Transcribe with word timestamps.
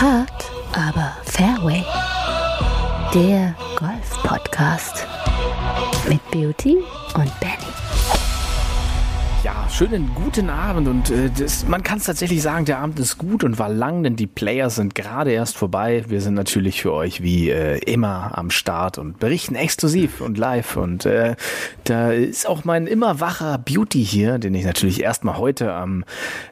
Hard, 0.00 0.48
aber 0.74 1.16
Fairway. 1.24 1.84
Der 3.12 3.52
Golf-Podcast 3.76 5.04
mit 6.08 6.20
Beauty 6.30 6.76
und 7.14 7.40
Benny. 7.40 7.87
Schönen 9.78 10.10
guten 10.12 10.50
Abend 10.50 10.88
und 10.88 11.10
äh, 11.10 11.30
das, 11.30 11.64
man 11.68 11.84
kann 11.84 11.98
es 11.98 12.04
tatsächlich 12.06 12.42
sagen, 12.42 12.64
der 12.64 12.80
Abend 12.80 12.98
ist 12.98 13.16
gut 13.16 13.44
und 13.44 13.60
war 13.60 13.68
lang, 13.68 14.02
denn 14.02 14.16
die 14.16 14.26
Players 14.26 14.74
sind 14.74 14.96
gerade 14.96 15.30
erst 15.30 15.56
vorbei. 15.56 16.04
Wir 16.08 16.20
sind 16.20 16.34
natürlich 16.34 16.82
für 16.82 16.92
euch 16.92 17.22
wie 17.22 17.50
äh, 17.50 17.78
immer 17.84 18.36
am 18.36 18.50
Start 18.50 18.98
und 18.98 19.20
berichten 19.20 19.54
exklusiv 19.54 20.20
und 20.20 20.36
live 20.36 20.76
und 20.76 21.06
äh, 21.06 21.36
da 21.84 22.10
ist 22.10 22.48
auch 22.48 22.64
mein 22.64 22.88
immer 22.88 23.20
wacher 23.20 23.56
Beauty 23.56 24.04
hier, 24.04 24.38
den 24.38 24.52
ich 24.54 24.64
natürlich 24.64 25.00
erstmal 25.00 25.38
heute 25.38 25.72
am 25.72 26.04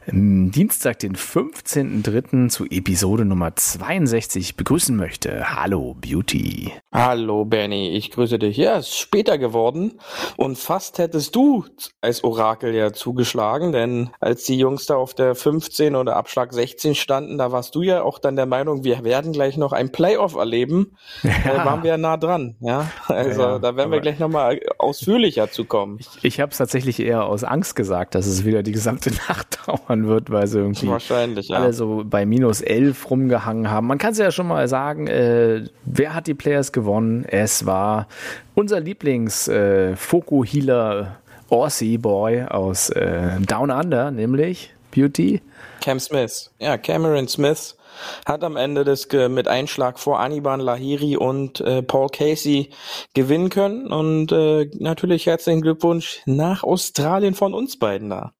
ähm, 0.07 0.51
Dienstag, 0.51 0.99
den 0.99 1.17
15.03. 1.17 2.47
zu 2.47 2.63
Episode 2.63 3.25
Nummer 3.25 3.53
62 3.53 4.55
begrüßen 4.55 4.95
möchte. 4.95 5.53
Hallo 5.53 5.97
Beauty. 5.99 6.71
Hallo 6.93 7.43
Benny, 7.43 7.89
ich 7.89 8.09
grüße 8.11 8.39
dich. 8.39 8.55
Ja, 8.55 8.77
es 8.77 8.87
ist 8.87 8.99
später 8.99 9.37
geworden 9.37 9.95
und 10.37 10.57
fast 10.57 10.97
hättest 10.97 11.35
du 11.35 11.65
als 11.99 12.23
Orakel 12.23 12.73
ja 12.73 12.93
zugeschlagen, 13.17 13.71
denn 13.71 14.11
als 14.19 14.43
die 14.43 14.57
Jungs 14.57 14.85
da 14.85 14.95
auf 14.95 15.15
der 15.15 15.33
15 15.33 15.95
oder 15.95 16.15
Abschlag 16.15 16.53
16 16.53 16.93
standen, 16.93 17.39
da 17.39 17.51
warst 17.51 17.73
du 17.73 17.81
ja 17.81 18.03
auch 18.03 18.19
dann 18.19 18.35
der 18.35 18.45
Meinung, 18.45 18.83
wir 18.83 19.03
werden 19.03 19.33
gleich 19.33 19.57
noch 19.57 19.73
ein 19.73 19.91
Playoff 19.91 20.35
erleben. 20.35 20.95
Ja. 21.23 21.31
Da 21.55 21.65
waren 21.65 21.81
wir 21.83 21.89
ja 21.91 21.97
nah 21.97 22.17
dran, 22.17 22.55
ja. 22.59 22.91
Also 23.07 23.41
ja, 23.41 23.59
da 23.59 23.75
werden 23.75 23.91
wir 23.91 23.99
gleich 24.01 24.19
nochmal 24.19 24.59
ausführlicher 24.77 25.49
zu 25.49 25.65
kommen. 25.65 25.97
Ich, 25.99 26.09
ich 26.21 26.39
habe 26.39 26.51
es 26.51 26.57
tatsächlich 26.57 26.99
eher 26.99 27.25
aus 27.25 27.43
Angst 27.43 27.75
gesagt, 27.75 28.13
dass 28.15 28.25
es 28.27 28.45
wieder 28.45 28.63
die 28.63 28.71
gesamte 28.71 29.11
Nacht 29.27 29.59
dauern 29.65 30.07
wird, 30.07 30.29
weil 30.29 30.45
sie 30.47 30.59
irgendwie 30.59 30.87
Wahrscheinlich, 30.87 31.49
ja. 31.49 31.57
alle 31.57 31.73
so 31.73 32.03
bei 32.05 32.27
minus 32.27 32.61
11 32.61 33.09
rumgehangen 33.09 33.71
haben. 33.71 33.87
Man 33.87 33.97
kann 33.97 34.11
es 34.11 34.19
ja 34.19 34.29
schon 34.31 34.47
mal 34.47 34.67
sagen, 34.67 35.07
äh, 35.07 35.63
wer 35.85 36.13
hat 36.13 36.27
die 36.27 36.35
Players 36.35 36.71
gewonnen? 36.71 37.25
Es 37.25 37.65
war 37.65 38.07
unser 38.53 38.79
Lieblings-Foku-Healer 38.79 41.01
äh, 41.01 41.05
Aussie 41.49 41.97
Boy 41.97 42.43
aus 42.43 42.89
äh, 42.89 43.39
Down 43.39 43.71
Under, 43.71 44.11
nämlich 44.11 44.73
Beauty. 44.91 45.41
Cam 45.81 45.99
Smith. 45.99 46.51
Ja, 46.59 46.77
Cameron 46.77 47.27
Smith 47.27 47.77
hat 48.25 48.43
am 48.43 48.55
Ende 48.57 48.83
des 48.83 49.07
mit 49.29 49.47
Einschlag 49.47 49.99
vor 49.99 50.19
Aniban 50.19 50.59
Lahiri 50.59 51.17
und 51.17 51.61
äh, 51.61 51.81
Paul 51.81 52.09
Casey 52.09 52.71
gewinnen 53.13 53.49
können 53.49 53.87
und 53.87 54.31
äh, 54.31 54.69
natürlich 54.79 55.25
herzlichen 55.25 55.61
Glückwunsch 55.61 56.21
nach 56.25 56.63
Australien 56.63 57.33
von 57.33 57.53
uns 57.53 57.79
beiden 57.79 58.09
da. 58.09 58.33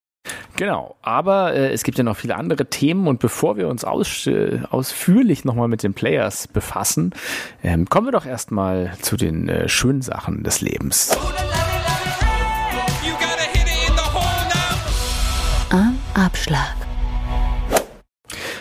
Genau, 0.58 0.96
aber 1.02 1.54
äh, 1.54 1.72
es 1.72 1.84
gibt 1.84 1.98
ja 1.98 2.04
noch 2.04 2.18
viele 2.18 2.36
andere 2.36 2.66
Themen 2.66 3.08
und 3.08 3.20
bevor 3.20 3.58
wir 3.58 3.68
uns 3.68 3.84
aus, 3.84 4.28
äh, 4.28 4.60
ausführlich 4.70 5.46
nochmal 5.46 5.68
mit 5.68 5.84
den 5.84 5.94
Players 5.94 6.48
befassen, 6.48 7.14
ähm, 7.64 7.88
kommen 7.88 8.08
wir 8.08 8.12
doch 8.12 8.26
erstmal 8.26 8.94
zu 9.02 9.18
den 9.18 9.48
äh, 9.48 9.70
schönen 9.70 10.02
Sachen 10.02 10.44
des 10.44 10.62
Lebens. 10.62 11.18
Abschlag. 16.18 16.87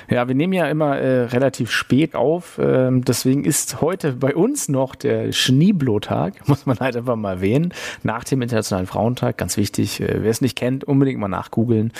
Ja, 0.08 0.28
wir 0.28 0.34
nehmen 0.34 0.52
ja 0.52 0.66
immer 0.68 0.98
äh, 0.98 1.22
relativ 1.24 1.70
spät 1.70 2.14
auf. 2.14 2.60
Ähm, 2.62 3.04
deswegen 3.04 3.44
ist 3.44 3.80
heute 3.80 4.12
bei 4.12 4.34
uns 4.34 4.68
noch 4.68 4.94
der 4.94 5.32
Schneeblotag, 5.32 6.34
muss 6.48 6.66
man 6.66 6.78
halt 6.78 6.96
einfach 6.96 7.16
mal 7.16 7.34
erwähnen, 7.34 7.74
nach 8.02 8.24
dem 8.24 8.42
Internationalen 8.42 8.86
Frauentag. 8.86 9.36
Ganz 9.36 9.56
wichtig, 9.56 10.00
äh, 10.00 10.22
wer 10.22 10.30
es 10.30 10.40
nicht 10.40 10.56
kennt, 10.56 10.84
unbedingt 10.84 11.18
mal 11.18 11.28
nachgoogeln. 11.28 11.92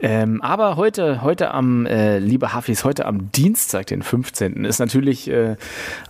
Ähm, 0.00 0.40
aber 0.42 0.76
heute, 0.76 1.22
heute 1.22 1.50
am, 1.50 1.86
äh, 1.86 2.18
liebe 2.18 2.54
Hafis, 2.54 2.84
heute 2.84 3.04
am 3.04 3.30
Dienstag, 3.32 3.86
den 3.88 4.02
15., 4.02 4.64
ist 4.64 4.78
natürlich 4.78 5.28
äh, 5.28 5.56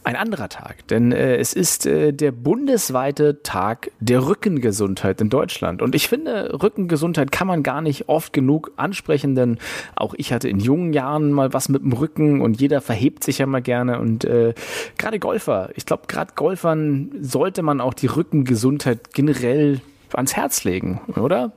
ein 0.04 0.16
anderer 0.16 0.48
Tag. 0.48 0.86
Denn 0.88 1.10
äh, 1.10 1.36
es 1.36 1.54
ist 1.54 1.86
äh, 1.86 2.12
der 2.12 2.32
bundesweite 2.32 3.42
Tag 3.42 3.90
der 3.98 4.26
Rückengesundheit 4.26 5.20
in 5.20 5.30
Deutschland. 5.30 5.82
Und 5.82 5.94
ich 5.94 6.08
finde, 6.08 6.60
Rückengesundheit 6.62 7.32
kann 7.32 7.46
man 7.46 7.62
gar 7.62 7.80
nicht 7.80 8.08
oft 8.08 8.32
genug 8.32 8.72
ansprechen, 8.76 9.34
denn 9.34 9.58
auch 9.96 10.14
ich 10.16 10.32
hatte 10.32 10.48
in 10.48 10.60
jungen 10.60 10.92
Jahren 10.92 11.29
mal 11.32 11.52
was 11.52 11.68
mit 11.68 11.82
dem 11.82 11.92
Rücken 11.92 12.40
und 12.40 12.60
jeder 12.60 12.80
verhebt 12.80 13.24
sich 13.24 13.38
ja 13.38 13.46
mal 13.46 13.62
gerne. 13.62 13.98
Und 13.98 14.24
äh, 14.24 14.54
gerade 14.98 15.18
Golfer, 15.18 15.70
ich 15.74 15.86
glaube, 15.86 16.04
gerade 16.06 16.32
Golfern 16.34 17.10
sollte 17.20 17.62
man 17.62 17.80
auch 17.80 17.94
die 17.94 18.06
Rückengesundheit 18.06 19.12
generell 19.14 19.80
ans 20.12 20.36
Herz 20.36 20.64
legen, 20.64 21.00
oder? 21.16 21.52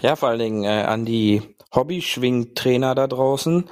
Ja, 0.00 0.16
vor 0.16 0.30
allen 0.30 0.38
Dingen 0.38 0.64
äh, 0.64 0.84
an 0.84 1.04
die 1.04 1.42
Hobby-Schwingtrainer 1.74 2.94
da 2.94 3.06
draußen, 3.06 3.64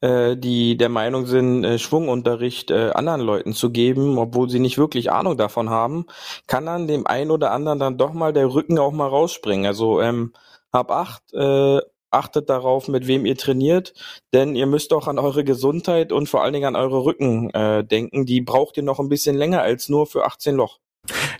äh, 0.00 0.36
die 0.36 0.76
der 0.76 0.88
Meinung 0.88 1.26
sind, 1.26 1.64
äh, 1.64 1.78
Schwungunterricht 1.78 2.70
äh, 2.70 2.90
anderen 2.90 3.20
Leuten 3.20 3.52
zu 3.52 3.70
geben, 3.70 4.18
obwohl 4.18 4.48
sie 4.48 4.58
nicht 4.58 4.78
wirklich 4.78 5.12
Ahnung 5.12 5.36
davon 5.36 5.70
haben, 5.70 6.06
kann 6.46 6.66
dann 6.66 6.86
dem 6.86 7.06
einen 7.06 7.30
oder 7.30 7.52
anderen 7.52 7.78
dann 7.78 7.98
doch 7.98 8.12
mal 8.12 8.32
der 8.32 8.52
Rücken 8.52 8.78
auch 8.78 8.92
mal 8.92 9.08
rausspringen. 9.08 9.66
Also 9.66 10.00
ähm, 10.00 10.32
hab 10.72 10.90
acht, 10.90 11.22
äh, 11.34 11.80
achtet 12.10 12.50
darauf, 12.50 12.88
mit 12.88 13.06
wem 13.06 13.26
ihr 13.26 13.36
trainiert, 13.36 13.94
denn 14.32 14.54
ihr 14.56 14.66
müsst 14.66 14.92
auch 14.92 15.08
an 15.08 15.18
eure 15.18 15.44
Gesundheit 15.44 16.12
und 16.12 16.28
vor 16.28 16.42
allen 16.42 16.52
Dingen 16.52 16.74
an 16.74 16.76
eure 16.76 17.04
Rücken 17.04 17.50
äh, 17.50 17.84
denken. 17.84 18.26
Die 18.26 18.40
braucht 18.40 18.76
ihr 18.76 18.82
noch 18.82 19.00
ein 19.00 19.08
bisschen 19.08 19.36
länger 19.36 19.62
als 19.62 19.88
nur 19.88 20.06
für 20.06 20.24
18 20.24 20.56
Loch. 20.56 20.78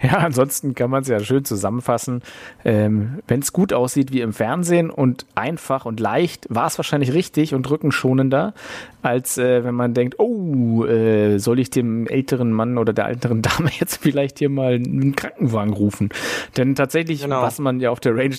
Ja, 0.11 0.19
ansonsten 0.19 0.75
kann 0.75 0.91
man 0.91 1.03
es 1.03 1.09
ja 1.09 1.21
schön 1.21 1.44
zusammenfassen. 1.44 2.22
Ähm, 2.65 3.19
Wenn 3.28 3.41
es 3.41 3.53
gut 3.53 3.72
aussieht 3.75 4.12
wie 4.12 4.22
im 4.22 4.33
Fernsehen 4.33 4.88
und 4.88 5.27
einfach 5.34 5.84
und 5.84 6.00
leicht, 6.00 6.47
war 6.49 6.66
es 6.66 6.78
wahrscheinlich 6.78 7.12
richtig 7.12 7.55
und 7.55 7.69
rückenschonender, 7.69 8.55
als 9.03 9.37
äh, 9.37 9.62
wenn 9.62 9.75
man 9.75 9.93
denkt, 9.93 10.19
oh, 10.19 10.87
äh, 10.87 11.38
soll 11.38 11.59
ich 11.59 11.69
dem 11.69 12.06
älteren 12.06 12.50
Mann 12.53 12.78
oder 12.78 12.94
der 12.94 13.09
älteren 13.09 13.43
Dame 13.43 13.71
jetzt 13.78 13.97
vielleicht 13.97 14.38
hier 14.38 14.49
mal 14.49 14.75
einen 14.75 15.15
Krankenwagen 15.15 15.75
rufen? 15.75 16.09
Denn 16.56 16.75
tatsächlich, 16.75 17.22
genau. 17.22 17.43
was 17.43 17.59
man 17.59 17.81
ja 17.81 17.91
auf 17.91 18.00
der 18.00 18.17
Range 18.17 18.31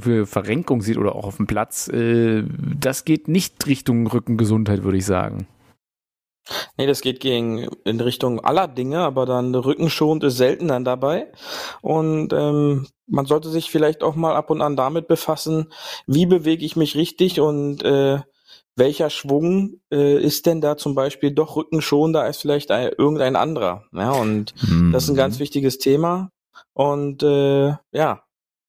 für 0.00 0.26
Verrenkung 0.26 0.82
sieht 0.82 0.98
oder 0.98 1.14
auch 1.14 1.24
auf 1.24 1.38
dem 1.38 1.46
Platz, 1.46 1.88
äh, 1.88 2.42
das 2.78 3.06
geht 3.06 3.26
nicht 3.26 3.66
Richtung 3.66 4.06
Rückengesundheit, 4.06 4.84
würde 4.84 4.98
ich 4.98 5.06
sagen. 5.06 5.46
Nee, 6.76 6.86
das 6.86 7.00
geht 7.00 7.20
gegen 7.20 7.68
in 7.84 8.00
Richtung 8.00 8.40
aller 8.40 8.68
Dinge, 8.68 9.00
aber 9.00 9.26
dann 9.26 9.54
rückenschonend 9.54 10.24
ist 10.24 10.36
selten 10.36 10.68
dann 10.68 10.84
dabei. 10.84 11.32
Und 11.82 12.32
ähm, 12.32 12.86
man 13.06 13.26
sollte 13.26 13.48
sich 13.48 13.70
vielleicht 13.70 14.02
auch 14.02 14.14
mal 14.14 14.36
ab 14.36 14.50
und 14.50 14.62
an 14.62 14.76
damit 14.76 15.08
befassen, 15.08 15.72
wie 16.06 16.26
bewege 16.26 16.64
ich 16.64 16.76
mich 16.76 16.94
richtig 16.96 17.40
und 17.40 17.82
äh, 17.82 18.20
welcher 18.76 19.10
Schwung 19.10 19.80
äh, 19.90 20.20
ist 20.20 20.46
denn 20.46 20.60
da 20.60 20.76
zum 20.76 20.94
Beispiel 20.94 21.32
doch 21.32 21.56
rückenschonender 21.56 22.22
als 22.22 22.38
vielleicht 22.38 22.70
ein, 22.70 22.90
irgendein 22.96 23.34
anderer. 23.34 23.84
Ja, 23.92 24.12
und 24.12 24.54
mhm. 24.62 24.92
das 24.92 25.04
ist 25.04 25.10
ein 25.10 25.16
ganz 25.16 25.38
wichtiges 25.38 25.78
Thema. 25.78 26.30
Und 26.74 27.22
äh, 27.22 27.74
ja, 27.92 28.22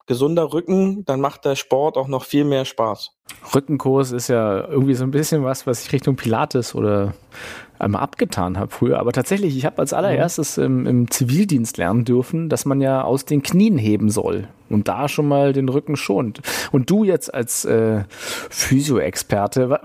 gesunder 0.07 0.53
Rücken, 0.53 1.05
dann 1.05 1.21
macht 1.21 1.45
der 1.45 1.55
Sport 1.55 1.97
auch 1.97 2.07
noch 2.07 2.23
viel 2.23 2.45
mehr 2.45 2.65
Spaß. 2.65 3.11
Rückenkurs 3.53 4.11
ist 4.11 4.29
ja 4.29 4.67
irgendwie 4.67 4.93
so 4.93 5.03
ein 5.03 5.11
bisschen 5.11 5.43
was, 5.43 5.67
was 5.67 5.85
ich 5.85 5.91
Richtung 5.91 6.15
Pilates 6.15 6.73
oder 6.73 7.13
einmal 7.79 8.01
abgetan 8.01 8.57
habe 8.57 8.71
früher. 8.71 8.99
Aber 8.99 9.11
tatsächlich, 9.11 9.55
ich 9.57 9.65
habe 9.65 9.79
als 9.79 9.93
allererstes 9.93 10.57
im, 10.57 10.85
im, 10.85 11.11
Zivildienst 11.11 11.77
lernen 11.77 12.05
dürfen, 12.05 12.49
dass 12.49 12.65
man 12.65 12.81
ja 12.81 13.03
aus 13.03 13.25
den 13.25 13.43
Knien 13.43 13.77
heben 13.77 14.09
soll 14.09 14.47
und 14.69 14.87
da 14.87 15.07
schon 15.07 15.27
mal 15.27 15.53
den 15.53 15.69
Rücken 15.69 15.95
schont. 15.95 16.41
Und 16.71 16.89
du 16.89 17.03
jetzt 17.03 17.33
als 17.33 17.65
äh, 17.65 18.03
Physio-Experte, 18.09 19.79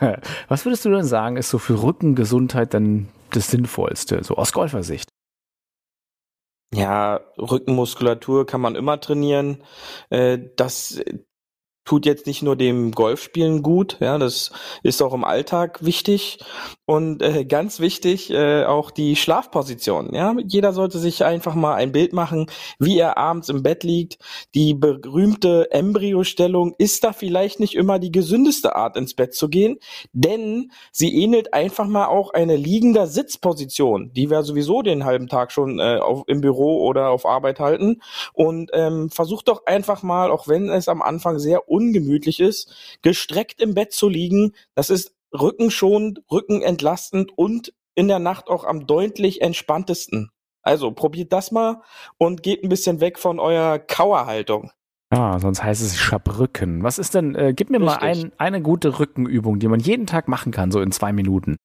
was 0.48 0.64
würdest 0.64 0.84
du 0.84 0.90
denn 0.90 1.04
sagen, 1.04 1.36
ist 1.36 1.50
so 1.50 1.58
für 1.58 1.82
Rückengesundheit 1.82 2.74
dann 2.74 3.08
das 3.30 3.50
Sinnvollste, 3.50 4.24
so 4.24 4.36
aus 4.36 4.52
Golfersicht? 4.52 5.10
Ja, 6.74 7.20
Rückenmuskulatur 7.38 8.44
kann 8.46 8.60
man 8.60 8.74
immer 8.76 9.00
trainieren. 9.00 9.64
Äh, 10.10 10.38
das 10.56 11.00
tut 11.88 12.04
jetzt 12.04 12.26
nicht 12.26 12.42
nur 12.42 12.54
dem 12.54 12.92
Golfspielen 12.92 13.62
gut, 13.62 13.96
ja, 14.00 14.18
das 14.18 14.52
ist 14.82 15.00
auch 15.00 15.14
im 15.14 15.24
Alltag 15.24 15.82
wichtig 15.82 16.38
und 16.84 17.22
äh, 17.22 17.46
ganz 17.46 17.80
wichtig 17.80 18.30
äh, 18.30 18.64
auch 18.64 18.90
die 18.90 19.16
Schlafposition. 19.16 20.14
Ja, 20.14 20.34
jeder 20.44 20.74
sollte 20.74 20.98
sich 20.98 21.24
einfach 21.24 21.54
mal 21.54 21.76
ein 21.76 21.90
Bild 21.92 22.12
machen, 22.12 22.50
wie 22.78 22.98
er 22.98 23.16
abends 23.16 23.48
im 23.48 23.62
Bett 23.62 23.84
liegt. 23.84 24.18
Die 24.54 24.74
berühmte 24.74 25.70
Embryostellung 25.70 26.74
ist 26.76 27.04
da 27.04 27.14
vielleicht 27.14 27.58
nicht 27.58 27.74
immer 27.74 27.98
die 27.98 28.12
gesündeste 28.12 28.76
Art 28.76 28.98
ins 28.98 29.14
Bett 29.14 29.34
zu 29.34 29.48
gehen, 29.48 29.78
denn 30.12 30.70
sie 30.92 31.14
ähnelt 31.22 31.54
einfach 31.54 31.86
mal 31.86 32.08
auch 32.08 32.34
eine 32.34 32.56
liegender 32.56 33.06
Sitzposition, 33.06 34.12
die 34.12 34.28
wir 34.28 34.42
sowieso 34.42 34.82
den 34.82 35.06
halben 35.06 35.28
Tag 35.28 35.52
schon 35.52 35.78
äh, 35.78 35.96
auf, 35.96 36.24
im 36.26 36.42
Büro 36.42 36.86
oder 36.86 37.08
auf 37.08 37.24
Arbeit 37.24 37.60
halten. 37.60 38.02
Und 38.34 38.70
ähm, 38.74 39.08
versucht 39.08 39.48
doch 39.48 39.64
einfach 39.64 40.02
mal, 40.02 40.30
auch 40.30 40.48
wenn 40.48 40.68
es 40.68 40.88
am 40.88 41.00
Anfang 41.00 41.38
sehr 41.38 41.68
ungemütlich 41.78 42.40
ist, 42.40 42.74
gestreckt 43.02 43.62
im 43.62 43.74
Bett 43.74 43.92
zu 43.92 44.08
liegen. 44.08 44.52
Das 44.74 44.90
ist 44.90 45.14
rückenschonend, 45.32 46.22
rückenentlastend 46.30 47.36
und 47.36 47.72
in 47.94 48.08
der 48.08 48.18
Nacht 48.18 48.48
auch 48.48 48.64
am 48.64 48.86
deutlich 48.86 49.40
entspanntesten. 49.40 50.30
Also 50.62 50.90
probiert 50.90 51.32
das 51.32 51.52
mal 51.52 51.82
und 52.18 52.42
geht 52.42 52.64
ein 52.64 52.68
bisschen 52.68 53.00
weg 53.00 53.18
von 53.18 53.38
eurer 53.38 53.78
Kauerhaltung. 53.78 54.72
Ah, 55.10 55.38
sonst 55.38 55.62
heißt 55.62 55.82
es 55.82 55.96
Schabrücken. 55.96 56.82
Was 56.82 56.98
ist 56.98 57.14
denn, 57.14 57.34
äh, 57.34 57.54
gib 57.56 57.70
mir 57.70 57.80
Richtig. 57.80 58.00
mal 58.00 58.06
ein, 58.06 58.32
eine 58.36 58.60
gute 58.60 58.98
Rückenübung, 58.98 59.58
die 59.58 59.68
man 59.68 59.80
jeden 59.80 60.06
Tag 60.06 60.28
machen 60.28 60.52
kann, 60.52 60.70
so 60.70 60.80
in 60.80 60.92
zwei 60.92 61.12
Minuten. 61.12 61.56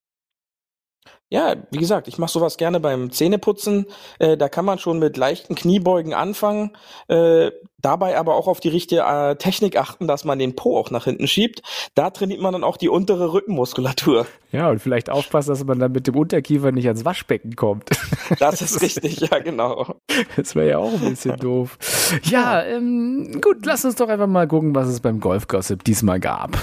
Ja, 1.29 1.55
wie 1.71 1.79
gesagt, 1.79 2.07
ich 2.07 2.19
mache 2.19 2.31
sowas 2.31 2.57
gerne 2.57 2.79
beim 2.79 3.11
Zähneputzen. 3.11 3.87
Äh, 4.19 4.37
da 4.37 4.49
kann 4.49 4.65
man 4.65 4.77
schon 4.77 4.99
mit 4.99 5.17
leichten 5.17 5.55
Kniebeugen 5.55 6.13
anfangen, 6.13 6.77
äh, 7.07 7.49
dabei 7.81 8.17
aber 8.17 8.35
auch 8.35 8.47
auf 8.47 8.59
die 8.59 8.69
richtige 8.69 9.01
äh, 9.01 9.35
Technik 9.35 9.75
achten, 9.77 10.07
dass 10.07 10.25
man 10.25 10.37
den 10.37 10.55
Po 10.55 10.77
auch 10.77 10.91
nach 10.91 11.05
hinten 11.05 11.27
schiebt. 11.27 11.63
Da 11.95 12.11
trainiert 12.11 12.39
man 12.39 12.53
dann 12.53 12.63
auch 12.63 12.77
die 12.77 12.87
untere 12.87 13.33
Rückenmuskulatur. 13.33 14.27
Ja, 14.51 14.69
und 14.69 14.79
vielleicht 14.79 15.09
aufpassen, 15.09 15.49
dass 15.49 15.63
man 15.63 15.79
dann 15.79 15.91
mit 15.91 16.05
dem 16.05 16.15
Unterkiefer 16.15 16.71
nicht 16.71 16.85
ans 16.85 17.03
Waschbecken 17.05 17.55
kommt. 17.55 17.89
Das 18.39 18.61
ist 18.61 18.81
richtig, 18.81 19.19
ja, 19.19 19.39
genau. 19.39 19.95
Das 20.35 20.55
wäre 20.55 20.69
ja 20.69 20.77
auch 20.77 20.93
ein 20.93 21.09
bisschen 21.09 21.37
doof. 21.37 21.77
Ja, 22.23 22.63
ähm, 22.63 23.39
gut, 23.41 23.65
lass 23.65 23.85
uns 23.85 23.95
doch 23.95 24.07
einfach 24.07 24.27
mal 24.27 24.47
gucken, 24.47 24.73
was 24.73 24.87
es 24.87 25.01
beim 25.01 25.19
Golf-Gossip 25.19 25.83
diesmal 25.83 26.19
gab. 26.19 26.57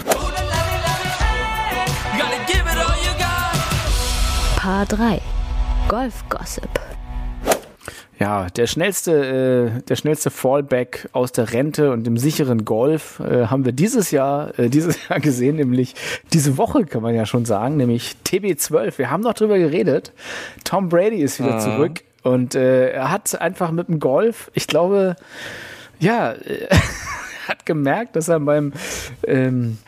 Paar 4.71 4.87
3 4.87 5.21
Golf 5.89 6.23
Gossip. 6.29 6.71
Ja, 8.21 8.47
der 8.51 8.69
schnellste, 8.69 9.73
äh, 9.77 9.83
der 9.83 9.97
schnellste 9.97 10.31
Fallback 10.31 11.09
aus 11.11 11.33
der 11.33 11.53
Rente 11.53 11.91
und 11.91 12.07
dem 12.07 12.17
sicheren 12.17 12.65
Golf 12.65 13.19
äh, 13.19 13.47
haben 13.47 13.65
wir 13.65 13.73
dieses 13.73 14.13
Jahr, 14.13 14.57
äh, 14.61 14.69
dieses 14.69 14.97
Jahr 15.09 15.19
gesehen, 15.19 15.57
nämlich 15.57 15.97
diese 16.33 16.57
Woche 16.57 16.85
kann 16.85 17.03
man 17.03 17.17
ja 17.17 17.27
schon 17.27 17.47
sagen, 17.47 17.79
nämlich 17.79 18.15
TB12. 18.25 18.97
Wir 18.99 19.11
haben 19.11 19.23
noch 19.23 19.35
drüber 19.35 19.59
geredet. 19.59 20.13
Tom 20.63 20.89
Brady 20.89 21.21
ist 21.21 21.41
wieder 21.41 21.55
mhm. 21.55 21.61
zurück 21.61 22.03
und 22.23 22.55
äh, 22.55 22.91
er 22.93 23.11
hat 23.11 23.41
einfach 23.41 23.73
mit 23.73 23.89
dem 23.89 23.99
Golf, 23.99 24.53
ich 24.55 24.69
glaube, 24.69 25.17
ja, 25.99 26.31
äh, 26.31 26.69
hat 27.49 27.67
gemerkt, 27.67 28.15
dass 28.15 28.29
er 28.29 28.39
beim 28.39 28.73
ähm, 29.27 29.79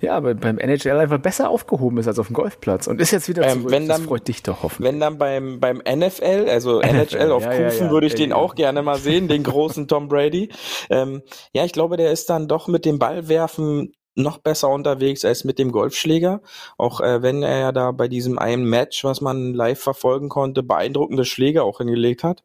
ja, 0.00 0.14
aber 0.14 0.34
beim 0.34 0.58
NHL 0.58 0.98
einfach 0.98 1.18
besser 1.18 1.48
aufgehoben 1.48 1.96
ist 1.98 2.06
als 2.06 2.18
auf 2.18 2.26
dem 2.26 2.34
Golfplatz 2.34 2.86
und 2.86 3.00
ist 3.00 3.12
jetzt 3.12 3.28
wieder 3.28 3.48
zurück. 3.48 3.64
Ähm, 3.64 3.70
wenn 3.70 3.88
dann, 3.88 4.00
das 4.00 4.06
freut 4.06 4.28
dich 4.28 4.42
doch 4.42 4.62
hoffentlich. 4.62 4.92
Wenn 4.92 5.00
dann 5.00 5.16
beim, 5.16 5.58
beim 5.58 5.78
NFL, 5.78 6.46
also 6.48 6.80
NFL, 6.80 7.16
NHL 7.16 7.32
auf 7.32 7.44
ja, 7.44 7.50
Kufen, 7.50 7.78
ja, 7.78 7.84
ja, 7.86 7.90
würde 7.90 8.06
ich 8.06 8.14
den 8.14 8.32
auch 8.32 8.54
gerne 8.54 8.82
mal 8.82 8.98
sehen, 8.98 9.28
den 9.28 9.42
großen 9.42 9.88
Tom 9.88 10.08
Brady. 10.08 10.50
Ähm, 10.90 11.22
ja, 11.52 11.64
ich 11.64 11.72
glaube, 11.72 11.96
der 11.96 12.12
ist 12.12 12.28
dann 12.28 12.46
doch 12.46 12.68
mit 12.68 12.84
dem 12.84 12.98
Ballwerfen 12.98 13.92
noch 14.16 14.38
besser 14.38 14.70
unterwegs 14.70 15.24
als 15.24 15.44
mit 15.44 15.58
dem 15.58 15.70
Golfschläger. 15.70 16.40
Auch 16.78 17.00
äh, 17.00 17.22
wenn 17.22 17.42
er 17.42 17.58
ja 17.58 17.72
da 17.72 17.92
bei 17.92 18.08
diesem 18.08 18.38
einen 18.38 18.64
Match, 18.64 19.04
was 19.04 19.20
man 19.20 19.54
live 19.54 19.78
verfolgen 19.78 20.28
konnte, 20.28 20.62
beeindruckende 20.62 21.24
Schläge 21.24 21.62
auch 21.62 21.78
hingelegt 21.78 22.24
hat. 22.24 22.42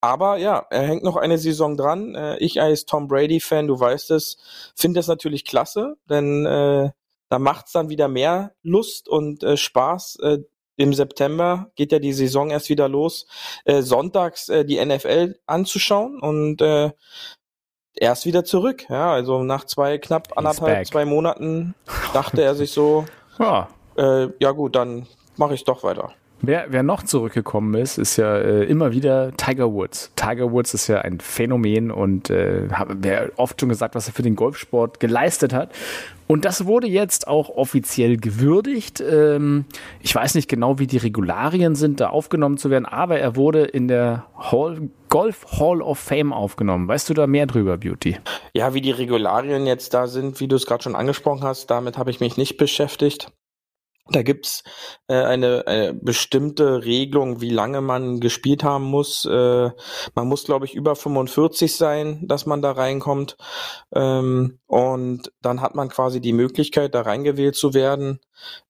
Aber 0.00 0.38
ja, 0.38 0.64
er 0.70 0.82
hängt 0.82 1.02
noch 1.02 1.16
eine 1.16 1.38
Saison 1.38 1.76
dran. 1.76 2.14
Äh, 2.14 2.38
ich 2.38 2.60
als 2.60 2.86
Tom 2.86 3.08
Brady-Fan, 3.08 3.66
du 3.66 3.78
weißt 3.78 4.12
es, 4.12 4.38
finde 4.74 4.98
das 5.00 5.08
natürlich 5.08 5.44
klasse, 5.44 5.96
denn 6.08 6.46
äh, 6.46 6.90
da 7.28 7.38
macht's 7.38 7.72
dann 7.72 7.90
wieder 7.90 8.08
mehr 8.08 8.54
Lust 8.62 9.08
und 9.08 9.42
äh, 9.42 9.56
Spaß. 9.56 10.18
Äh, 10.22 10.38
Im 10.76 10.94
September 10.94 11.72
geht 11.74 11.90
ja 11.90 11.98
die 11.98 12.12
Saison 12.12 12.50
erst 12.50 12.68
wieder 12.68 12.88
los, 12.88 13.26
äh, 13.64 13.82
sonntags 13.82 14.48
äh, 14.48 14.64
die 14.64 14.82
NFL 14.84 15.40
anzuschauen 15.46 16.20
und 16.20 16.62
äh, 16.62 16.92
er 18.00 18.12
ist 18.12 18.26
wieder 18.26 18.44
zurück. 18.44 18.84
Ja, 18.88 19.12
also 19.12 19.42
nach 19.42 19.64
zwei, 19.64 19.98
knapp 19.98 20.36
anderthalb, 20.36 20.86
zwei 20.86 21.04
Monaten 21.04 21.74
dachte 22.12 22.42
er 22.42 22.54
sich 22.54 22.70
so, 22.72 23.04
ja, 23.38 23.68
äh, 23.96 24.28
ja 24.38 24.52
gut, 24.52 24.76
dann 24.76 25.06
mache 25.36 25.54
ich 25.54 25.64
doch 25.64 25.82
weiter. 25.82 26.12
Wer, 26.40 26.66
wer 26.68 26.84
noch 26.84 27.02
zurückgekommen 27.02 27.74
ist, 27.74 27.98
ist 27.98 28.16
ja 28.16 28.36
äh, 28.36 28.64
immer 28.64 28.92
wieder 28.92 29.32
Tiger 29.36 29.72
Woods. 29.72 30.12
Tiger 30.14 30.52
Woods 30.52 30.72
ist 30.72 30.86
ja 30.86 31.00
ein 31.00 31.18
Phänomen 31.18 31.90
und 31.90 32.30
äh, 32.30 32.68
wer 32.88 33.32
oft 33.36 33.60
schon 33.60 33.68
gesagt, 33.68 33.96
was 33.96 34.06
er 34.06 34.12
für 34.12 34.22
den 34.22 34.36
Golfsport 34.36 35.00
geleistet 35.00 35.52
hat. 35.52 35.72
Und 36.28 36.44
das 36.44 36.66
wurde 36.66 36.86
jetzt 36.86 37.26
auch 37.26 37.48
offiziell 37.48 38.18
gewürdigt. 38.18 39.00
Ähm, 39.00 39.64
ich 40.00 40.14
weiß 40.14 40.36
nicht 40.36 40.48
genau, 40.48 40.78
wie 40.78 40.86
die 40.86 40.98
Regularien 40.98 41.74
sind, 41.74 42.00
da 42.00 42.10
aufgenommen 42.10 42.56
zu 42.56 42.70
werden, 42.70 42.86
aber 42.86 43.18
er 43.18 43.34
wurde 43.34 43.64
in 43.64 43.88
der 43.88 44.26
Hall, 44.36 44.90
Golf 45.08 45.58
Hall 45.58 45.82
of 45.82 45.98
Fame 45.98 46.32
aufgenommen. 46.32 46.86
Weißt 46.86 47.08
du 47.08 47.14
da 47.14 47.26
mehr 47.26 47.46
drüber, 47.46 47.78
Beauty? 47.78 48.18
Ja, 48.54 48.74
wie 48.74 48.80
die 48.80 48.92
Regularien 48.92 49.66
jetzt 49.66 49.92
da 49.92 50.06
sind, 50.06 50.38
wie 50.38 50.46
du 50.46 50.54
es 50.54 50.66
gerade 50.66 50.84
schon 50.84 50.94
angesprochen 50.94 51.42
hast, 51.42 51.68
damit 51.68 51.98
habe 51.98 52.10
ich 52.10 52.20
mich 52.20 52.36
nicht 52.36 52.58
beschäftigt. 52.58 53.32
Da 54.10 54.22
gibt's 54.22 54.62
äh, 55.08 55.14
eine, 55.14 55.66
eine 55.66 55.92
bestimmte 55.92 56.84
Regelung, 56.84 57.40
wie 57.42 57.50
lange 57.50 57.82
man 57.82 58.20
gespielt 58.20 58.64
haben 58.64 58.84
muss. 58.84 59.26
Äh, 59.26 59.70
man 60.14 60.28
muss, 60.28 60.44
glaube 60.44 60.64
ich, 60.64 60.74
über 60.74 60.96
45 60.96 61.76
sein, 61.76 62.26
dass 62.26 62.46
man 62.46 62.62
da 62.62 62.72
reinkommt. 62.72 63.36
Ähm, 63.94 64.60
und 64.66 65.32
dann 65.42 65.60
hat 65.60 65.74
man 65.74 65.90
quasi 65.90 66.20
die 66.20 66.32
Möglichkeit, 66.32 66.94
da 66.94 67.02
reingewählt 67.02 67.54
zu 67.54 67.74
werden. 67.74 68.20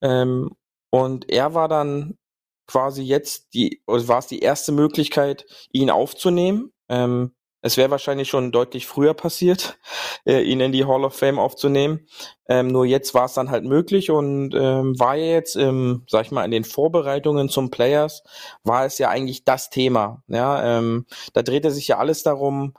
Ähm, 0.01 0.51
und 0.91 1.31
er 1.31 1.55
war 1.55 1.69
dann 1.69 2.19
quasi 2.67 3.03
jetzt 3.03 3.55
die, 3.55 3.83
war 3.87 4.19
es 4.19 4.27
die 4.27 4.41
erste 4.41 4.73
Möglichkeit, 4.73 5.47
ihn 5.73 5.91
aufzunehmen. 5.91 6.73
Ähm, 6.89 7.33
es 7.61 7.77
wäre 7.77 7.91
wahrscheinlich 7.91 8.29
schon 8.29 8.53
deutlich 8.53 8.87
früher 8.87 9.15
passiert, 9.15 9.79
äh, 10.25 10.43
ihn 10.43 10.61
in 10.61 10.73
die 10.73 10.85
Hall 10.85 11.05
of 11.05 11.15
Fame 11.15 11.39
aufzunehmen. 11.39 12.07
Ähm, 12.49 12.69
nur 12.69 12.87
jetzt 12.87 13.15
war 13.15 13.25
es 13.27 13.35
dann 13.35 13.51
halt 13.51 13.65
möglich 13.65 14.11
und 14.11 14.55
ähm, 14.55 14.99
war 14.99 15.17
jetzt, 15.17 15.57
im, 15.57 16.05
sag 16.09 16.27
ich 16.27 16.31
mal, 16.31 16.45
in 16.45 16.51
den 16.51 16.65
Vorbereitungen 16.65 17.49
zum 17.49 17.71
Players, 17.71 18.23
war 18.65 18.87
es 18.87 18.99
ja 18.99 19.09
eigentlich 19.09 19.45
das 19.45 19.71
Thema. 19.71 20.23
Ja, 20.29 20.79
ähm, 20.79 21.07
da 21.33 21.43
drehte 21.43 21.71
sich 21.71 21.89
ja 21.89 21.99
alles 21.99 22.23
darum, 22.23 22.75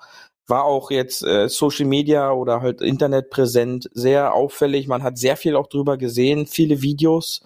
war 0.50 0.66
auch 0.66 0.92
jetzt 0.92 1.24
äh, 1.24 1.48
Social 1.50 1.86
Media 1.86 2.32
oder 2.32 2.62
halt 2.62 2.82
Internet 2.82 3.30
präsent, 3.30 3.90
sehr 3.94 4.34
auffällig. 4.34 4.88
Man 4.88 5.04
hat 5.04 5.18
sehr 5.18 5.38
viel 5.38 5.56
auch 5.56 5.68
drüber 5.68 5.98
gesehen, 5.98 6.48
viele 6.48 6.82
Videos. 6.82 7.42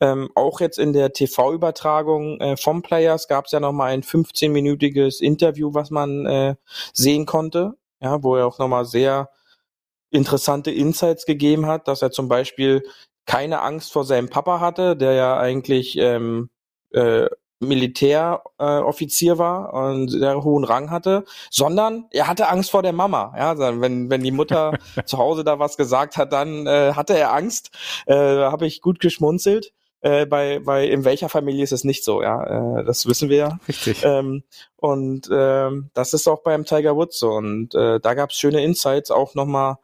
Ähm, 0.00 0.30
auch 0.34 0.60
jetzt 0.60 0.78
in 0.78 0.92
der 0.92 1.12
TV-Übertragung 1.12 2.40
äh, 2.40 2.56
vom 2.56 2.82
Players 2.82 3.28
gab 3.28 3.46
es 3.46 3.52
ja 3.52 3.60
nochmal 3.60 3.92
ein 3.92 4.02
15-minütiges 4.02 5.20
Interview, 5.20 5.74
was 5.74 5.90
man 5.90 6.26
äh, 6.26 6.56
sehen 6.92 7.26
konnte, 7.26 7.74
ja, 8.00 8.22
wo 8.22 8.36
er 8.36 8.46
auch 8.46 8.58
nochmal 8.58 8.84
sehr 8.84 9.30
interessante 10.10 10.70
Insights 10.70 11.26
gegeben 11.26 11.66
hat, 11.66 11.88
dass 11.88 12.02
er 12.02 12.10
zum 12.10 12.28
Beispiel 12.28 12.82
keine 13.26 13.60
Angst 13.60 13.92
vor 13.92 14.04
seinem 14.04 14.28
Papa 14.30 14.60
hatte, 14.60 14.96
der 14.96 15.12
ja 15.12 15.36
eigentlich 15.38 15.96
ähm, 15.98 16.48
äh, 16.92 17.26
Militäroffizier 17.60 19.32
äh, 19.34 19.38
war 19.38 19.72
und 19.72 20.08
sehr 20.08 20.42
hohen 20.42 20.64
Rang 20.64 20.90
hatte, 20.90 21.24
sondern 21.50 22.06
er 22.10 22.26
hatte 22.26 22.48
Angst 22.48 22.70
vor 22.70 22.82
der 22.82 22.92
Mama. 22.92 23.34
Ja, 23.36 23.80
wenn 23.80 24.10
wenn 24.10 24.22
die 24.22 24.30
Mutter 24.30 24.78
zu 25.06 25.18
Hause 25.18 25.44
da 25.44 25.58
was 25.58 25.76
gesagt 25.76 26.16
hat, 26.16 26.32
dann 26.32 26.66
äh, 26.66 26.92
hatte 26.94 27.16
er 27.16 27.32
Angst. 27.32 27.70
Äh, 28.06 28.14
habe 28.14 28.66
ich 28.66 28.80
gut 28.80 29.00
geschmunzelt. 29.00 29.72
Äh, 30.02 30.26
bei 30.26 30.60
bei 30.60 30.86
in 30.86 31.04
welcher 31.04 31.28
Familie 31.28 31.64
ist 31.64 31.72
es 31.72 31.84
nicht 31.84 32.04
so? 32.04 32.22
Ja, 32.22 32.78
äh, 32.78 32.84
das 32.84 33.06
wissen 33.06 33.28
wir 33.30 33.36
ja. 33.36 33.58
Richtig. 33.66 34.04
Ähm, 34.04 34.42
und 34.76 35.28
ähm, 35.32 35.90
das 35.94 36.12
ist 36.12 36.28
auch 36.28 36.42
beim 36.42 36.64
Tiger 36.64 36.94
Woods 36.96 37.18
so. 37.18 37.30
Und 37.30 37.74
äh, 37.74 38.00
da 38.00 38.14
gab 38.14 38.30
es 38.30 38.36
schöne 38.36 38.62
Insights 38.62 39.10
auch 39.10 39.34
nochmal 39.34 39.78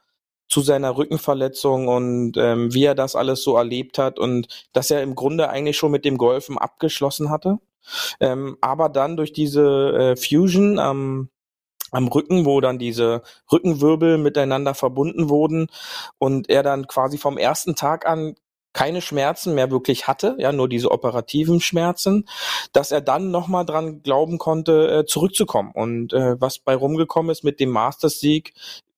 zu 0.52 0.60
seiner 0.60 0.98
Rückenverletzung 0.98 1.88
und 1.88 2.36
ähm, 2.36 2.74
wie 2.74 2.84
er 2.84 2.94
das 2.94 3.16
alles 3.16 3.42
so 3.42 3.56
erlebt 3.56 3.96
hat 3.96 4.18
und 4.18 4.48
dass 4.74 4.90
er 4.90 5.02
im 5.02 5.14
Grunde 5.14 5.48
eigentlich 5.48 5.78
schon 5.78 5.90
mit 5.90 6.04
dem 6.04 6.18
Golfen 6.18 6.58
abgeschlossen 6.58 7.30
hatte. 7.30 7.58
Ähm, 8.20 8.58
aber 8.60 8.90
dann 8.90 9.16
durch 9.16 9.32
diese 9.32 9.62
äh, 10.12 10.16
Fusion 10.16 10.78
am 10.78 11.30
am 11.90 12.08
Rücken, 12.08 12.44
wo 12.44 12.60
dann 12.60 12.78
diese 12.78 13.22
Rückenwirbel 13.50 14.18
miteinander 14.18 14.74
verbunden 14.74 15.30
wurden 15.30 15.68
und 16.18 16.50
er 16.50 16.62
dann 16.62 16.86
quasi 16.86 17.16
vom 17.16 17.38
ersten 17.38 17.74
Tag 17.74 18.06
an 18.06 18.34
keine 18.74 19.00
Schmerzen 19.00 19.54
mehr 19.54 19.70
wirklich 19.70 20.06
hatte, 20.06 20.36
ja, 20.38 20.52
nur 20.52 20.68
diese 20.68 20.90
operativen 20.90 21.60
Schmerzen, 21.60 22.28
dass 22.74 22.90
er 22.90 23.00
dann 23.00 23.30
nochmal 23.30 23.64
dran 23.64 24.02
glauben 24.02 24.36
konnte, 24.36 25.00
äh, 25.00 25.06
zurückzukommen. 25.06 25.72
Und 25.72 26.12
äh, 26.12 26.40
was 26.40 26.58
bei 26.58 26.74
rumgekommen 26.74 27.30
ist 27.30 27.44
mit 27.44 27.60
dem 27.60 27.70
Masters-Sieg, 27.70 28.54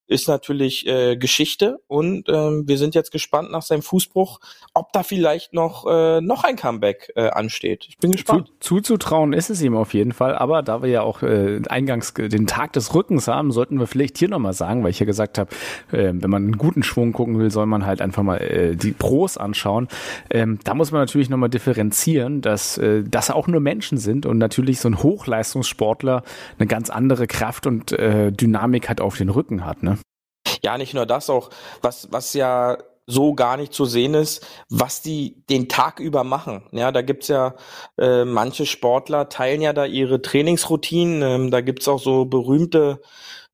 ist 0.06 0.28
natürlich 0.28 0.86
äh, 0.86 1.16
Geschichte 1.16 1.78
und 1.86 2.28
ähm, 2.28 2.64
wir 2.66 2.78
sind 2.78 2.94
jetzt 2.94 3.10
gespannt 3.10 3.50
nach 3.50 3.62
seinem 3.62 3.82
Fußbruch, 3.82 4.40
ob 4.74 4.92
da 4.92 5.02
vielleicht 5.02 5.52
noch 5.52 5.86
äh, 5.86 6.20
noch 6.20 6.44
ein 6.44 6.56
Comeback 6.56 7.12
äh, 7.16 7.28
ansteht. 7.28 7.86
Ich 7.88 7.98
bin 7.98 8.12
gespannt. 8.12 8.52
Zu, 8.60 8.76
zuzutrauen 8.76 9.32
ist 9.32 9.50
es 9.50 9.62
ihm 9.62 9.76
auf 9.76 9.94
jeden 9.94 10.12
Fall, 10.12 10.34
aber 10.34 10.62
da 10.62 10.82
wir 10.82 10.90
ja 10.90 11.02
auch 11.02 11.22
äh, 11.22 11.60
eingangs 11.68 12.14
den 12.14 12.46
Tag 12.46 12.72
des 12.74 12.94
Rückens 12.94 13.28
haben, 13.28 13.50
sollten 13.50 13.78
wir 13.78 13.86
vielleicht 13.86 14.18
hier 14.18 14.28
nochmal 14.28 14.52
sagen, 14.52 14.82
weil 14.82 14.90
ich 14.90 15.00
ja 15.00 15.06
gesagt 15.06 15.38
habe, 15.38 15.50
äh, 15.90 16.12
wenn 16.14 16.30
man 16.30 16.44
einen 16.44 16.58
guten 16.58 16.82
Schwung 16.82 17.12
gucken 17.12 17.38
will, 17.38 17.50
soll 17.50 17.66
man 17.66 17.86
halt 17.86 18.00
einfach 18.00 18.22
mal 18.22 18.38
äh, 18.38 18.76
die 18.76 18.92
Pros 18.92 19.36
anschauen. 19.36 19.88
Ähm, 20.30 20.58
da 20.64 20.74
muss 20.74 20.92
man 20.92 21.00
natürlich 21.00 21.30
nochmal 21.30 21.48
differenzieren, 21.48 22.42
dass 22.42 22.78
äh, 22.78 23.02
das 23.04 23.30
auch 23.30 23.46
nur 23.46 23.60
Menschen 23.60 23.98
sind 23.98 24.26
und 24.26 24.38
natürlich 24.38 24.80
so 24.80 24.88
ein 24.88 25.02
Hochleistungssportler 25.02 26.22
eine 26.58 26.66
ganz 26.66 26.90
andere 26.90 27.26
Kraft 27.26 27.66
und 27.66 27.92
äh, 27.92 28.32
Dynamik 28.32 28.88
hat 28.88 29.00
auf 29.00 29.16
den 29.16 29.28
Rücken 29.28 29.64
hat. 29.64 29.82
Ne? 29.82 29.93
Ja, 30.64 30.78
nicht 30.78 30.94
nur 30.94 31.06
das, 31.06 31.30
auch 31.30 31.50
was, 31.82 32.08
was 32.10 32.34
ja 32.34 32.78
so 33.06 33.34
gar 33.34 33.58
nicht 33.58 33.74
zu 33.74 33.84
sehen 33.84 34.14
ist, 34.14 34.46
was 34.70 35.02
die 35.02 35.44
den 35.50 35.68
Tag 35.68 36.00
über 36.00 36.24
machen. 36.24 36.66
Ja, 36.72 36.90
da 36.90 37.02
gibt's 37.02 37.28
ja 37.28 37.54
äh, 37.98 38.24
manche 38.24 38.64
Sportler 38.64 39.28
teilen 39.28 39.60
ja 39.60 39.74
da 39.74 39.84
ihre 39.84 40.22
Trainingsroutinen. 40.22 41.22
Ähm, 41.22 41.50
da 41.50 41.60
gibt's 41.60 41.86
auch 41.86 42.00
so 42.00 42.24
berühmte 42.24 43.02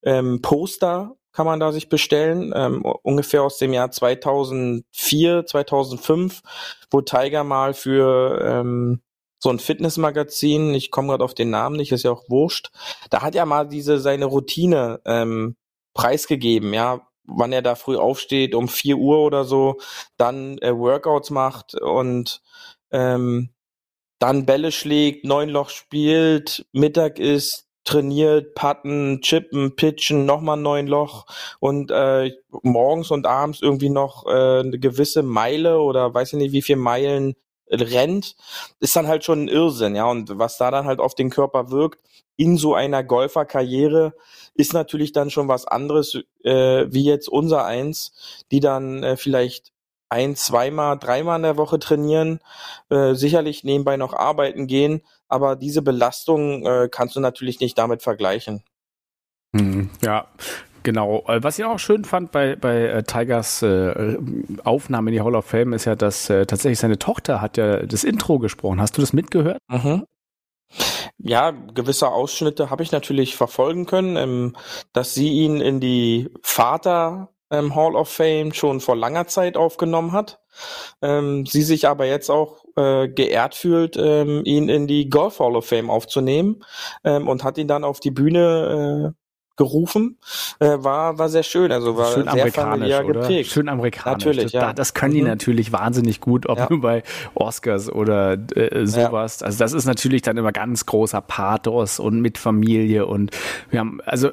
ähm, 0.03 0.41
Poster 0.41 1.17
kann 1.33 1.47
man 1.47 1.61
da 1.61 1.73
sich 1.73 1.89
bestellen, 1.89 2.53
ähm, 2.57 2.85
ungefähr 3.03 3.43
aus 3.43 3.59
dem 3.59 3.73
Jahr 3.73 3.91
2004, 3.91 5.47
2005, 5.47 6.43
wo 6.91 7.01
Tiger 7.03 7.45
mal 7.45 7.73
für 7.73 8.41
ähm, 8.43 9.01
so 9.39 9.49
ein 9.49 9.59
Fitnessmagazin, 9.59 10.75
ich 10.75 10.91
komme 10.91 11.09
gerade 11.09 11.25
auf 11.25 11.35
den 11.35 11.51
Namen 11.51 11.77
nicht, 11.77 11.93
ist 11.93 12.03
ja 12.03 12.11
auch 12.11 12.29
wurscht, 12.29 12.71
da 13.11 13.23
hat 13.23 13.35
er 13.35 13.47
mal 13.47 13.67
diese 13.69 14.01
seine 14.01 14.27
Routine 14.27 15.01
ähm, 15.07 15.57
preisgegeben, 15.95 16.73
ja, 16.75 17.07
wann 17.25 17.53
er 17.53 17.63
da 17.63 17.75
früh 17.75 17.97
aufsteht, 17.97 18.55
um 18.55 18.69
vier 18.69 18.97
Uhr 18.97 19.21
oder 19.21 19.45
so, 19.45 19.79
dann 20.17 20.59
äh, 20.59 20.77
Workouts 20.77 21.31
macht 21.31 21.75
und 21.75 22.43
ähm, 22.91 23.51
dann 24.19 24.47
Bälle 24.47 24.73
schlägt, 24.73 25.25
neun 25.25 25.49
Loch 25.49 25.71
spielt, 25.71 26.67
Mittag 26.73 27.19
ist, 27.19 27.67
trainiert, 27.85 28.55
putten, 28.55 29.21
chippen, 29.23 29.75
pitchen, 29.75 30.27
nochmal 30.27 30.59
neun 30.59 30.87
Loch 30.87 31.27
und 31.61 31.91
äh, 31.91 32.31
morgens 32.63 33.11
und 33.11 33.27
abends 33.27 33.63
irgendwie 33.63 33.89
noch 33.89 34.27
äh, 34.27 34.61
eine 34.61 34.79
gewisse 34.79 35.23
Meile 35.23 35.81
oder 35.81 36.13
weiß 36.13 36.35
ich 36.35 36.39
nicht 36.39 36.53
wie 36.53 36.63
viel 36.63 36.77
Meilen 36.77 37.35
rennt, 37.71 38.37
ist 38.81 38.97
dann 38.97 39.09
halt 39.09 39.25
schon 39.25 39.45
ein 39.45 39.49
Irrsinn, 39.49 39.97
ja. 39.97 40.07
Und 40.07 40.39
was 40.39 40.59
da 40.59 40.71
dann 40.71 40.87
halt 40.87 41.01
auf 41.01 41.15
den 41.15 41.31
Körper 41.31 41.71
wirkt, 41.71 42.01
in 42.37 42.57
so 42.57 42.75
einer 42.75 43.05
Golferkarriere, 43.05 44.15
ist 44.55 44.73
natürlich 44.73 45.13
dann 45.13 45.31
schon 45.31 45.49
was 45.49 45.67
anderes, 45.67 46.19
äh, 46.43 46.87
wie 46.89 47.05
jetzt 47.05 47.29
unser 47.29 47.65
eins, 47.65 48.43
die 48.51 48.61
dann 48.61 49.03
äh, 49.03 49.17
vielleicht 49.17 49.73
ein, 50.09 50.35
zweimal, 50.37 50.99
dreimal 50.99 51.37
in 51.37 51.45
der 51.45 51.57
Woche 51.57 51.79
trainieren, 51.79 52.41
äh, 52.89 53.15
sicherlich 53.15 53.63
nebenbei 53.63 53.97
noch 53.97 54.13
arbeiten 54.13 54.67
gehen, 54.67 55.03
aber 55.29 55.55
diese 55.55 55.83
Belastung 55.83 56.67
äh, 56.67 56.89
kannst 56.91 57.15
du 57.15 57.21
natürlich 57.21 57.61
nicht 57.61 57.79
damit 57.79 58.03
vergleichen. 58.03 58.65
Hm, 59.55 59.91
ja, 60.03 60.27
Genau. 60.83 61.25
Äh, 61.27 61.43
was 61.43 61.59
ich 61.59 61.65
auch 61.65 61.79
schön 61.79 62.05
fand 62.05 62.33
bei, 62.33 62.57
bei 62.57 62.87
äh, 62.87 63.03
Tigers 63.03 63.63
äh, 63.63 64.17
Aufnahme 64.65 65.11
in 65.11 65.15
die 65.15 65.21
Hall 65.23 65.35
of 65.35 65.45
Fame 65.47 65.73
ist 65.73 65.85
ja, 65.85 65.95
dass 65.95 66.31
äh, 66.31 66.47
tatsächlich 66.47 66.79
seine 66.79 66.99
Tochter 66.99 67.41
hat 67.41 67.57
ja 67.57 67.85
das 67.85 68.05
Intro 68.05 68.39
gesprochen. 68.39 68.81
Hast 68.81 68.97
du 68.97 69.01
das 69.01 69.13
mitgehört? 69.13 69.59
Mhm. 69.69 70.05
Ja, 71.19 71.51
gewisse 71.51 72.09
Ausschnitte 72.09 72.71
habe 72.71 72.83
ich 72.83 72.93
natürlich 72.93 73.37
verfolgen 73.37 73.87
können, 73.87 74.17
ähm, 74.17 74.57
dass 74.93 75.15
sie 75.15 75.29
ihn 75.29 75.61
in 75.61 75.81
die 75.81 76.31
Vater 76.43 77.31
ähm, 77.51 77.75
Hall 77.75 77.97
of 77.97 78.09
Fame 78.09 78.53
schon 78.53 78.81
vor 78.81 78.97
langer 78.97 79.27
Zeit 79.27 79.57
aufgenommen 79.57 80.13
hat. 80.13 80.41
Ähm, 81.03 81.47
sie 81.47 81.63
sich 81.63 81.89
aber 81.89 82.07
jetzt 82.07 82.31
auch 82.31 82.65
äh, 82.77 83.09
geehrt 83.09 83.55
fühlt, 83.55 83.97
ähm, 83.97 84.43
ihn 84.45 84.69
in 84.69 84.87
die 84.87 85.09
Golf 85.09 85.41
Hall 85.41 85.57
of 85.57 85.67
Fame 85.67 85.91
aufzunehmen 85.91 86.65
ähm, 87.05 87.29
und 87.29 87.45
hat 87.45 87.59
ihn 87.59 87.69
dann 87.69 87.85
auf 87.85 88.01
die 88.01 88.11
Bühne 88.11 89.15
äh, 89.15 89.20
gerufen, 89.61 90.17
äh, 90.59 90.79
war, 90.79 91.19
war 91.19 91.29
sehr 91.29 91.43
schön, 91.43 91.71
also 91.71 91.95
war 91.95 92.07
schön 92.13 92.27
sehr 92.31 92.51
familiär 92.51 93.05
oder? 93.05 93.21
geprägt. 93.21 93.51
Schön 93.51 93.69
amerikanisch. 93.69 94.25
Natürlich, 94.25 94.45
das, 94.45 94.53
ja. 94.53 94.73
das 94.73 94.95
können 94.95 95.13
die 95.13 95.21
Mhm. 95.21 95.29
natürlich 95.29 95.71
wahnsinnig 95.71 96.23
gut, 96.23 96.49
ob 96.49 96.57
Ja. 96.57 96.67
nur 96.71 96.81
bei 96.81 97.03
Oscars 97.35 97.93
oder 97.93 98.39
äh, 98.57 98.87
sowas. 98.87 99.43
Also 99.43 99.59
das 99.59 99.75
ist 99.75 99.85
natürlich 99.85 100.23
dann 100.23 100.39
immer 100.39 100.51
ganz 100.53 100.87
großer 100.87 101.21
Pathos 101.21 102.01
und 102.01 102.23
mit 102.23 102.39
Familie 102.39 103.05
und 103.05 103.33
wir 103.69 103.81
haben, 103.81 104.01
also 104.07 104.31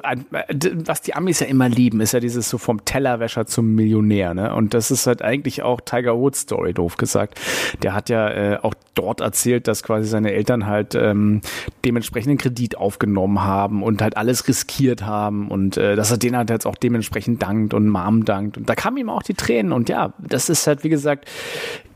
was 0.86 1.02
die 1.02 1.12
Amis 1.14 1.40
ja 1.40 1.46
immer 1.46 1.68
lieben, 1.68 2.00
ist 2.00 2.12
ja 2.12 2.20
dieses 2.20 2.48
so 2.48 2.56
vom 2.56 2.86
Tellerwäscher 2.86 3.44
zum 3.44 3.74
Millionär, 3.74 4.32
ne? 4.32 4.54
Und 4.54 4.72
das 4.72 4.90
ist 4.90 5.06
halt 5.06 5.20
eigentlich 5.20 5.62
auch 5.62 5.82
Tiger 5.82 6.16
Woods 6.16 6.40
Story, 6.40 6.72
doof 6.72 6.96
gesagt. 6.96 7.38
Der 7.82 7.92
hat 7.92 8.08
ja 8.08 8.30
äh, 8.30 8.58
auch 8.62 8.72
dort 8.94 9.20
erzählt, 9.20 9.68
dass 9.68 9.82
quasi 9.82 10.08
seine 10.08 10.32
Eltern 10.32 10.66
halt 10.66 10.94
ähm, 10.94 11.42
dementsprechend 11.84 12.30
einen 12.30 12.38
Kredit 12.38 12.78
aufgenommen 12.78 13.42
haben 13.44 13.82
und 13.82 14.00
halt 14.00 14.16
alles 14.16 14.48
riskiert 14.48 15.02
haben 15.04 15.17
und 15.26 15.76
äh, 15.76 15.96
dass 15.96 16.10
er 16.10 16.18
denen 16.18 16.36
halt 16.36 16.50
jetzt 16.50 16.66
auch 16.66 16.76
dementsprechend 16.76 17.42
dankt 17.42 17.74
und 17.74 17.88
Mom 17.88 18.24
dankt. 18.24 18.56
Und 18.56 18.68
da 18.68 18.74
kamen 18.74 18.96
ihm 18.96 19.10
auch 19.10 19.22
die 19.22 19.34
Tränen 19.34 19.72
und 19.72 19.88
ja, 19.88 20.12
das 20.18 20.48
ist 20.48 20.66
halt, 20.66 20.84
wie 20.84 20.88
gesagt, 20.88 21.28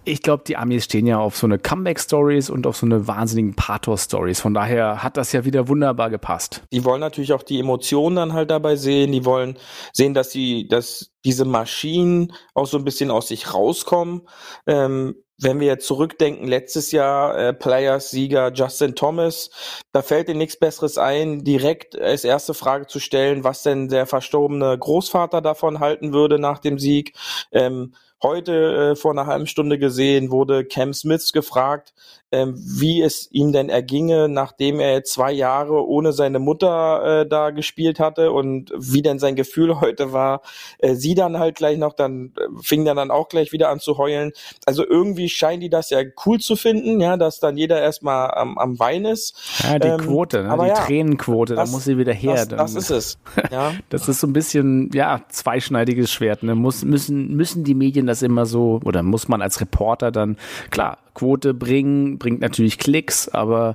ich 0.05 0.23
glaube, 0.23 0.45
die 0.47 0.57
Amis 0.57 0.85
stehen 0.85 1.07
ja 1.07 1.19
auf 1.19 1.37
so 1.37 1.47
eine 1.47 1.59
Comeback-Stories 1.59 2.51
und 2.51 2.67
auf 2.67 2.77
so 2.77 2.87
eine 2.87 3.07
wahnsinnigen 3.07 3.55
Pathos-Stories. 3.55 4.41
Von 4.41 4.55
daher 4.55 5.03
hat 5.03 5.17
das 5.17 5.33
ja 5.33 5.45
wieder 5.45 5.69
wunderbar 5.69 6.11
gepasst. 6.11 6.63
Die 6.73 6.85
wollen 6.85 7.01
natürlich 7.01 7.33
auch 7.33 7.43
die 7.43 7.61
Emotionen 7.61 8.17
dann 8.17 8.33
halt 8.33 8.51
dabei 8.51 8.77
sehen. 8.77 9.13
Die 9.13 9.25
wollen 9.25 9.57
sehen, 9.93 10.15
dass 10.15 10.31
die, 10.31 10.67
dass 10.67 11.11
diese 11.25 11.45
Maschinen 11.45 12.33
auch 12.55 12.67
so 12.67 12.79
ein 12.79 12.85
bisschen 12.85 13.11
aus 13.11 13.29
sich 13.29 13.55
rauskommen. 13.55 14.23
Ähm, 14.67 15.15
wenn 15.43 15.61
wir 15.61 15.67
jetzt 15.67 15.87
zurückdenken, 15.87 16.47
letztes 16.47 16.93
Jahr 16.93 17.37
äh, 17.37 17.53
Players-Sieger 17.53 18.53
Justin 18.53 18.95
Thomas, 18.95 19.51
da 19.93 20.03
fällt 20.03 20.29
dir 20.29 20.35
nichts 20.35 20.57
Besseres 20.57 20.99
ein, 20.99 21.43
direkt 21.43 21.99
als 21.99 22.25
erste 22.25 22.55
Frage 22.55 22.87
zu 22.87 23.01
stellen, 23.01 23.43
was 23.43 23.63
denn 23.63 23.89
der 23.89 24.07
verstorbene 24.07 24.79
Großvater 24.79 25.41
davon 25.41 25.81
halten 25.81 26.13
würde 26.13 26.39
nach 26.39 26.59
dem 26.59 26.79
Sieg. 26.79 27.17
Ähm, 27.51 27.95
heute 28.23 28.93
äh, 28.93 28.97
vor 28.97 29.11
einer 29.11 29.27
halben 29.27 29.47
Stunde 29.47 29.79
gesehen 29.79 30.31
wurde 30.31 30.65
Cam 30.65 30.93
Smith 30.95 31.33
gefragt, 31.33 31.93
wie 32.33 33.03
es 33.03 33.29
ihm 33.33 33.53
denn 33.53 33.69
erginge, 33.69 34.29
nachdem 34.29 34.81
er 34.81 34.93
jetzt 34.95 35.13
zwei 35.13 35.33
Jahre 35.33 35.87
ohne 35.87 36.13
seine 36.13 36.39
Mutter 36.39 37.21
äh, 37.23 37.29
da 37.29 37.51
gespielt 37.51 38.01
hatte 38.01 38.33
und 38.33 38.73
wie 38.77 39.03
denn 39.03 39.19
sein 39.19 39.37
Gefühl 39.37 39.81
heute 39.81 40.13
war. 40.13 40.41
Äh, 40.79 40.95
sie 40.95 41.15
dann 41.15 41.39
halt 41.39 41.57
gleich 41.57 41.79
noch, 41.79 41.93
dann 41.93 42.33
äh, 42.39 42.43
fing 42.63 42.85
dann, 42.85 42.97
dann 42.97 43.11
auch 43.11 43.29
gleich 43.29 43.53
wieder 43.53 43.69
an 43.69 43.81
zu 43.81 43.99
heulen. 43.99 44.33
Also 44.67 44.87
irgendwie 44.87 45.29
scheinen 45.29 45.61
die 45.61 45.71
das 45.71 45.91
ja 45.91 46.01
cool 46.27 46.39
zu 46.41 46.57
finden, 46.57 47.01
ja, 47.01 47.17
dass 47.17 47.39
dann 47.41 47.57
jeder 47.57 47.81
erstmal 47.81 48.31
am, 48.33 48.57
am 48.59 48.79
Wein 48.79 49.05
ist. 49.05 49.35
Ja, 49.63 49.79
die 49.79 49.89
Ähm, 49.89 50.01
Quote, 50.01 50.43
ne? 50.45 50.49
aber 50.51 50.65
die 50.65 50.71
ja, 50.71 50.75
Tränenquote, 50.77 51.55
da 51.55 51.63
das- 51.63 51.71
muss 51.71 51.85
sie 51.85 51.99
wieder 51.99 52.13
her. 52.13 52.35
Das, 52.35 52.49
Dann- 52.49 52.59
das 52.59 52.75
ist 52.75 52.91
es. 52.91 53.19
Ja. 53.51 53.73
Das 53.91 54.09
ist 54.09 54.21
so 54.21 54.27
ein 54.27 54.33
bisschen, 54.33 54.91
ja, 54.95 55.21
zweischneidiges 55.29 56.11
Schwert. 56.11 56.43
Ne? 56.43 56.55
Muss, 56.55 56.85
müssen, 56.85 57.35
müssen 57.37 57.65
die 57.65 57.75
Medien 57.75 58.07
das 58.07 58.23
immer 58.23 58.47
so, 58.47 58.81
oder 58.85 59.03
muss 59.03 59.29
man 59.29 59.43
als 59.43 59.61
Reporter 59.61 60.11
dann, 60.11 60.37
klar, 60.71 60.99
Quote 61.15 61.55
bringen, 61.55 62.19
bringt 62.19 62.41
natürlich 62.41 62.79
Klicks, 62.79 63.29
aber 63.29 63.75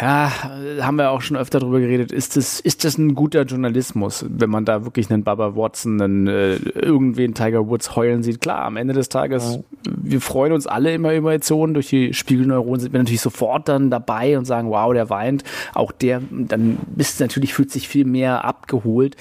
ja, 0.00 0.32
haben 0.80 0.96
wir 0.96 1.10
auch 1.10 1.20
schon 1.20 1.36
öfter 1.36 1.60
drüber 1.60 1.80
geredet, 1.80 2.10
ist 2.10 2.36
das, 2.36 2.60
ist 2.60 2.84
das 2.84 2.96
ein 2.96 3.14
guter 3.14 3.42
Journalismus, 3.42 4.24
wenn 4.28 4.48
man 4.48 4.64
da 4.64 4.84
wirklich 4.84 5.10
einen 5.10 5.24
Baba 5.24 5.56
Watson, 5.56 6.00
einen, 6.00 6.26
äh, 6.26 6.56
irgendwen 6.56 7.34
Tiger 7.34 7.68
Woods 7.68 7.96
heulen 7.96 8.22
sieht? 8.22 8.40
Klar, 8.40 8.62
am 8.64 8.76
Ende 8.76 8.94
des 8.94 9.08
Tages, 9.08 9.58
wir 9.84 10.20
freuen 10.20 10.52
uns 10.52 10.66
alle 10.66 10.94
immer 10.94 11.14
über 11.14 11.32
Emotionen, 11.32 11.74
durch 11.74 11.88
die 11.88 12.14
Spiegelneuronen 12.14 12.80
sind 12.80 12.92
wir 12.92 13.00
natürlich 13.00 13.20
sofort 13.20 13.68
dann 13.68 13.90
dabei 13.90 14.38
und 14.38 14.46
sagen, 14.46 14.70
wow, 14.70 14.92
der 14.92 15.10
weint. 15.10 15.44
Auch 15.74 15.92
der, 15.92 16.22
dann 16.30 16.78
bist 16.86 17.20
natürlich, 17.20 17.52
fühlt 17.52 17.70
sich 17.70 17.88
viel 17.88 18.04
mehr 18.06 18.44
abgeholt. 18.44 19.16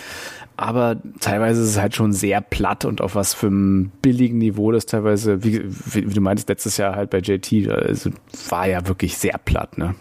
Aber 0.55 0.98
teilweise 1.21 1.62
ist 1.62 1.69
es 1.69 1.79
halt 1.79 1.95
schon 1.95 2.12
sehr 2.12 2.41
platt 2.41 2.83
und 2.83 3.01
auf 3.01 3.15
was 3.15 3.33
für 3.33 3.48
einem 3.48 3.91
billigen 4.01 4.38
Niveau 4.39 4.71
das 4.71 4.86
teilweise, 4.86 5.43
wie, 5.43 5.63
wie, 5.63 6.09
wie 6.09 6.13
du 6.13 6.21
meintest, 6.21 6.50
letztes 6.50 6.77
Jahr 6.77 6.95
halt 6.95 7.09
bei 7.09 7.19
JT, 7.19 7.69
also 7.69 8.12
war 8.50 8.67
ja 8.67 8.86
wirklich 8.86 9.17
sehr 9.17 9.38
platt, 9.38 9.77
ne? 9.77 9.95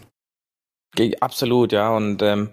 Absolut, 1.21 1.73
ja. 1.73 1.95
Und 1.97 2.23
ähm, 2.23 2.51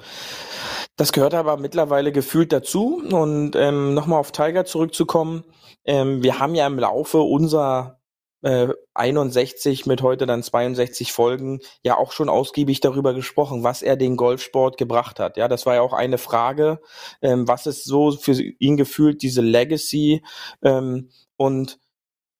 das 0.98 1.12
gehört 1.12 1.34
aber 1.34 1.58
mittlerweile 1.58 2.12
gefühlt 2.12 2.52
dazu. 2.52 3.02
Und 3.12 3.56
ähm, 3.56 3.94
nochmal 3.94 4.20
auf 4.20 4.32
Tiger 4.32 4.66
zurückzukommen. 4.66 5.44
Ähm, 5.86 6.24
wir 6.24 6.40
haben 6.40 6.56
ja 6.56 6.68
im 6.68 6.80
Laufe 6.80 7.20
unserer 7.20 8.00
äh, 8.46 8.68
61 8.94 9.88
mit 9.88 10.02
heute 10.02 10.26
dann 10.28 10.44
62 10.44 11.12
Folgen 11.12 11.60
ja 11.84 11.98
auch 11.98 12.12
schon 12.12 12.30
ausgiebig 12.30 12.80
darüber 12.80 13.14
gesprochen, 13.14 13.64
was 13.64 13.82
er 13.82 13.96
den 13.96 14.18
Golfsport 14.18 14.78
gebracht 14.78 15.20
hat. 15.20 15.38
Ja, 15.38 15.48
das 15.48 15.66
war 15.66 15.76
ja 15.76 15.82
auch 15.82 15.94
eine 15.94 16.20
Frage, 16.20 16.80
ähm, 17.22 17.48
was 17.48 17.66
ist 17.66 17.86
so 17.86 18.12
für 18.12 18.34
ihn 18.34 18.78
gefühlt 18.78 19.24
diese 19.24 19.42
Legacy 19.42 20.24
ähm, 20.62 21.10
und 21.38 21.80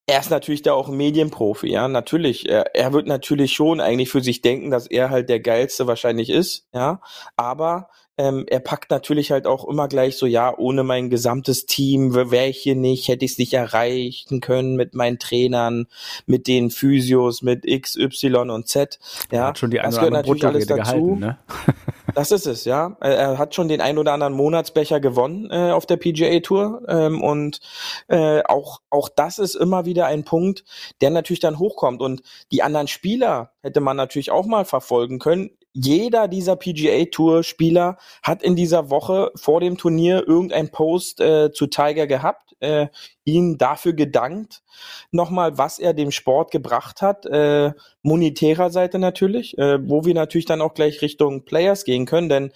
er 0.06 0.20
ist 0.20 0.30
natürlich 0.30 0.62
da 0.62 0.72
auch 0.72 0.88
ein 0.88 0.96
Medienprofi, 0.96 1.68
ja, 1.68 1.88
natürlich. 1.88 2.48
Er, 2.48 2.74
er 2.76 2.92
wird 2.92 3.08
natürlich 3.08 3.52
schon 3.52 3.80
eigentlich 3.80 4.08
für 4.08 4.20
sich 4.20 4.40
denken, 4.40 4.70
dass 4.70 4.86
er 4.86 5.10
halt 5.10 5.28
der 5.28 5.40
geilste 5.40 5.86
wahrscheinlich 5.88 6.30
ist, 6.30 6.66
ja. 6.72 7.00
Aber 7.36 7.88
ähm, 8.18 8.46
er 8.48 8.60
packt 8.60 8.90
natürlich 8.90 9.32
halt 9.32 9.46
auch 9.46 9.66
immer 9.68 9.88
gleich 9.88 10.16
so, 10.16 10.26
ja, 10.26 10.56
ohne 10.56 10.84
mein 10.84 11.10
gesamtes 11.10 11.66
Team 11.66 12.14
wäre 12.14 12.46
ich 12.46 12.58
hier 12.58 12.76
nicht, 12.76 13.08
hätte 13.08 13.24
ich 13.24 13.32
es 13.32 13.38
nicht 13.38 13.52
erreichen 13.52 14.40
können 14.40 14.76
mit 14.76 14.94
meinen 14.94 15.18
Trainern, 15.18 15.86
mit 16.24 16.46
den 16.46 16.70
Physios, 16.70 17.42
mit 17.42 17.66
X, 17.66 17.96
Y 17.96 18.48
und 18.50 18.68
Z. 18.68 18.98
Ja, 19.32 19.48
Hat 19.48 19.58
schon 19.58 19.70
die 19.70 19.78
das 19.78 19.96
gehört 19.96 20.12
natürlich 20.12 20.46
alles 20.46 20.66
dazu. 20.66 20.82
gehalten, 20.82 21.18
ne? 21.18 21.38
Das 22.16 22.30
ist 22.30 22.46
es, 22.46 22.64
ja. 22.64 22.96
Er 23.00 23.36
hat 23.36 23.54
schon 23.54 23.68
den 23.68 23.82
ein 23.82 23.98
oder 23.98 24.14
anderen 24.14 24.32
Monatsbecher 24.32 25.00
gewonnen 25.00 25.50
äh, 25.50 25.72
auf 25.72 25.84
der 25.84 25.98
PGA 25.98 26.40
Tour 26.40 26.80
ähm, 26.88 27.22
und 27.22 27.60
äh, 28.08 28.42
auch 28.44 28.80
auch 28.88 29.10
das 29.14 29.38
ist 29.38 29.54
immer 29.54 29.84
wieder 29.84 30.06
ein 30.06 30.24
Punkt, 30.24 30.64
der 31.02 31.10
natürlich 31.10 31.40
dann 31.40 31.58
hochkommt 31.58 32.00
und 32.00 32.22
die 32.52 32.62
anderen 32.62 32.88
Spieler 32.88 33.52
hätte 33.60 33.82
man 33.82 33.98
natürlich 33.98 34.30
auch 34.30 34.46
mal 34.46 34.64
verfolgen 34.64 35.18
können. 35.18 35.50
Jeder 35.76 36.26
dieser 36.26 36.56
PGA 36.56 37.04
Tour 37.10 37.42
Spieler 37.42 37.98
hat 38.22 38.42
in 38.42 38.56
dieser 38.56 38.88
Woche 38.88 39.30
vor 39.34 39.60
dem 39.60 39.76
Turnier 39.76 40.26
irgendein 40.26 40.70
Post 40.70 41.20
äh, 41.20 41.52
zu 41.52 41.66
Tiger 41.66 42.06
gehabt, 42.06 42.56
äh, 42.60 42.86
ihn 43.24 43.58
dafür 43.58 43.92
gedankt, 43.92 44.62
nochmal, 45.10 45.58
was 45.58 45.78
er 45.78 45.92
dem 45.92 46.10
Sport 46.10 46.50
gebracht 46.50 47.02
hat, 47.02 47.26
äh, 47.26 47.72
monetärer 48.02 48.70
Seite 48.70 48.98
natürlich, 48.98 49.58
äh, 49.58 49.78
wo 49.86 50.06
wir 50.06 50.14
natürlich 50.14 50.46
dann 50.46 50.62
auch 50.62 50.72
gleich 50.72 51.02
Richtung 51.02 51.44
Players 51.44 51.84
gehen 51.84 52.06
können, 52.06 52.30
denn 52.30 52.52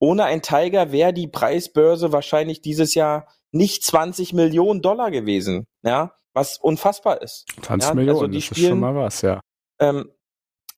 ohne 0.00 0.24
ein 0.24 0.42
Tiger 0.42 0.90
wäre 0.90 1.12
die 1.12 1.28
Preisbörse 1.28 2.10
wahrscheinlich 2.10 2.60
dieses 2.60 2.94
Jahr 2.94 3.28
nicht 3.52 3.84
20 3.84 4.32
Millionen 4.32 4.82
Dollar 4.82 5.12
gewesen, 5.12 5.68
ja, 5.84 6.14
was 6.32 6.58
unfassbar 6.58 7.22
ist. 7.22 7.46
20 7.62 7.88
ja? 7.88 7.94
Millionen, 7.94 8.16
also 8.16 8.26
die 8.26 8.38
das 8.38 8.44
spielen, 8.46 8.64
ist 8.64 8.68
schon 8.70 8.80
mal 8.80 8.96
was, 8.96 9.22
ja. 9.22 9.40
Ähm, 9.78 10.10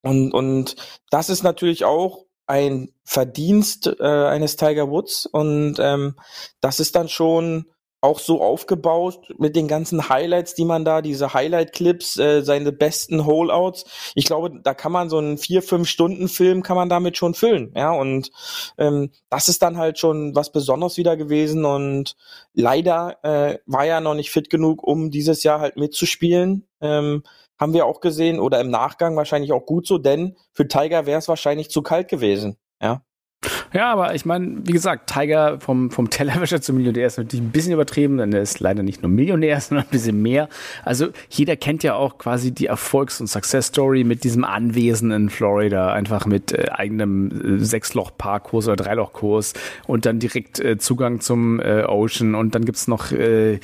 und, 0.06 0.32
und 0.32 0.76
das 1.10 1.28
ist 1.30 1.42
natürlich 1.42 1.84
auch 1.84 2.26
ein 2.46 2.92
Verdienst 3.04 3.88
äh, 3.98 4.04
eines 4.04 4.56
Tiger 4.56 4.88
Woods 4.88 5.26
und 5.26 5.76
ähm, 5.80 6.14
das 6.60 6.78
ist 6.78 6.94
dann 6.94 7.08
schon 7.08 7.66
auch 8.02 8.20
so 8.20 8.40
aufgebaut 8.40 9.34
mit 9.38 9.56
den 9.56 9.66
ganzen 9.66 10.08
Highlights, 10.08 10.54
die 10.54 10.64
man 10.64 10.84
da, 10.84 11.02
diese 11.02 11.34
Highlight-Clips, 11.34 12.18
äh, 12.18 12.42
seine 12.42 12.70
besten 12.70 13.26
Holeouts. 13.26 14.12
Ich 14.14 14.26
glaube, 14.26 14.60
da 14.62 14.74
kann 14.74 14.92
man 14.92 15.10
so 15.10 15.18
einen 15.18 15.38
vier, 15.38 15.60
fünf 15.60 15.88
Stunden 15.88 16.28
Film 16.28 16.62
kann 16.62 16.76
man 16.76 16.88
damit 16.88 17.16
schon 17.16 17.34
füllen, 17.34 17.72
ja. 17.74 17.90
Und 17.90 18.30
ähm, 18.78 19.10
das 19.28 19.48
ist 19.48 19.62
dann 19.62 19.76
halt 19.76 19.98
schon 19.98 20.36
was 20.36 20.52
Besonderes 20.52 20.98
wieder 20.98 21.16
gewesen. 21.16 21.64
Und 21.64 22.16
leider 22.54 23.16
äh, 23.24 23.58
war 23.66 23.86
er 23.86 24.00
noch 24.00 24.14
nicht 24.14 24.30
fit 24.30 24.50
genug, 24.50 24.84
um 24.84 25.10
dieses 25.10 25.42
Jahr 25.42 25.58
halt 25.58 25.76
mitzuspielen. 25.76 26.68
Ähm, 26.80 27.24
haben 27.58 27.72
wir 27.72 27.86
auch 27.86 28.00
gesehen 28.00 28.38
oder 28.38 28.60
im 28.60 28.70
Nachgang 28.70 29.16
wahrscheinlich 29.16 29.52
auch 29.52 29.66
gut 29.66 29.86
so, 29.86 29.98
denn 29.98 30.36
für 30.52 30.68
Tiger 30.68 31.06
wäre 31.06 31.18
es 31.18 31.28
wahrscheinlich 31.28 31.70
zu 31.70 31.82
kalt 31.82 32.08
gewesen. 32.08 32.58
Ja. 32.80 33.02
Ja, 33.76 33.92
aber 33.92 34.14
ich 34.14 34.24
meine, 34.24 34.56
wie 34.64 34.72
gesagt, 34.72 35.10
Tiger 35.12 35.60
vom, 35.60 35.90
vom 35.90 36.08
Tellerwäscher 36.08 36.62
zum 36.62 36.76
Millionär 36.76 37.06
ist 37.06 37.18
natürlich 37.18 37.44
ein 37.44 37.50
bisschen 37.50 37.74
übertrieben, 37.74 38.16
denn 38.16 38.32
er 38.32 38.40
ist 38.40 38.58
leider 38.60 38.82
nicht 38.82 39.02
nur 39.02 39.10
Millionär, 39.10 39.60
sondern 39.60 39.84
ein 39.84 39.90
bisschen 39.90 40.22
mehr. 40.22 40.48
Also 40.84 41.08
jeder 41.28 41.56
kennt 41.56 41.82
ja 41.82 41.94
auch 41.94 42.16
quasi 42.16 42.52
die 42.52 42.66
Erfolgs- 42.66 43.20
und 43.20 43.26
Success-Story 43.26 44.04
mit 44.04 44.24
diesem 44.24 44.44
Anwesen 44.44 45.10
in 45.10 45.28
Florida, 45.28 45.92
einfach 45.92 46.24
mit 46.24 46.52
äh, 46.52 46.70
eigenem 46.70 47.58
äh, 47.60 47.64
Sechsloch-Parkkurs 47.64 48.68
oder 48.68 48.76
Dreiloch-Kurs 48.76 49.52
und 49.86 50.06
dann 50.06 50.20
direkt 50.20 50.58
äh, 50.58 50.78
Zugang 50.78 51.20
zum 51.20 51.60
äh, 51.60 51.84
Ocean 51.84 52.34
und 52.34 52.54
dann 52.54 52.64
gibt's 52.64 52.88
noch 52.88 53.12
äh, 53.12 53.60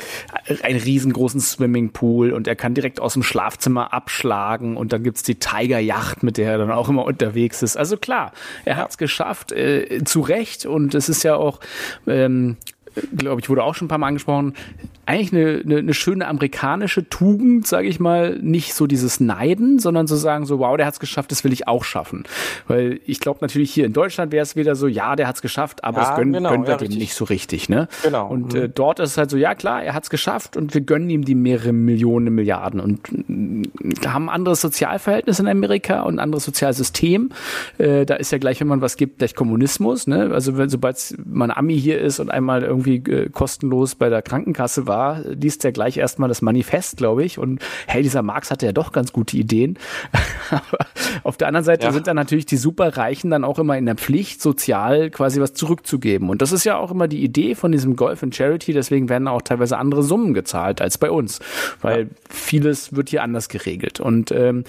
einen 0.62 0.80
riesengroßen 0.80 1.40
Swimmingpool 1.40 2.32
und 2.32 2.46
er 2.46 2.56
kann 2.56 2.74
direkt 2.74 3.00
aus 3.00 3.14
dem 3.14 3.22
Schlafzimmer 3.22 3.94
abschlagen 3.94 4.76
und 4.76 4.92
dann 4.92 5.02
gibt's 5.02 5.22
die 5.22 5.36
Tiger-Yacht, 5.36 6.22
mit 6.22 6.36
der 6.36 6.52
er 6.52 6.58
dann 6.58 6.70
auch 6.70 6.90
immer 6.90 7.06
unterwegs 7.06 7.62
ist. 7.62 7.78
Also 7.78 7.96
klar, 7.96 8.32
er 8.66 8.76
hat's 8.76 8.98
geschafft, 8.98 9.52
äh, 9.62 10.04
zu 10.04 10.20
Recht. 10.20 10.66
Und 10.66 10.94
es 10.94 11.08
ist 11.08 11.22
ja 11.22 11.36
auch, 11.36 11.60
ähm, 12.06 12.56
glaube 13.16 13.40
ich, 13.40 13.48
wurde 13.50 13.62
auch 13.64 13.74
schon 13.74 13.86
ein 13.86 13.88
paar 13.88 13.98
Mal 13.98 14.08
angesprochen, 14.08 14.54
eigentlich 15.04 15.32
eine, 15.32 15.62
eine, 15.64 15.78
eine 15.78 15.94
schöne 15.94 16.28
amerikanische 16.28 17.08
Tugend, 17.08 17.66
sage 17.66 17.88
ich 17.88 17.98
mal, 17.98 18.38
nicht 18.40 18.72
so 18.74 18.86
dieses 18.86 19.18
Neiden, 19.18 19.78
sondern 19.80 20.06
zu 20.06 20.14
sagen 20.14 20.46
so, 20.46 20.60
wow, 20.60 20.76
der 20.76 20.86
hat's 20.86 21.00
geschafft, 21.00 21.32
das 21.32 21.42
will 21.42 21.52
ich 21.52 21.66
auch 21.66 21.82
schaffen. 21.84 22.22
Weil 22.68 23.00
ich 23.06 23.18
glaube 23.18 23.38
natürlich 23.40 23.72
hier 23.72 23.84
in 23.86 23.92
Deutschland 23.92 24.30
wäre 24.32 24.42
es 24.44 24.54
wieder 24.54 24.76
so, 24.76 24.86
ja, 24.86 25.16
der 25.16 25.26
hat's 25.26 25.42
geschafft, 25.42 25.82
aber 25.82 26.02
Ja, 26.02 26.10
es 26.10 26.16
gönnen, 26.16 26.32
genau, 26.34 26.50
gönnen 26.50 26.64
wir 26.66 26.70
ja, 26.72 26.76
dem 26.76 26.82
richtig. 26.86 26.98
nicht 27.00 27.14
so 27.14 27.24
richtig, 27.24 27.68
ne? 27.68 27.88
Genau. 28.04 28.28
Und 28.28 28.54
Mhm. 28.54 28.60
äh, 28.60 28.68
dort 28.68 29.00
ist 29.00 29.10
es 29.10 29.18
halt 29.18 29.30
so, 29.30 29.36
ja 29.36 29.54
klar, 29.56 29.82
er 29.82 29.94
hat's 29.94 30.08
geschafft 30.10 30.56
und 30.56 30.72
wir 30.74 30.80
gönnen 30.82 31.10
ihm 31.10 31.24
die 31.24 31.34
mehrere 31.34 31.72
Millionen, 31.72 32.32
Milliarden 32.34 32.78
und 32.80 33.00
mm, 33.28 33.62
haben 34.06 34.26
ein 34.28 34.34
anderes 34.34 34.60
Sozialverhältnis 34.60 35.40
in 35.40 35.48
Amerika 35.48 36.02
und 36.02 36.14
ein 36.16 36.18
anderes 36.20 36.44
Sozialsystem. 36.44 37.30
Äh, 37.78 38.06
da 38.06 38.14
ist 38.14 38.30
ja 38.30 38.38
gleich, 38.38 38.60
wenn 38.60 38.68
man 38.68 38.80
was 38.82 38.96
gibt, 38.96 39.18
gleich 39.18 39.34
Kommunismus, 39.34 40.06
ne? 40.06 40.30
Also 40.32 40.56
wenn 40.56 40.68
sobald 40.68 41.16
man 41.24 41.50
Ami 41.50 41.78
hier 41.80 42.00
ist 42.00 42.20
und 42.20 42.30
einmal 42.30 42.62
irgendwie 42.62 42.81
äh, 42.86 43.28
kostenlos 43.30 43.94
bei 43.94 44.08
der 44.08 44.22
Krankenkasse 44.22 44.86
war, 44.86 45.20
liest 45.20 45.64
er 45.64 45.72
gleich 45.72 45.96
erstmal 45.96 46.28
das 46.28 46.42
Manifest, 46.42 46.96
glaube 46.96 47.24
ich. 47.24 47.38
Und 47.38 47.60
hey, 47.86 48.02
dieser 48.02 48.22
Marx 48.22 48.50
hatte 48.50 48.66
ja 48.66 48.72
doch 48.72 48.92
ganz 48.92 49.12
gute 49.12 49.36
Ideen. 49.36 49.78
Aber 50.50 50.86
auf 51.24 51.36
der 51.36 51.48
anderen 51.48 51.64
Seite 51.64 51.86
Ja. 51.86 51.92
sind 51.92 52.06
dann 52.06 52.16
natürlich 52.16 52.46
die 52.46 52.56
Superreichen 52.56 53.30
dann 53.30 53.44
auch 53.44 53.58
immer 53.58 53.76
in 53.78 53.86
der 53.86 53.94
Pflicht, 53.96 54.42
sozial 54.42 55.10
quasi 55.10 55.40
was 55.40 55.54
zurückzugeben. 55.54 56.28
Und 56.28 56.42
das 56.42 56.52
ist 56.52 56.64
ja 56.64 56.76
auch 56.76 56.90
immer 56.90 57.08
die 57.08 57.22
Idee 57.22 57.54
von 57.54 57.72
diesem 57.72 57.96
Golf 57.96 58.22
and 58.22 58.34
Charity. 58.34 58.72
Deswegen 58.72 59.08
werden 59.08 59.28
auch 59.28 59.42
teilweise 59.42 59.78
andere 59.78 60.02
Summen 60.02 60.34
gezahlt 60.34 60.80
als 60.80 60.98
bei 60.98 61.10
uns, 61.10 61.40
weil 61.80 62.08
vieles 62.28 62.94
wird 62.94 63.08
hier 63.10 63.22
anders 63.22 63.48
geregelt. 63.48 64.00
Und 64.00 64.30
ähm, 64.32 64.64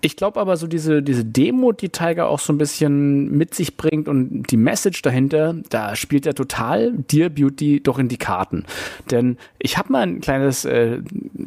ich 0.00 0.16
glaube 0.16 0.40
aber 0.40 0.56
so 0.56 0.66
diese, 0.66 1.02
diese 1.02 1.24
Demut, 1.24 1.82
die 1.82 1.88
Tiger 1.88 2.28
auch 2.28 2.38
so 2.38 2.52
ein 2.52 2.58
bisschen 2.58 3.36
mit 3.36 3.54
sich 3.54 3.76
bringt 3.76 4.08
und 4.08 4.44
die 4.50 4.56
Message 4.56 5.02
dahinter, 5.02 5.56
da 5.70 5.96
spielt 5.96 6.26
er 6.26 6.34
total 6.34 6.92
Dear 7.10 7.28
Beauty 7.58 7.80
doch 7.82 7.98
in 7.98 8.08
die 8.08 8.16
Karten. 8.16 8.64
Denn 9.10 9.36
ich 9.58 9.76
habe 9.76 9.92
mal 9.92 10.02
ein 10.02 10.20
kleines 10.20 10.64
äh, 10.64 10.98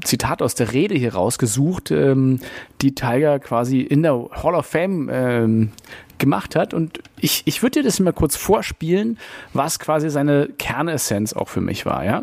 Zitat 0.03 0.41
aus 0.41 0.55
der 0.55 0.73
Rede 0.73 0.95
hier 0.95 1.13
rausgesucht, 1.13 1.91
ähm, 1.91 2.39
die 2.81 2.93
Tiger 2.93 3.39
quasi 3.39 3.81
in 3.81 4.03
der 4.03 4.29
Hall 4.43 4.55
of 4.55 4.65
Fame 4.65 5.09
ähm, 5.11 5.71
gemacht 6.17 6.55
hat. 6.55 6.73
Und 6.73 6.99
ich, 7.19 7.43
ich 7.45 7.63
würde 7.63 7.79
dir 7.79 7.83
das 7.83 7.99
mal 7.99 8.13
kurz 8.13 8.35
vorspielen, 8.35 9.17
was 9.53 9.79
quasi 9.79 10.09
seine 10.09 10.49
Kernessenz 10.57 11.33
auch 11.33 11.47
für 11.47 11.61
mich 11.61 11.85
war, 11.85 12.05
ja? 12.05 12.21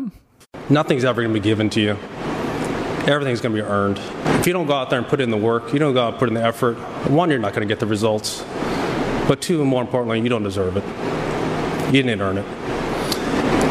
Nothing's 0.69 1.03
ever 1.03 1.23
to 1.23 1.29
be 1.29 1.39
given 1.39 1.69
to 1.69 1.79
you. 1.79 1.95
Everything's 3.07 3.41
to 3.41 3.49
be 3.49 3.61
earned. 3.61 3.99
If 4.39 4.45
you 4.45 4.53
don't 4.53 4.67
go 4.67 4.73
out 4.73 4.89
there 4.89 4.99
and 4.99 5.07
put 5.07 5.19
in 5.19 5.31
the 5.31 5.37
work, 5.37 5.73
you 5.73 5.79
don't 5.79 5.93
go 5.93 6.01
out 6.01 6.13
and 6.13 6.19
put 6.19 6.29
in 6.29 6.35
the 6.35 6.43
effort, 6.43 6.75
one, 7.09 7.29
you're 7.29 7.39
not 7.39 7.53
to 7.53 7.65
get 7.65 7.79
the 7.79 7.87
results. 7.87 8.43
But 9.27 9.41
two, 9.41 9.63
more 9.63 9.81
importantly, 9.81 10.19
you 10.21 10.29
don't 10.29 10.43
deserve 10.43 10.77
it. 10.77 10.83
You 11.93 12.03
didn't 12.03 12.21
earn 12.21 12.37
it. 12.37 12.45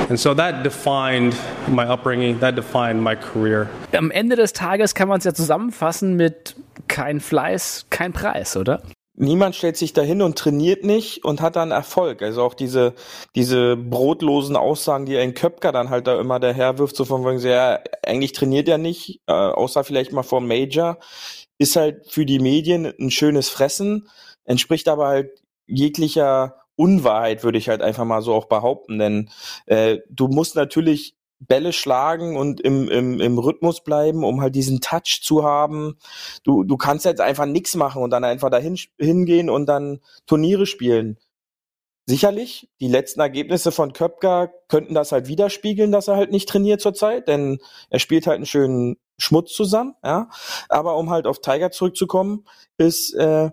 And 0.09 0.19
so 0.19 0.35
that 0.35 0.65
defined 0.65 1.35
my 1.69 1.85
upbringing, 1.85 2.41
that 2.41 2.57
defined 2.57 3.03
my 3.03 3.15
career. 3.15 3.69
Am 3.93 4.11
Ende 4.11 4.37
des 4.37 4.53
Tages 4.53 4.95
kann 4.95 5.09
man 5.09 5.19
es 5.19 5.25
ja 5.25 5.35
zusammenfassen 5.35 6.15
mit 6.17 6.57
kein 6.89 7.21
Fleiß, 7.21 7.87
kein 7.91 8.13
Preis, 8.13 8.57
oder? 8.57 8.83
niemand 9.19 9.57
stellt 9.57 9.77
sich 9.77 9.93
dahin 9.93 10.23
und 10.23 10.39
trainiert 10.39 10.85
nicht 10.85 11.25
und 11.25 11.41
hat 11.41 11.57
dann 11.57 11.71
Erfolg. 11.71 12.23
Also 12.23 12.43
auch 12.43 12.55
diese, 12.55 12.95
diese 13.35 13.77
brotlosen 13.77 14.57
Aussagen, 14.57 15.07
die 15.07 15.19
ein 15.19 15.35
Köpker 15.35 15.73
dann 15.73 15.91
halt 15.91 16.07
da 16.07 16.21
immer 16.21 16.39
daherwirft, 16.39 16.97
so 16.97 17.05
von 17.05 17.25
wegen, 17.25 17.41
ja, 17.41 17.81
eigentlich 18.05 18.33
trainiert 18.33 18.69
er 18.69 18.79
nicht, 18.79 19.21
äh, 19.27 19.33
außer 19.33 19.85
vielleicht 19.85 20.13
mal 20.13 20.23
vor 20.23 20.41
dem 20.41 20.49
Major, 20.49 20.99
ist 21.59 21.77
halt 21.77 22.07
für 22.11 22.25
die 22.25 22.39
Medien 22.39 22.93
ein 22.99 23.11
schönes 23.11 23.49
Fressen, 23.49 24.09
entspricht 24.45 24.89
aber 24.89 25.09
halt 25.09 25.31
jeglicher 25.67 26.55
Unwahrheit, 26.79 27.43
würde 27.43 27.59
ich 27.59 27.69
halt 27.69 27.83
einfach 27.83 28.05
mal 28.05 28.23
so 28.23 28.33
auch 28.35 28.47
behaupten. 28.47 28.99
Denn 28.99 29.31
äh, 29.67 29.99
du 30.09 30.29
musst 30.29 30.55
natürlich 30.55 31.17
Bälle 31.41 31.73
schlagen 31.73 32.37
und 32.37 32.61
im, 32.61 32.89
im, 32.89 33.21
im 33.21 33.39
Rhythmus 33.39 33.83
bleiben, 33.83 34.25
um 34.25 34.41
halt 34.41 34.55
diesen 34.55 34.81
Touch 34.81 35.21
zu 35.23 35.45
haben. 35.45 35.99
Du, 36.43 36.65
du 36.65 36.77
kannst 36.77 37.05
jetzt 37.05 37.21
einfach 37.21 37.47
nichts 37.47 37.75
machen 37.75 38.03
und 38.03 38.11
dann 38.11 38.25
einfach 38.25 38.51
dahin 38.51 38.79
hingehen 38.99 39.51
und 39.51 39.67
dann 39.67 40.01
Turniere 40.27 40.67
spielen. 40.67 41.19
Sicherlich, 42.07 42.71
die 42.81 42.89
letzten 42.89 43.21
Ergebnisse 43.21 43.71
von 43.71 43.93
Köpker 43.93 44.51
könnten 44.69 44.95
das 44.95 45.13
halt 45.13 45.29
widerspiegeln, 45.29 45.93
dass 45.93 46.09
er 46.09 46.17
halt 46.17 46.31
nicht 46.31 46.49
trainiert 46.49 46.81
zurzeit, 46.81 47.29
denn 47.29 47.59
er 47.91 47.99
spielt 47.99 48.27
halt 48.27 48.37
einen 48.37 48.47
schönen 48.47 48.97
Schmutz 49.19 49.53
zusammen, 49.53 49.95
ja. 50.03 50.31
Aber 50.71 50.97
um 50.97 51.11
halt 51.11 51.27
auf 51.27 51.41
Tiger 51.41 51.71
zurückzukommen, 51.71 52.47
ist 52.79 53.13
äh, 53.15 53.51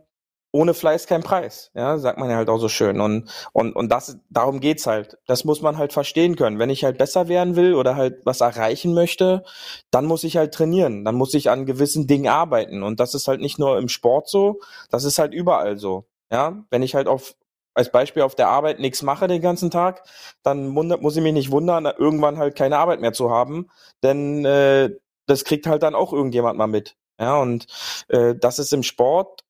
ohne 0.56 0.74
Fleiß 0.74 1.06
kein 1.08 1.22
Preis, 1.22 1.70
ja, 1.74 1.98
sagt 1.98 2.18
man 2.18 2.30
ja 2.30 2.38
halt 2.38 2.48
auch 2.48 2.60
so 2.60 2.70
schön. 2.70 3.02
Und, 3.02 3.30
und, 3.52 3.76
und 3.76 3.90
das, 3.90 4.18
darum 4.30 4.62
geht's 4.62 4.88
halt. 4.88 5.18
Das 5.28 5.44
muss 5.44 5.62
man 5.62 5.78
halt 5.78 5.92
verstehen 5.92 6.38
können. 6.38 6.60
Wenn 6.60 6.70
ich 6.70 6.86
halt 6.86 6.98
besser 6.98 7.28
werden 7.28 7.58
will 7.58 7.74
oder 7.74 7.98
halt 7.98 8.26
was 8.26 8.40
erreichen 8.40 8.94
möchte, 8.94 9.44
dann 9.92 10.06
muss 10.06 10.24
ich 10.24 10.38
halt 10.38 10.54
trainieren. 10.54 11.04
Dann 11.04 11.16
muss 11.16 11.34
ich 11.34 11.50
an 11.50 11.66
gewissen 11.66 12.08
Dingen 12.08 12.30
arbeiten. 12.30 12.84
Und 12.84 13.02
das 13.02 13.14
ist 13.14 13.28
halt 13.28 13.42
nicht 13.42 13.60
nur 13.60 13.78
im 13.78 13.90
Sport 13.90 14.30
so, 14.30 14.62
das 14.90 15.04
ist 15.04 15.20
halt 15.20 15.34
überall 15.34 15.78
so. 15.78 16.06
Ja, 16.32 16.64
wenn 16.70 16.84
ich 16.84 16.96
halt 16.96 17.08
auf, 17.10 17.36
als 17.74 17.92
Beispiel 17.92 18.22
auf 18.24 18.36
der 18.36 18.48
Arbeit 18.48 18.80
nichts 18.80 19.04
mache 19.04 19.28
den 19.28 19.42
ganzen 19.42 19.72
Tag, 19.72 20.04
dann 20.42 20.70
muss 20.70 21.18
ich 21.18 21.22
mich 21.22 21.34
nicht 21.34 21.52
wundern, 21.52 21.86
irgendwann 21.86 22.38
halt 22.38 22.56
keine 22.56 22.78
Arbeit 22.78 23.02
mehr 23.02 23.12
zu 23.12 23.30
haben, 23.30 23.70
denn 24.04 24.46
äh, 24.46 24.92
das 25.28 25.44
kriegt 25.44 25.68
halt 25.68 25.84
dann 25.84 25.96
auch 25.96 26.14
irgendjemand 26.14 26.58
mal 26.58 26.68
mit. 26.68 26.96
Ja, 27.20 27.38
und 27.40 27.68
äh, 28.10 28.36
das 28.36 28.60
ist 28.60 28.74
im 28.74 28.84
Sport 28.84 29.45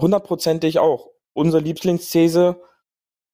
hundertprozentig 0.00 0.78
auch. 0.78 1.10
Unsere 1.32 1.62
Lieblingsthese, 1.62 2.60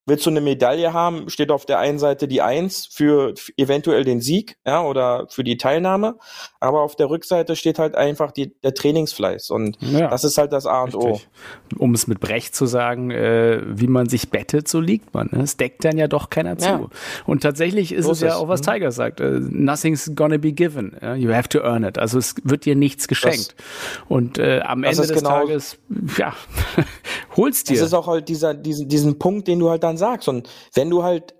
Willst 0.06 0.26
du 0.26 0.30
eine 0.30 0.40
Medaille 0.40 0.92
haben, 0.92 1.28
steht 1.28 1.50
auf 1.50 1.66
der 1.66 1.78
einen 1.78 1.98
Seite 1.98 2.26
die 2.26 2.42
Eins 2.42 2.86
für 2.90 3.34
eventuell 3.56 4.02
den 4.04 4.20
Sieg, 4.20 4.56
ja, 4.66 4.82
oder 4.82 5.26
für 5.28 5.44
die 5.44 5.56
Teilnahme. 5.56 6.16
Aber 6.58 6.80
auf 6.80 6.96
der 6.96 7.10
Rückseite 7.10 7.54
steht 7.54 7.78
halt 7.78 7.94
einfach 7.94 8.32
die, 8.32 8.54
der 8.62 8.74
Trainingsfleiß. 8.74 9.50
Und 9.50 9.76
ja, 9.80 10.08
das 10.08 10.24
ist 10.24 10.38
halt 10.38 10.52
das 10.52 10.66
A 10.66 10.82
und 10.82 10.94
richtig. 10.94 11.28
O. 11.78 11.82
Um 11.84 11.94
es 11.94 12.06
mit 12.06 12.18
Brecht 12.20 12.54
zu 12.54 12.66
sagen, 12.66 13.10
äh, 13.10 13.60
wie 13.66 13.86
man 13.86 14.08
sich 14.08 14.30
bettet, 14.30 14.68
so 14.68 14.80
liegt 14.80 15.12
man. 15.12 15.28
Ne? 15.32 15.42
Es 15.42 15.56
deckt 15.56 15.84
dann 15.84 15.98
ja 15.98 16.08
doch 16.08 16.30
keiner 16.30 16.56
zu. 16.56 16.68
Ja. 16.68 16.86
Und 17.26 17.42
tatsächlich 17.42 17.92
ist 17.92 18.06
so 18.06 18.12
es 18.12 18.20
ja 18.20 18.36
auch, 18.36 18.48
was 18.48 18.62
mhm. 18.62 18.72
Tiger 18.72 18.92
sagt. 18.92 19.20
Uh, 19.20 19.38
nothing's 19.50 20.12
gonna 20.14 20.38
be 20.38 20.52
given. 20.52 20.96
Uh, 21.02 21.14
you 21.14 21.32
have 21.32 21.48
to 21.48 21.60
earn 21.60 21.84
it. 21.84 21.98
Also 21.98 22.18
es 22.18 22.34
wird 22.42 22.64
dir 22.64 22.74
nichts 22.74 23.06
geschenkt. 23.06 23.54
Das, 23.56 24.00
und 24.08 24.38
äh, 24.38 24.60
am 24.60 24.82
Ende 24.82 25.02
des 25.02 25.12
genau, 25.12 25.28
Tages, 25.28 25.78
ja, 26.16 26.34
holst 27.36 27.68
dir. 27.68 27.74
Das 27.74 27.86
ist 27.86 27.94
auch 27.94 28.06
halt 28.06 28.28
dieser, 28.28 28.54
diesen, 28.54 28.88
diesen 28.88 29.18
Punkt, 29.18 29.46
den 29.46 29.58
du 29.58 29.70
halt 29.70 29.82
dann 29.82 29.89
sagst. 29.96 30.28
Und 30.28 30.48
wenn 30.74 30.90
du 30.90 31.02
halt 31.02 31.34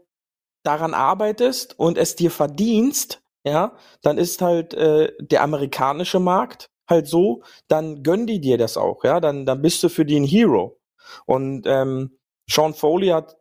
daran 0.63 0.95
arbeitest 0.95 1.79
und 1.79 1.99
es 1.99 2.17
dir 2.17 2.31
verdienst, 2.31 3.23
ja, 3.45 3.77
dann 4.03 4.19
ist 4.19 4.43
halt 4.43 4.75
äh, 4.75 5.13
der 5.21 5.43
amerikanische 5.43 6.21
Markt 6.21 6.71
halt 6.89 7.07
so, 7.07 7.43
dann 7.69 8.03
gönn 8.03 8.27
die 8.27 8.41
dir 8.41 8.59
das 8.59 8.77
auch, 8.77 9.05
ja, 9.05 9.21
dann, 9.21 9.47
dann 9.47 9.63
bist 9.63 9.83
du 9.83 9.89
für 9.89 10.05
die 10.05 10.19
ein 10.19 10.25
Hero. 10.25 10.79
Und 11.25 11.67
ähm, 11.67 12.19
Sean 12.49 12.75
Foley 12.75 13.09
hat 13.09 13.37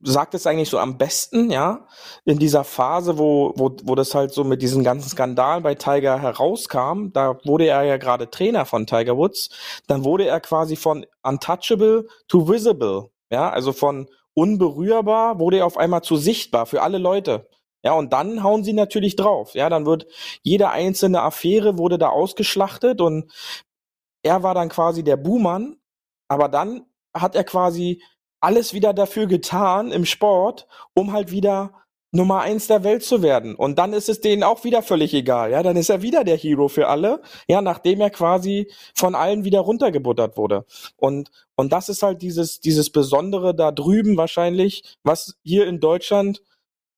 sagt 0.00 0.34
es 0.34 0.46
eigentlich 0.46 0.68
so 0.68 0.78
am 0.78 0.96
besten, 0.96 1.50
ja, 1.50 1.86
in 2.24 2.38
dieser 2.38 2.64
Phase, 2.64 3.18
wo, 3.18 3.52
wo, 3.56 3.76
wo 3.82 3.94
das 3.94 4.14
halt 4.14 4.32
so 4.32 4.44
mit 4.44 4.62
diesen 4.62 4.84
ganzen 4.84 5.08
Skandalen 5.08 5.62
bei 5.62 5.74
Tiger 5.74 6.20
herauskam, 6.20 7.08
da 7.12 7.38
wurde 7.44 7.66
er 7.66 7.82
ja 7.82 7.96
gerade 7.96 8.30
Trainer 8.30 8.64
von 8.64 8.86
Tiger 8.86 9.16
Woods, 9.16 9.50
dann 9.86 10.04
wurde 10.04 10.26
er 10.26 10.40
quasi 10.40 10.76
von 10.76 11.04
untouchable 11.22 12.06
to 12.28 12.48
visible, 12.48 13.10
ja, 13.30 13.50
also 13.50 13.72
von 13.72 14.08
unberührbar 14.34 15.38
wurde 15.38 15.58
er 15.58 15.66
auf 15.66 15.76
einmal 15.76 16.02
zu 16.02 16.16
sichtbar 16.16 16.66
für 16.66 16.82
alle 16.82 16.98
Leute. 16.98 17.48
Ja, 17.84 17.92
und 17.92 18.12
dann 18.12 18.42
hauen 18.42 18.64
sie 18.64 18.72
natürlich 18.72 19.16
drauf. 19.16 19.54
Ja, 19.54 19.68
dann 19.68 19.86
wird 19.86 20.06
jede 20.42 20.70
einzelne 20.70 21.22
Affäre 21.22 21.78
wurde 21.78 21.98
da 21.98 22.08
ausgeschlachtet 22.08 23.00
und 23.00 23.32
er 24.22 24.42
war 24.42 24.54
dann 24.54 24.68
quasi 24.68 25.04
der 25.04 25.16
Buhmann, 25.16 25.76
aber 26.28 26.48
dann 26.48 26.86
hat 27.16 27.36
er 27.36 27.44
quasi 27.44 28.02
alles 28.40 28.74
wieder 28.74 28.92
dafür 28.94 29.26
getan 29.26 29.92
im 29.92 30.04
Sport, 30.04 30.66
um 30.94 31.12
halt 31.12 31.30
wieder 31.30 31.72
Nummer 32.10 32.40
eins 32.40 32.66
der 32.66 32.84
Welt 32.84 33.04
zu 33.04 33.22
werden. 33.22 33.54
Und 33.54 33.78
dann 33.78 33.92
ist 33.92 34.08
es 34.08 34.20
denen 34.20 34.42
auch 34.42 34.64
wieder 34.64 34.82
völlig 34.82 35.12
egal. 35.12 35.50
Ja, 35.50 35.62
dann 35.62 35.76
ist 35.76 35.90
er 35.90 36.02
wieder 36.02 36.24
der 36.24 36.36
Hero 36.36 36.68
für 36.68 36.88
alle. 36.88 37.20
Ja, 37.48 37.60
nachdem 37.60 38.00
er 38.00 38.10
quasi 38.10 38.70
von 38.94 39.14
allen 39.14 39.44
wieder 39.44 39.60
runtergebuttert 39.60 40.36
wurde. 40.36 40.64
Und, 40.96 41.30
und 41.54 41.72
das 41.72 41.88
ist 41.88 42.02
halt 42.02 42.22
dieses, 42.22 42.60
dieses 42.60 42.90
Besondere 42.90 43.54
da 43.54 43.72
drüben 43.72 44.16
wahrscheinlich, 44.16 44.96
was 45.02 45.36
hier 45.42 45.66
in 45.66 45.80
Deutschland 45.80 46.42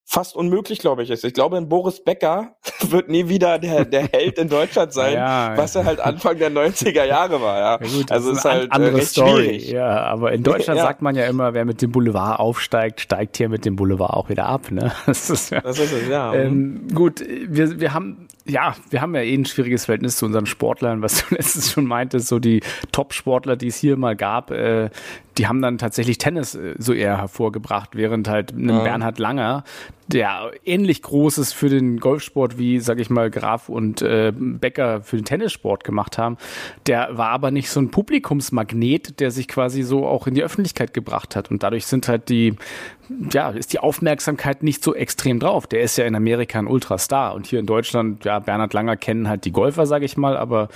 fast 0.05 0.35
unmöglich, 0.35 0.79
glaube 0.79 1.03
ich, 1.03 1.09
ist. 1.09 1.23
Ich 1.23 1.33
glaube, 1.33 1.57
ein 1.57 1.69
Boris 1.69 2.03
Becker 2.03 2.55
wird 2.81 3.09
nie 3.09 3.29
wieder 3.29 3.59
der, 3.59 3.85
der 3.85 4.07
Held 4.11 4.37
in 4.37 4.49
Deutschland 4.49 4.93
sein, 4.93 5.13
ja, 5.13 5.55
was 5.55 5.75
er 5.75 5.85
halt 5.85 5.99
Anfang 5.99 6.37
der 6.37 6.51
90er 6.51 7.05
Jahre 7.05 7.41
war. 7.41 7.57
Ja. 7.57 7.79
ja 7.81 7.97
gut, 7.97 8.11
also 8.11 8.31
ist, 8.31 8.39
ist 8.39 8.45
halt 8.45 8.71
andere 8.71 8.95
recht 8.95 9.07
Story. 9.07 9.43
Schwierig. 9.43 9.71
Ja, 9.71 10.03
aber 10.03 10.33
in 10.33 10.43
Deutschland 10.43 10.77
ja. 10.79 10.83
sagt 10.83 11.01
man 11.01 11.15
ja 11.15 11.25
immer, 11.25 11.53
wer 11.53 11.65
mit 11.65 11.81
dem 11.81 11.91
Boulevard 11.91 12.39
aufsteigt, 12.39 13.01
steigt 13.01 13.37
hier 13.37 13.49
mit 13.49 13.65
dem 13.65 13.75
Boulevard 13.75 14.11
auch 14.11 14.29
wieder 14.29 14.45
ab. 14.45 14.71
Ne? 14.71 14.91
Das 15.05 15.29
ist 15.29 15.51
ja. 15.51 15.61
Das 15.61 15.77
ist 15.77 15.91
es, 15.91 16.07
ja. 16.07 16.33
Ähm, 16.33 16.87
gut, 16.93 17.19
wir, 17.19 17.79
wir 17.79 17.93
haben 17.93 18.27
ja, 18.45 18.75
wir 18.89 19.01
haben 19.01 19.13
ja 19.15 19.21
eh 19.21 19.35
ein 19.35 19.45
schwieriges 19.45 19.85
Verhältnis 19.85 20.17
zu 20.17 20.25
unseren 20.25 20.45
Sportlern, 20.45 21.01
was 21.01 21.25
du 21.27 21.35
letztens 21.35 21.71
schon 21.71 21.85
meintest, 21.85 22.27
so 22.27 22.39
die 22.39 22.61
Top-Sportler, 22.91 23.55
die 23.55 23.67
es 23.67 23.77
hier 23.77 23.97
mal 23.97 24.15
gab, 24.15 24.51
äh, 24.51 24.89
die 25.37 25.47
haben 25.47 25.61
dann 25.61 25.77
tatsächlich 25.77 26.17
Tennis 26.17 26.55
äh, 26.55 26.75
so 26.77 26.93
eher 26.93 27.17
hervorgebracht, 27.17 27.91
während 27.95 28.27
halt 28.27 28.51
ein 28.51 28.69
ja. 28.69 28.83
Bernhard 28.83 29.19
Langer, 29.19 29.63
der 30.07 30.51
ähnlich 30.65 31.01
groß 31.01 31.37
ist 31.37 31.53
für 31.53 31.69
den 31.69 31.99
Golfsport 31.99 32.57
wie, 32.57 32.79
sag 32.79 32.99
ich 32.99 33.09
mal, 33.09 33.29
Graf 33.29 33.69
und 33.69 34.01
äh, 34.01 34.33
Becker 34.35 35.01
für 35.01 35.15
den 35.15 35.25
Tennissport 35.25 35.83
gemacht 35.83 36.17
haben, 36.17 36.37
der 36.85 37.17
war 37.17 37.29
aber 37.29 37.51
nicht 37.51 37.69
so 37.69 37.79
ein 37.79 37.91
Publikumsmagnet, 37.91 39.19
der 39.19 39.31
sich 39.31 39.47
quasi 39.47 39.83
so 39.83 40.05
auch 40.05 40.27
in 40.27 40.33
die 40.33 40.43
Öffentlichkeit 40.43 40.93
gebracht 40.93 41.35
hat. 41.35 41.49
Und 41.49 41.63
dadurch 41.63 41.85
sind 41.85 42.07
halt 42.07 42.29
die 42.29 42.55
ja, 43.31 43.49
ist 43.49 43.73
die 43.73 43.79
Aufmerksamkeit 43.79 44.63
nicht 44.63 44.83
so 44.83 44.95
extrem 44.95 45.39
drauf. 45.39 45.67
Der 45.67 45.81
ist 45.81 45.97
ja 45.97 46.05
in 46.05 46.15
Amerika 46.15 46.59
ein 46.59 46.67
Ultrastar 46.67 47.33
und 47.33 47.45
hier 47.45 47.59
in 47.59 47.65
Deutschland, 47.65 48.25
ja, 48.25 48.39
Bernhard 48.39 48.73
Langer 48.73 48.95
kennen 48.97 49.27
halt 49.27 49.45
die 49.45 49.51
Golfer, 49.51 49.85
sage 49.85 50.05
ich 50.05 50.17
mal, 50.17 50.37
aber 50.37 50.69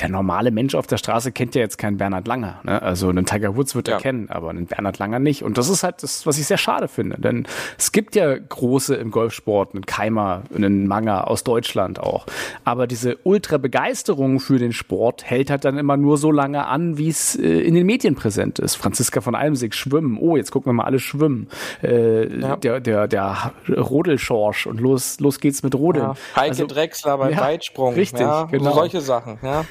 der 0.00 0.08
normale 0.08 0.50
Mensch 0.50 0.74
auf 0.74 0.86
der 0.86 0.96
Straße 0.96 1.32
kennt 1.32 1.54
ja 1.54 1.62
jetzt 1.62 1.78
keinen 1.78 1.96
Bernhard 1.96 2.26
Langer. 2.26 2.60
Ne? 2.64 2.80
Also 2.80 3.08
einen 3.08 3.26
Tiger 3.26 3.56
Woods 3.56 3.74
wird 3.74 3.88
ja. 3.88 3.96
Kennen, 4.00 4.30
aber 4.30 4.50
einen 4.50 4.66
Bernhard 4.66 4.98
Langer 4.98 5.18
nicht. 5.18 5.44
Und 5.44 5.58
das 5.58 5.68
ist 5.68 5.82
halt 5.82 6.02
das, 6.02 6.26
was 6.26 6.38
ich 6.38 6.46
sehr 6.46 6.58
schade 6.58 6.88
finde, 6.88 7.20
denn 7.20 7.46
es 7.78 7.92
gibt 7.92 8.16
ja 8.16 8.36
große 8.36 8.94
im 8.96 9.10
Golfsport, 9.10 9.74
einen 9.74 9.86
Keimer, 9.86 10.42
einen 10.54 10.88
Manger 10.88 11.28
aus 11.28 11.44
Deutschland 11.44 12.00
auch. 12.00 12.26
Aber 12.64 12.86
diese 12.86 13.18
Ultra-Begeisterung 13.22 14.40
für 14.40 14.58
den 14.58 14.72
Sport 14.72 15.24
hält 15.24 15.50
halt 15.50 15.64
dann 15.64 15.78
immer 15.78 15.96
nur 15.96 16.16
so 16.16 16.32
lange 16.32 16.66
an, 16.66 16.98
wie 16.98 17.08
es 17.08 17.36
äh, 17.36 17.60
in 17.60 17.74
den 17.74 17.86
Medien 17.86 18.14
präsent 18.14 18.58
ist. 18.58 18.76
Franziska 18.76 19.20
von 19.20 19.34
Almsig 19.34 19.74
schwimmen. 19.74 20.18
Oh, 20.18 20.36
jetzt 20.36 20.50
gucken 20.50 20.70
wir 20.70 20.74
mal 20.74 20.84
alle 20.84 20.98
schwimmen 20.98 21.48
äh, 21.82 22.40
ja. 22.40 22.56
der, 22.56 22.80
der, 22.80 23.08
der 23.08 23.52
Rodelschorsch 23.68 24.66
und 24.66 24.80
los, 24.80 25.20
los 25.20 25.40
geht's 25.40 25.62
mit 25.62 25.74
Rodeln. 25.74 26.06
Ja. 26.06 26.14
Heike 26.36 26.48
also, 26.50 26.66
Drechsler 26.66 27.18
beim 27.18 27.32
ja, 27.32 27.40
Weitsprung. 27.40 27.94
Richtig, 27.94 28.20
ja, 28.20 28.44
genau. 28.44 28.72
Solche 28.72 29.00
Sachen, 29.00 29.38
ja. 29.42 29.64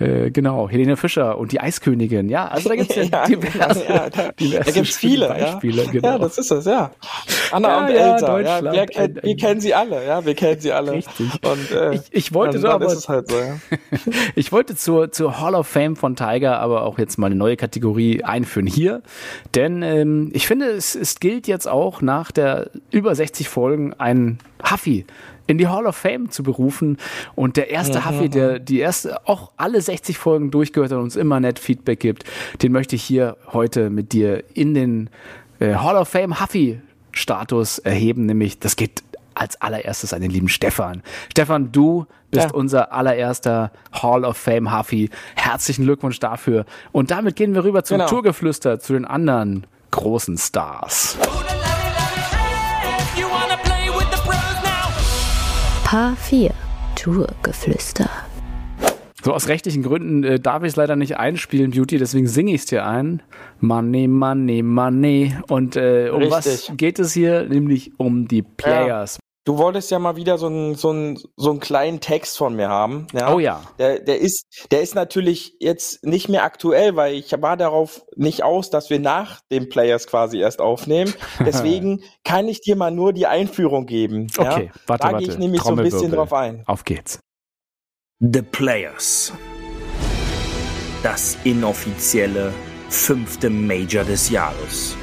äh, 0.00 0.30
genau, 0.30 0.68
Helene 0.68 0.96
Fischer 0.96 1.38
und 1.38 1.52
die 1.52 1.60
Eiskönigin, 1.60 2.28
ja. 2.28 2.48
Also 2.48 2.68
da 2.68 2.76
gibt's 2.76 2.94
ja, 2.96 3.26
diverse, 3.42 3.84
ja, 3.88 4.10
da, 4.10 4.32
diverse 4.32 4.64
da 4.64 4.70
gibt's 4.72 4.96
viele 4.96 5.28
Beispiele. 5.28 5.84
Ja. 5.84 5.90
Genau. 5.90 6.08
ja, 6.08 6.18
das 6.18 6.38
ist 6.38 6.50
es, 6.50 6.64
ja. 6.64 6.90
Anna 7.50 7.86
und 7.86 7.90
Elsa, 7.90 8.40
ja, 8.40 8.72
wir, 8.72 8.86
kenn, 8.86 9.18
wir 9.22 9.36
kennen 9.36 9.60
sie 9.60 9.74
alle, 9.74 10.06
ja, 10.06 10.24
wir 10.24 10.34
kennen 10.34 10.60
sie 10.60 10.72
alle. 10.72 10.92
Richtig. 10.92 11.30
Und, 11.44 11.70
äh, 11.70 11.94
ich, 11.94 12.02
ich 12.10 12.34
wollte 12.34 12.58
so, 12.58 12.68
aber, 12.68 12.86
halt 12.86 13.30
so, 13.30 13.36
ja. 13.38 13.56
ich 14.34 14.52
wollte 14.52 14.76
zur, 14.76 15.12
zur 15.12 15.40
Hall 15.40 15.54
of 15.54 15.66
Fame 15.66 15.96
von 15.96 16.16
Tiger 16.16 16.58
aber 16.58 16.82
auch 16.82 16.98
jetzt 16.98 17.18
mal 17.18 17.26
eine 17.26 17.36
neue 17.36 17.56
Kategorie 17.56 18.24
einführen 18.24 18.66
hier, 18.66 19.02
denn 19.54 19.82
ähm, 19.82 20.30
ich 20.32 20.46
finde, 20.46 20.66
es 20.66 20.94
ist 20.94 21.20
gilt 21.20 21.46
jetzt 21.46 21.68
auch 21.68 22.02
nach 22.02 22.32
der 22.32 22.70
über 22.90 23.14
60 23.14 23.48
Folgen 23.48 23.94
einen 23.94 24.38
Huffy 24.70 25.06
in 25.46 25.58
die 25.58 25.68
Hall 25.68 25.86
of 25.86 25.96
Fame 25.96 26.30
zu 26.30 26.42
berufen. 26.42 26.98
Und 27.34 27.56
der 27.56 27.70
erste 27.70 28.00
mhm. 28.00 28.08
Huffy, 28.08 28.28
der 28.28 28.58
die 28.58 28.78
erste, 28.78 29.26
auch 29.26 29.52
alle 29.56 29.80
60 29.80 30.16
Folgen 30.18 30.50
durchgehört 30.50 30.92
hat 30.92 30.98
und 30.98 31.04
uns 31.04 31.16
immer 31.16 31.40
nett 31.40 31.58
Feedback 31.58 32.00
gibt, 32.00 32.24
den 32.62 32.72
möchte 32.72 32.96
ich 32.96 33.02
hier 33.02 33.36
heute 33.52 33.90
mit 33.90 34.12
dir 34.12 34.44
in 34.54 34.74
den 34.74 35.10
äh, 35.60 35.74
Hall 35.74 35.96
of 35.96 36.08
Fame 36.08 36.40
Huffy 36.40 36.80
Status 37.12 37.78
erheben, 37.78 38.26
nämlich 38.26 38.58
das 38.58 38.76
geht 38.76 39.02
als 39.34 39.60
allererstes 39.60 40.12
an 40.12 40.20
den 40.20 40.30
lieben 40.30 40.48
Stefan. 40.48 41.02
Stefan, 41.30 41.72
du 41.72 42.06
bist 42.30 42.46
ja. 42.46 42.54
unser 42.54 42.92
allererster 42.92 43.72
Hall 43.92 44.24
of 44.24 44.36
Fame 44.36 44.76
Huffy. 44.76 45.10
Herzlichen 45.34 45.84
Glückwunsch 45.84 46.18
dafür. 46.18 46.64
Und 46.92 47.10
damit 47.10 47.36
gehen 47.36 47.54
wir 47.54 47.64
rüber 47.64 47.84
zum 47.84 47.98
genau. 47.98 48.08
Tourgeflüster, 48.08 48.80
zu 48.80 48.94
den 48.94 49.04
anderen 49.04 49.66
großen 49.90 50.38
Stars. 50.38 51.18
Paar 55.92 56.16
4 56.16 56.52
Tourgeflüster. 56.96 58.08
So, 59.22 59.34
aus 59.34 59.48
rechtlichen 59.48 59.82
Gründen 59.82 60.24
äh, 60.24 60.40
darf 60.40 60.62
ich 60.62 60.70
es 60.70 60.76
leider 60.76 60.96
nicht 60.96 61.18
einspielen, 61.18 61.72
Beauty, 61.72 61.98
deswegen 61.98 62.26
singe 62.28 62.54
ich 62.54 62.62
es 62.62 62.64
dir 62.64 62.86
ein. 62.86 63.20
Money, 63.60 64.08
money, 64.08 64.62
money. 64.62 65.36
Und 65.48 65.76
äh, 65.76 66.08
um 66.08 66.22
Richtig. 66.22 66.30
was 66.30 66.72
geht 66.78 66.98
es 66.98 67.12
hier? 67.12 67.46
Nämlich 67.46 67.92
um 67.98 68.26
die 68.26 68.40
Players. 68.40 69.18
Du 69.44 69.58
wolltest 69.58 69.90
ja 69.90 69.98
mal 69.98 70.14
wieder 70.14 70.38
so 70.38 70.46
einen 70.46 70.76
so 70.76 70.90
einen 70.90 71.18
so 71.36 71.50
einen 71.50 71.58
kleinen 71.58 71.98
Text 71.98 72.38
von 72.38 72.54
mir 72.54 72.68
haben. 72.68 73.08
Ja? 73.12 73.34
Oh 73.34 73.40
ja. 73.40 73.62
Der, 73.78 73.98
der 73.98 74.20
ist 74.20 74.68
der 74.70 74.82
ist 74.82 74.94
natürlich 74.94 75.56
jetzt 75.58 76.04
nicht 76.04 76.28
mehr 76.28 76.44
aktuell, 76.44 76.94
weil 76.94 77.14
ich 77.14 77.32
war 77.42 77.56
darauf 77.56 78.04
nicht 78.14 78.44
aus, 78.44 78.70
dass 78.70 78.88
wir 78.88 79.00
nach 79.00 79.40
den 79.50 79.68
Players 79.68 80.06
quasi 80.06 80.38
erst 80.38 80.60
aufnehmen. 80.60 81.12
Deswegen 81.40 82.04
kann 82.22 82.46
ich 82.46 82.60
dir 82.60 82.76
mal 82.76 82.92
nur 82.92 83.12
die 83.12 83.26
Einführung 83.26 83.86
geben. 83.86 84.28
Okay, 84.36 84.66
ja? 84.66 84.80
warte, 84.86 85.08
da 85.08 85.18
gehe 85.18 85.28
ich 85.28 85.38
nämlich 85.38 85.62
so 85.62 85.70
ein 85.70 85.76
bisschen 85.76 86.12
drauf 86.12 86.32
ein. 86.32 86.62
Auf 86.66 86.84
geht's. 86.84 87.18
The 88.20 88.42
Players. 88.42 89.32
Das 91.02 91.36
inoffizielle 91.42 92.52
fünfte 92.88 93.50
Major 93.50 94.04
des 94.04 94.30
Jahres. 94.30 94.96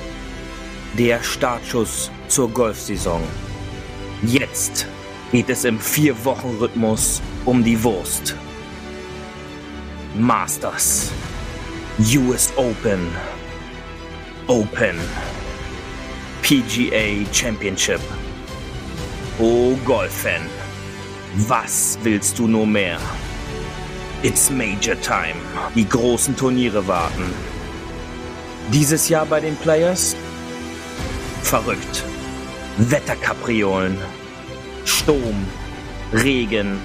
Der 0.98 1.22
Startschuss 1.22 2.10
zur 2.30 2.50
Golfsaison 2.52 3.22
Jetzt 4.24 4.86
geht 5.32 5.50
es 5.50 5.64
im 5.64 5.80
Vier-Wochen-Rhythmus 5.80 7.22
um 7.46 7.64
die 7.64 7.82
Wurst. 7.82 8.36
Masters. 10.14 11.10
US 11.98 12.52
Open. 12.58 13.08
Open. 14.48 14.98
PGA 16.42 17.26
Championship. 17.32 18.02
Oh 19.40 19.78
Golf-Fan. 19.86 20.42
Was 21.48 21.98
willst 22.04 22.40
du 22.40 22.48
nur 22.48 22.68
mehr? 22.68 23.00
It's 24.22 24.50
Major 24.50 25.00
Time. 25.00 25.40
Die 25.76 25.88
großen 25.88 26.36
Turniere 26.36 26.86
warten. 26.88 27.24
Dieses 28.74 29.08
Jahr 29.08 29.26
bei 29.26 29.40
den 29.40 29.56
Players 29.56 30.14
verrückt. 31.42 32.04
Wetterkapriolen, 32.82 33.98
Sturm, 34.86 35.46
Regen, 36.14 36.80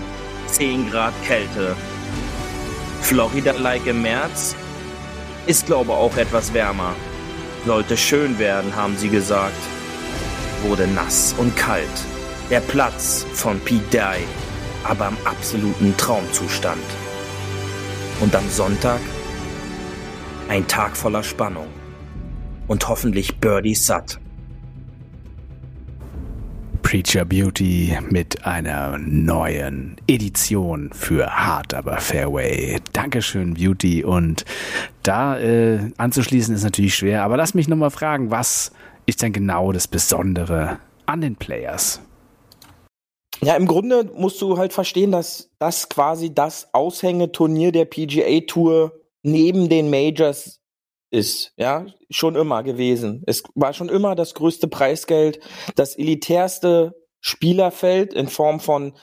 10 0.49 0.91
Grad 0.91 1.15
Kälte. 1.25 1.77
Florida-like 3.03 3.87
im 3.87 4.03
März 4.03 4.57
ist 5.47 5.67
glaube 5.67 5.93
auch 5.93 6.17
etwas 6.17 6.53
wärmer. 6.53 6.97
Sollte 7.65 7.97
schön 7.97 8.41
werden, 8.41 8.75
haben 8.75 8.97
sie 8.97 9.09
gesagt. 9.09 9.55
Wurde 10.65 10.89
nass 10.89 11.33
und 11.39 11.57
kalt. 11.57 11.87
Der 12.51 12.61
Platz 12.61 13.25
von 13.33 13.61
Pete 13.61 13.85
Dye, 13.93 14.25
aber 14.83 15.07
im 15.09 15.17
absoluten 15.25 15.97
Traumzustand. 15.97 16.83
Und 18.21 18.35
am 18.35 18.49
Sonntag 18.51 19.01
ein 20.49 20.67
Tag 20.67 20.97
voller 20.97 21.23
Spannung. 21.23 21.69
Und 22.67 22.89
hoffentlich 22.89 23.39
Birdie 23.39 23.77
satt. 23.77 24.19
Preacher 26.95 27.25
Beauty 27.25 27.99
mit 28.09 28.47
einer 28.47 28.99
neuen 28.99 29.97
Edition 30.07 30.91
für 30.93 31.27
Hard 31.27 31.75
aber 31.75 31.97
Fairway. 31.97 32.79
Dankeschön, 32.93 33.55
Beauty. 33.55 34.05
Und 34.05 34.45
da 35.03 35.37
äh, 35.37 35.91
anzuschließen 35.97 36.55
ist 36.55 36.63
natürlich 36.63 36.95
schwer, 36.95 37.25
aber 37.25 37.37
lass 37.37 37.53
mich 37.53 37.67
nochmal 37.67 37.91
fragen, 37.91 38.31
was 38.31 38.71
ist 39.07 39.23
denn 39.23 39.33
genau 39.33 39.73
das 39.73 39.89
Besondere 39.89 40.79
an 41.05 41.21
den 41.21 41.35
Players? 41.35 42.01
Ja, 43.43 43.57
im 43.57 43.67
Grunde 43.67 44.09
musst 44.17 44.41
du 44.41 44.57
halt 44.57 44.73
verstehen, 44.73 45.11
dass 45.11 45.51
das 45.59 45.89
quasi 45.89 46.33
das 46.33 46.73
Aushängeturnier 46.73 47.73
der 47.73 47.87
PGA 47.87 48.39
Tour 48.47 48.93
neben 49.25 49.69
den 49.69 49.91
Majors 49.91 50.61
ist, 51.15 51.53
ja, 51.57 51.87
schon 52.11 52.35
immer 52.35 52.63
gewesen. 52.63 53.23
Es 53.27 53.43
war 53.55 53.73
schon 53.73 53.89
immer 53.89 54.15
das 54.15 54.35
größte 54.35 54.69
Preisgeld, 54.69 55.39
das 55.77 55.97
elitärste 55.97 56.95
Spielerfeld 57.21 58.13
in 58.13 58.29
Form 58.29 58.61
von 58.61 58.95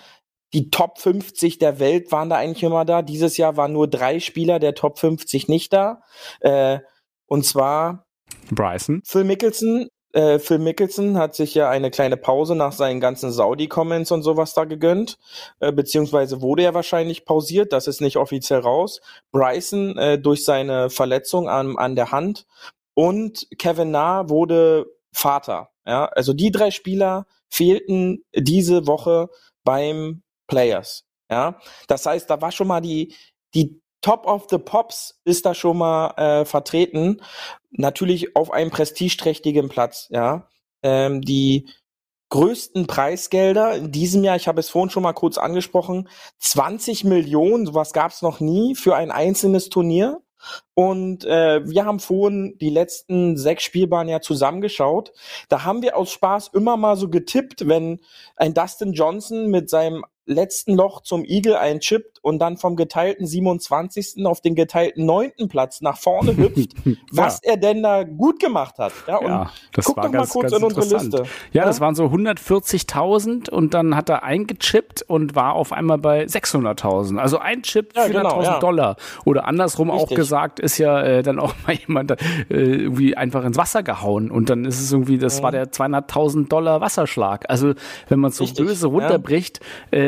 die 0.54 0.70
Top 0.70 1.00
50 1.00 1.60
der 1.60 1.80
Welt 1.80 2.12
waren 2.12 2.30
da 2.30 2.36
eigentlich 2.36 2.64
immer 2.64 2.84
da. 2.84 3.02
Dieses 3.02 3.38
Jahr 3.38 3.56
waren 3.56 3.72
nur 3.72 3.88
drei 3.88 4.20
Spieler 4.20 4.60
der 4.60 4.76
Top 4.76 5.00
50 5.00 5.48
nicht 5.48 5.72
da. 5.72 6.02
Äh, 6.42 6.80
und 7.26 7.46
zwar 7.46 8.06
Bryson. 8.52 9.02
Phil 9.06 9.24
Mickelson, 9.24 9.88
äh, 10.14 10.40
Phil 10.40 10.60
Mickelson 10.60 11.18
hat 11.18 11.36
sich 11.36 11.56
ja 11.56 11.70
eine 11.70 11.92
kleine 11.92 12.18
Pause 12.18 12.56
nach 12.56 12.72
seinen 12.72 13.00
ganzen 13.00 13.32
Saudi-Comments 13.32 14.12
und 14.12 14.24
sowas 14.24 14.54
da 14.54 14.66
gegönnt, 14.66 15.18
äh, 15.60 15.72
beziehungsweise 15.72 16.42
wurde 16.42 16.64
er 16.64 16.74
wahrscheinlich 16.74 17.26
pausiert, 17.26 17.74
das 17.74 17.88
ist 17.88 18.02
nicht 18.02 18.18
offiziell 18.18 18.60
raus. 18.60 19.02
Bryson 19.32 19.98
äh, 19.98 20.20
durch 20.20 20.44
seine 20.44 20.90
Verletzung 20.90 21.50
an, 21.50 21.78
an 21.78 21.96
der 21.96 22.12
Hand 22.12 22.46
und 22.94 23.48
Kevin 23.58 23.92
Na 23.92 24.30
wurde 24.30 24.86
Vater. 25.14 25.70
Ja, 25.86 26.06
also 26.06 26.34
die 26.34 26.52
drei 26.52 26.72
Spieler 26.72 27.26
fehlten 27.50 28.24
diese 28.36 28.88
Woche 28.88 29.30
beim 29.64 30.24
Players. 30.48 31.06
Ja, 31.30 31.60
das 31.88 32.06
heißt, 32.06 32.30
da 32.30 32.42
war 32.42 32.52
schon 32.52 32.68
mal 32.68 32.82
die 32.82 33.16
die 33.54 33.82
Top 34.02 34.26
of 34.26 34.48
the 34.50 34.58
Pops 34.58 35.20
ist 35.26 35.46
da 35.46 35.54
schon 35.54 35.78
mal 35.78 36.10
äh, 36.18 36.46
vertreten. 36.46 37.22
Natürlich 37.72 38.36
auf 38.36 38.52
einem 38.52 38.72
prestigeträchtigen 38.72 39.70
Platz, 39.70 40.08
ja. 40.12 40.48
Ähm, 40.84 41.22
die 41.22 41.68
größten 42.30 42.88
Preisgelder 42.88 43.76
in 43.76 43.92
diesem 43.92 44.24
Jahr, 44.24 44.38
ich 44.38 44.48
habe 44.48 44.60
es 44.60 44.70
vorhin 44.70 44.90
schon 44.90 45.04
mal 45.04 45.14
kurz 45.14 45.38
angesprochen, 45.38 46.10
20 46.40 47.04
Millionen, 47.04 47.66
sowas 47.66 47.94
gab 47.94 48.12
es 48.12 48.22
noch 48.22 48.40
nie 48.40 48.76
für 48.76 48.96
ein 48.96 49.12
einzelnes 49.12 49.70
Turnier. 49.70 50.22
Und 50.74 51.24
äh, 51.26 51.62
wir 51.70 51.86
haben 51.86 52.00
vorhin 52.00 52.58
die 52.60 52.72
letzten 52.72 53.38
sechs 53.38 53.64
Spielbahnen 53.64 54.10
ja 54.10 54.22
zusammengeschaut. 54.22 55.14
Da 55.50 55.66
haben 55.66 55.84
wir 55.84 55.96
aus 55.96 56.12
Spaß 56.12 56.50
immer 56.54 56.78
mal 56.78 56.98
so 56.98 57.10
getippt, 57.10 57.68
wenn 57.68 58.00
ein 58.36 58.56
Dustin 58.56 58.94
Johnson 58.94 59.52
mit 59.52 59.70
seinem 59.70 60.04
letzten 60.26 60.76
Loch 60.76 61.02
zum 61.02 61.24
Igel 61.26 61.56
einchippt 61.56 62.20
und 62.22 62.40
dann 62.40 62.58
vom 62.58 62.76
geteilten 62.76 63.26
27. 63.26 64.26
auf 64.26 64.42
den 64.42 64.56
geteilten 64.56 65.06
9. 65.06 65.48
Platz 65.50 65.82
nach 65.82 65.98
vorne 65.98 66.38
hüpft, 66.38 66.74
ja. 66.86 66.94
was 67.12 67.42
er 67.44 67.58
denn 67.58 67.82
da 67.84 68.04
gut 68.04 68.40
gemacht 68.40 68.78
hat. 68.78 68.94
Ja, 69.08 69.18
und 69.18 69.28
Ja, 69.28 69.52
das 69.74 69.86
guck 69.86 69.98
war 69.98 70.06
doch 70.06 70.12
ganz, 70.12 70.34
mal 70.34 70.42
kurz 70.42 70.54
in 70.54 70.64
unsere. 70.64 71.04
Liste. 71.04 71.24
Ja, 71.52 71.66
das 71.66 71.80
waren 71.82 71.96
so 71.96 72.06
140.000 72.06 73.50
und 73.50 73.74
dann 73.74 73.96
hat 73.96 74.10
er 74.10 74.24
eingechippt 74.24 75.02
und 75.04 75.36
war 75.36 75.54
auf 75.54 75.72
einmal 75.72 75.98
bei 75.98 76.24
600.000. 76.26 77.18
Also 77.18 77.38
ein 77.40 77.64
Chip, 77.64 77.94
Ja, 77.96 78.04
400.000 78.04 78.08
genau, 78.12 78.44
ja. 78.44 78.60
Dollar. 78.60 78.96
Oder 79.26 79.48
andersrum 79.48 79.90
auch 79.90 80.04
Richtig. 80.04 80.18
gesagt, 80.18 80.60
ist 80.60 80.78
ja 80.78 81.02
äh, 81.02 81.24
dann 81.24 81.40
auch 81.40 81.54
mal 81.66 81.76
jemand 81.88 82.12
äh, 82.12 82.16
irgendwie 82.50 83.18
einfach 83.18 83.44
ins 83.44 83.58
Wasser 83.58 83.84
gehauen 83.84 84.32
und 84.32 84.50
dann 84.50 84.66
ist 84.66 84.80
es 84.82 84.92
irgendwie, 84.92 85.18
das 85.18 85.42
war 85.42 85.52
der 85.52 85.72
200.000 85.72 86.48
Dollar 86.48 86.82
Wasserschlag. 86.82 87.46
Also 87.50 87.74
wenn 88.08 88.20
man 88.20 88.30
es 88.30 88.38
so 88.38 88.44
Richtig, 88.44 88.66
böse 88.66 88.88
ja. 88.88 88.94
runterbricht, 88.94 89.60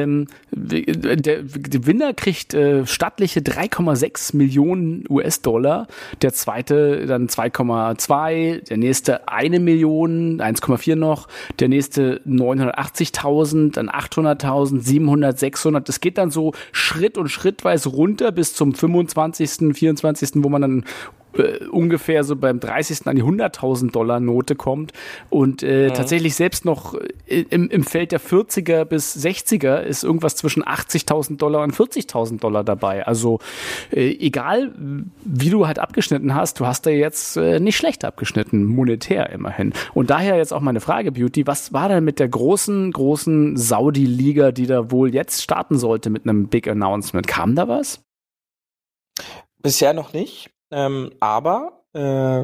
ähm, 0.04 0.28
der 0.52 1.44
Gewinner 1.44 2.14
kriegt 2.14 2.54
äh, 2.54 2.86
stattliche 2.86 3.40
3,6 3.40 4.36
Millionen 4.36 5.06
US-Dollar, 5.10 5.88
der 6.22 6.34
zweite 6.34 7.06
dann 7.06 7.28
2,2, 7.28 8.68
der 8.68 8.78
nächste 8.78 9.28
eine 9.28 9.60
Million, 9.60 10.42
1,4 10.42 10.96
noch, 10.96 11.28
der 11.60 11.70
nächste 11.70 12.22
980.000, 12.28 13.74
dann 13.74 13.90
800.000, 13.90 14.82
700, 14.82 15.40
600. 15.40 15.88
Das 15.88 16.00
geht 16.00 16.18
dann 16.18 16.32
so 16.32 16.54
Schritt 16.72 17.18
und 17.18 17.30
schrittweise 17.30 17.90
runter 17.90 18.32
bis 18.32 18.54
zum 18.54 18.74
25., 18.74 19.76
24., 19.76 20.32
wo 20.36 20.50
man 20.50 20.62
dann 20.62 20.86
äh, 21.38 21.66
ungefähr 21.66 22.24
so 22.24 22.36
beim 22.36 22.60
30. 22.60 23.08
an 23.08 23.16
die 23.16 23.24
100.000 23.24 23.92
Dollar 23.92 24.20
Note 24.20 24.56
kommt 24.56 24.94
und 25.30 25.64
äh, 25.64 25.92
tatsächlich 25.92 26.36
selbst 26.36 26.66
noch 26.66 26.96
äh, 27.28 27.46
im, 27.50 27.70
im 27.70 27.84
Feld 27.84 28.12
der 28.12 28.22
40er 28.22 28.86
bis 28.86 29.16
60er 29.16 29.82
ist 29.82 30.04
irgendwas 30.04 30.36
zwischen 30.36 30.64
80.000 30.64 31.38
Dollar 31.38 31.64
und 31.64 31.74
40.000 31.74 32.40
Dollar 32.40 32.64
dabei. 32.64 33.06
Also 33.06 33.40
äh, 33.92 34.10
egal 34.20 34.74
wie 35.24 35.50
du 35.50 35.68
halt 35.68 35.80
abgeschnitten 35.80 36.36
hast, 36.36 36.60
du 36.60 36.66
hast 36.66 36.86
da 36.86 36.90
jetzt 36.90 37.38
äh, 37.38 37.60
nicht 37.60 37.78
schlecht 37.78 38.06
abgeschnitten, 38.06 38.64
monetär 38.66 39.30
immerhin. 39.30 39.74
Und 39.94 40.10
daher 40.10 40.38
jetzt 40.38 40.54
auch 40.54 40.62
meine 40.62 40.82
Frage, 40.82 41.12
Beauty, 41.12 41.48
was 41.48 41.74
war 41.74 41.90
denn 41.90 42.04
mit 42.04 42.20
der 42.20 42.30
großen, 42.30 42.92
großen 42.92 43.58
Saudi-Liga, 43.58 44.52
die 44.52 44.68
da 44.68 44.92
wohl 44.92 45.14
jetzt 45.14 45.42
starten 45.42 45.78
sollte 45.78 46.10
mit 46.10 46.28
einem 46.28 46.48
Big 46.48 46.68
Announcement? 46.68 47.28
Kam 47.28 47.56
da 47.56 47.68
was? 47.68 48.02
Bisher 49.62 49.94
noch 49.94 50.14
nicht. 50.14 50.50
Ähm, 50.74 51.14
aber 51.20 51.84
äh, 51.94 52.44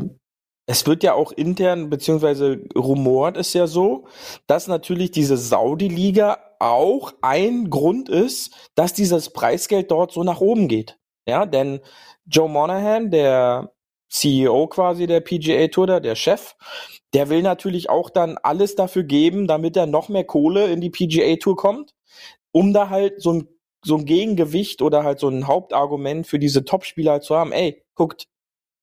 es 0.68 0.86
wird 0.86 1.02
ja 1.04 1.14
auch 1.16 1.32
intern, 1.32 1.90
beziehungsweise 1.90 2.64
rumort 2.76 3.38
ist 3.38 3.54
ja 3.54 3.66
so, 3.66 4.06
dass 4.46 4.68
natürlich 4.68 5.10
diese 5.10 5.36
Saudi-Liga 5.36 6.38
auch 6.60 7.14
ein 7.22 7.72
Grund 7.72 8.08
ist, 8.08 8.70
dass 8.76 8.94
dieses 8.94 9.32
Preisgeld 9.32 9.90
dort 9.90 10.12
so 10.12 10.24
nach 10.24 10.42
oben 10.42 10.68
geht. 10.68 11.00
Ja, 11.28 11.48
denn 11.48 11.80
Joe 12.26 12.48
Monahan, 12.48 13.10
der 13.10 13.74
CEO 14.10 14.68
quasi 14.68 15.08
der 15.08 15.22
PGA 15.22 15.68
Tour, 15.70 15.88
da, 15.88 16.00
der 16.00 16.16
Chef, 16.16 16.56
der 17.14 17.30
will 17.30 17.42
natürlich 17.42 17.90
auch 17.90 18.12
dann 18.12 18.38
alles 18.38 18.76
dafür 18.76 19.04
geben, 19.04 19.48
damit 19.48 19.76
er 19.76 19.88
noch 19.88 20.10
mehr 20.10 20.24
Kohle 20.24 20.68
in 20.68 20.82
die 20.82 20.92
PGA 20.92 21.36
Tour 21.38 21.56
kommt, 21.56 21.96
um 22.52 22.74
da 22.74 22.90
halt 22.90 23.22
so 23.22 23.34
ein 23.34 23.48
so 23.84 23.96
ein 23.96 24.06
Gegengewicht 24.06 24.82
oder 24.82 25.04
halt 25.04 25.20
so 25.20 25.30
ein 25.30 25.48
Hauptargument 25.48 26.28
für 26.28 26.40
diese 26.40 26.66
Topspieler 26.66 27.22
zu 27.22 27.36
haben, 27.36 27.52
ey, 27.52 27.82
guckt, 28.00 28.28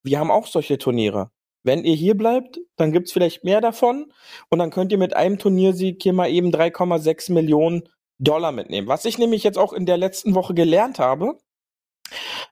wir 0.05 0.21
haben 0.21 0.31
auch 0.31 0.47
solche 0.47 0.79
Turniere. 0.79 1.31
Wenn 1.65 1.85
ihr 1.85 1.97
hier 1.97 2.17
bleibt, 2.17 2.61
dann 2.77 2.93
gibt's 2.93 3.13
vielleicht 3.13 3.43
mehr 3.43 3.61
davon 3.61 4.13
und 4.51 4.61
dann 4.61 4.71
könnt 4.71 4.93
ihr 4.93 4.99
mit 4.99 5.17
einem 5.17 5.39
Turniersieg 5.39 6.01
hier 6.01 6.13
mal 6.13 6.31
eben 6.31 6.51
3,6 6.51 7.33
Millionen 7.33 7.89
Dollar 8.19 8.53
mitnehmen. 8.53 8.87
Was 8.87 9.05
ich 9.05 9.19
nämlich 9.19 9.43
jetzt 9.43 9.59
auch 9.59 9.73
in 9.73 9.87
der 9.87 9.97
letzten 9.97 10.35
Woche 10.35 10.55
gelernt 10.55 10.99
habe, 10.99 11.39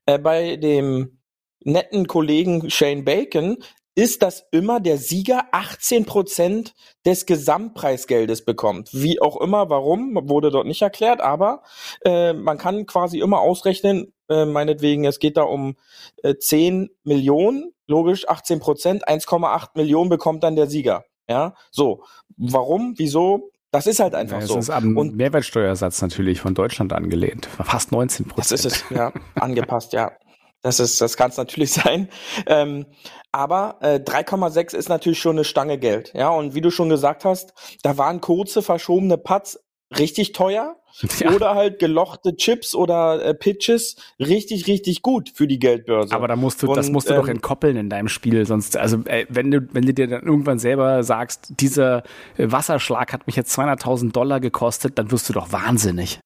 äh, 0.07 0.19
bei 0.19 0.57
dem 0.57 1.21
netten 1.61 2.07
Kollegen 2.07 2.71
Shane 2.71 3.05
Bacon, 3.05 3.59
ist, 3.95 4.23
dass 4.23 4.47
immer 4.51 4.81
der 4.81 4.99
Sieger 4.99 5.47
18 5.53 6.05
Prozent 6.07 6.75
des 7.07 7.27
Gesamtpreisgeldes 7.27 8.45
bekommt. 8.45 8.91
Wie 8.93 9.23
auch 9.23 9.41
immer, 9.41 9.71
warum, 9.71 10.19
wurde 10.29 10.51
dort 10.51 10.67
nicht 10.67 10.83
erklärt, 10.83 11.21
aber 11.21 11.63
äh, 12.05 12.33
man 12.33 12.59
kann 12.59 12.87
quasi 12.87 13.21
immer 13.21 13.39
ausrechnen, 13.41 14.14
äh, 14.29 14.45
meinetwegen, 14.45 15.05
es 15.05 15.19
geht 15.19 15.37
da 15.37 15.43
um 15.43 15.77
äh, 16.23 16.35
10 16.37 16.91
Millionen, 17.05 17.73
logisch 17.87 18.29
18 18.29 18.61
Prozent, 18.61 19.09
1,8 19.09 19.71
Millionen 19.75 20.11
bekommt 20.11 20.43
dann 20.45 20.57
der 20.57 20.67
Sieger. 20.69 21.05
Ja, 21.29 21.55
so. 21.71 22.05
Warum, 22.37 22.95
wieso? 22.97 23.51
Das 23.71 23.87
ist 23.87 23.99
halt 24.01 24.15
einfach 24.15 24.41
Ja, 24.41 24.47
so. 24.47 24.59
ist 24.59 24.71
am 24.71 24.97
Und 24.97 25.17
Mehrwertsteuersatz 25.17 26.01
natürlich 26.03 26.41
von 26.41 26.55
Deutschland 26.55 26.93
angelehnt. 26.93 27.47
Fast 27.47 27.93
19 27.93 28.27
Das 28.27 28.35
Prozent. 28.35 28.65
ist 28.65 28.67
es, 28.67 28.85
ja, 28.91 29.13
angepasst, 29.35 29.93
ja. 29.95 30.13
Das 30.63 30.81
ist, 30.81 31.01
das 31.01 31.17
kann 31.17 31.31
es 31.31 31.37
natürlich 31.37 31.73
sein. 31.75 32.09
Ähm, 32.47 32.87
aber 33.33 33.79
äh, 33.81 33.97
3,6 33.99 34.75
ist 34.77 34.89
natürlich 34.89 35.19
schon 35.19 35.37
eine 35.37 35.45
Stange 35.45 35.79
Geld, 35.79 36.13
ja. 36.15 36.29
Und 36.29 36.55
wie 36.55 36.61
du 36.61 36.71
schon 36.71 36.89
gesagt 36.89 37.25
hast, 37.25 37.53
da 37.83 37.99
waren 37.99 38.21
kurze 38.21 38.63
verschobene 38.63 39.19
Putts 39.19 39.59
richtig 39.99 40.33
teuer. 40.33 40.77
ja. 41.19 41.33
oder 41.33 41.57
halt 41.57 41.81
gelochte 41.81 42.37
Chips 42.37 42.73
oder 42.75 43.25
äh, 43.25 43.35
Pitches 43.35 43.97
richtig, 44.21 44.69
richtig 44.69 45.03
gut 45.03 45.29
für 45.35 45.49
die 45.49 45.59
Geldbörse. 45.59 46.15
Aber 46.15 46.29
da 46.29 46.37
musst 46.37 46.63
du, 46.63 46.69
Und, 46.69 46.77
das 46.77 46.89
musst 46.89 47.11
du 47.11 47.15
ähm, 47.15 47.21
doch 47.21 47.29
entkoppeln 47.29 47.77
in 47.77 47.91
deinem 47.91 48.07
Spiel, 48.07 48.47
sonst, 48.47 48.77
also 48.77 48.99
äh, 49.07 49.27
wenn 49.29 49.51
du, 49.51 49.67
wenn 49.73 49.85
du 49.85 49.93
dir 49.93 50.07
dann 50.07 50.23
irgendwann 50.23 50.61
selber 50.61 51.03
sagst, 51.03 51.53
dieser 51.59 52.05
Wasserschlag 52.39 53.13
hat 53.13 53.27
mich 53.27 53.35
jetzt 53.35 53.59
200.000 53.59 54.13
Dollar 54.13 54.39
gekostet, 54.39 54.97
dann 54.97 55.11
wirst 55.11 55.29
du 55.29 55.33
doch 55.33 55.51
wahnsinnig. 55.51 56.21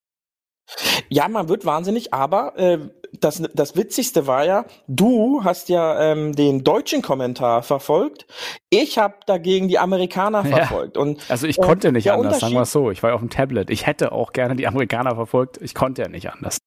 Ja, 1.09 1.27
man 1.27 1.49
wird 1.49 1.65
wahnsinnig, 1.65 2.13
aber 2.13 2.57
äh, 2.57 2.79
das, 3.19 3.41
das 3.53 3.75
Witzigste 3.75 4.27
war 4.27 4.45
ja, 4.45 4.65
du 4.87 5.43
hast 5.43 5.69
ja 5.69 6.11
ähm, 6.11 6.33
den 6.35 6.63
deutschen 6.63 7.01
Kommentar 7.01 7.63
verfolgt. 7.63 8.25
Ich 8.69 8.97
habe 8.97 9.15
dagegen 9.25 9.67
die 9.67 9.79
Amerikaner 9.79 10.45
ja. 10.45 10.57
verfolgt. 10.57 10.97
Und, 10.97 11.29
also 11.29 11.47
ich 11.47 11.57
konnte 11.57 11.91
nicht 11.91 12.11
anders, 12.11 12.39
sagen 12.39 12.53
wir 12.53 12.61
es 12.61 12.71
so. 12.71 12.91
Ich 12.91 13.01
war 13.01 13.11
ja 13.11 13.15
auf 13.15 13.21
dem 13.21 13.29
Tablet. 13.29 13.69
Ich 13.69 13.87
hätte 13.87 14.11
auch 14.11 14.33
gerne 14.33 14.55
die 14.55 14.67
Amerikaner 14.67 15.15
verfolgt. 15.15 15.59
Ich 15.61 15.73
konnte 15.73 16.03
ja 16.03 16.07
nicht 16.07 16.31
anders. 16.31 16.58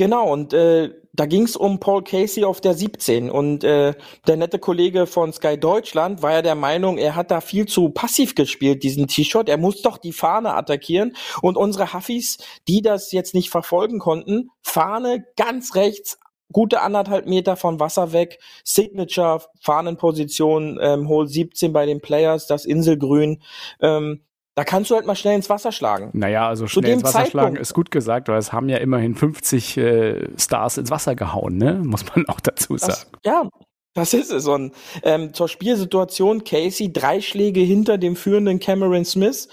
Genau, 0.00 0.32
und 0.32 0.54
äh, 0.54 0.94
da 1.12 1.26
ging 1.26 1.42
es 1.42 1.56
um 1.56 1.78
Paul 1.78 2.02
Casey 2.02 2.44
auf 2.44 2.62
der 2.62 2.72
17. 2.72 3.30
Und 3.30 3.64
äh, 3.64 3.92
der 4.26 4.36
nette 4.38 4.58
Kollege 4.58 5.06
von 5.06 5.30
Sky 5.30 5.58
Deutschland 5.58 6.22
war 6.22 6.32
ja 6.32 6.40
der 6.40 6.54
Meinung, 6.54 6.96
er 6.96 7.16
hat 7.16 7.30
da 7.30 7.42
viel 7.42 7.66
zu 7.66 7.90
passiv 7.90 8.34
gespielt, 8.34 8.82
diesen 8.82 9.08
T-Shirt. 9.08 9.50
Er 9.50 9.58
muss 9.58 9.82
doch 9.82 9.98
die 9.98 10.14
Fahne 10.14 10.54
attackieren. 10.54 11.14
Und 11.42 11.58
unsere 11.58 11.92
Huffis, 11.92 12.38
die 12.66 12.80
das 12.80 13.12
jetzt 13.12 13.34
nicht 13.34 13.50
verfolgen 13.50 13.98
konnten, 13.98 14.48
Fahne 14.62 15.26
ganz 15.36 15.74
rechts, 15.74 16.18
gute 16.50 16.80
anderthalb 16.80 17.26
Meter 17.26 17.56
von 17.56 17.78
Wasser 17.78 18.14
weg, 18.14 18.38
Signature, 18.64 19.42
Fahnenposition, 19.60 20.78
ähm, 20.80 21.10
Hole 21.10 21.28
17 21.28 21.74
bei 21.74 21.84
den 21.84 22.00
Players, 22.00 22.46
das 22.46 22.64
Inselgrün. 22.64 23.42
Ähm, 23.82 24.22
da 24.60 24.64
kannst 24.64 24.90
du 24.90 24.94
halt 24.94 25.06
mal 25.06 25.16
schnell 25.16 25.36
ins 25.36 25.48
Wasser 25.48 25.72
schlagen. 25.72 26.10
Naja, 26.12 26.46
also 26.46 26.66
schnell 26.66 26.92
ins 26.92 27.02
Wasser 27.02 27.12
Zeitpunkt, 27.12 27.30
schlagen 27.30 27.56
ist 27.56 27.72
gut 27.72 27.90
gesagt, 27.90 28.28
weil 28.28 28.36
es 28.36 28.52
haben 28.52 28.68
ja 28.68 28.76
immerhin 28.76 29.14
50 29.14 29.78
äh, 29.78 30.28
Stars 30.36 30.76
ins 30.76 30.90
Wasser 30.90 31.14
gehauen, 31.14 31.56
ne? 31.56 31.72
Muss 31.82 32.04
man 32.14 32.28
auch 32.28 32.40
dazu 32.40 32.76
sagen. 32.76 32.92
Das, 32.92 33.10
ja, 33.24 33.48
das 33.94 34.12
ist 34.12 34.30
es. 34.30 34.46
Und 34.46 34.74
ähm, 35.02 35.32
zur 35.32 35.48
Spielsituation, 35.48 36.44
Casey, 36.44 36.92
drei 36.92 37.22
Schläge 37.22 37.60
hinter 37.60 37.96
dem 37.96 38.16
führenden 38.16 38.60
Cameron 38.60 39.06
Smith. 39.06 39.48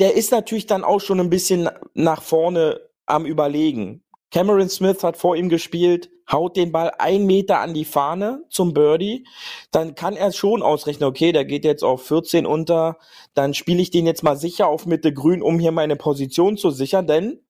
Der 0.00 0.14
ist 0.14 0.32
natürlich 0.32 0.64
dann 0.64 0.84
auch 0.84 1.02
schon 1.02 1.20
ein 1.20 1.28
bisschen 1.28 1.68
nach 1.92 2.22
vorne 2.22 2.80
am 3.04 3.26
Überlegen. 3.26 4.02
Cameron 4.30 4.68
Smith 4.68 5.02
hat 5.02 5.16
vor 5.16 5.36
ihm 5.36 5.48
gespielt, 5.48 6.10
haut 6.30 6.56
den 6.56 6.72
Ball 6.72 6.92
ein 6.98 7.24
Meter 7.24 7.60
an 7.60 7.74
die 7.74 7.84
Fahne 7.84 8.44
zum 8.50 8.74
Birdie, 8.74 9.26
dann 9.70 9.94
kann 9.94 10.16
er 10.16 10.32
schon 10.32 10.62
ausrechnen, 10.62 11.08
okay, 11.08 11.32
der 11.32 11.44
geht 11.44 11.64
jetzt 11.64 11.82
auf 11.82 12.06
14 12.06 12.46
unter, 12.46 12.98
dann 13.34 13.54
spiele 13.54 13.80
ich 13.80 13.90
den 13.90 14.06
jetzt 14.06 14.22
mal 14.22 14.36
sicher 14.36 14.68
auf 14.68 14.86
Mitte 14.86 15.12
grün, 15.12 15.42
um 15.42 15.58
hier 15.58 15.72
meine 15.72 15.96
Position 15.96 16.56
zu 16.58 16.70
sichern, 16.70 17.06
denn 17.06 17.40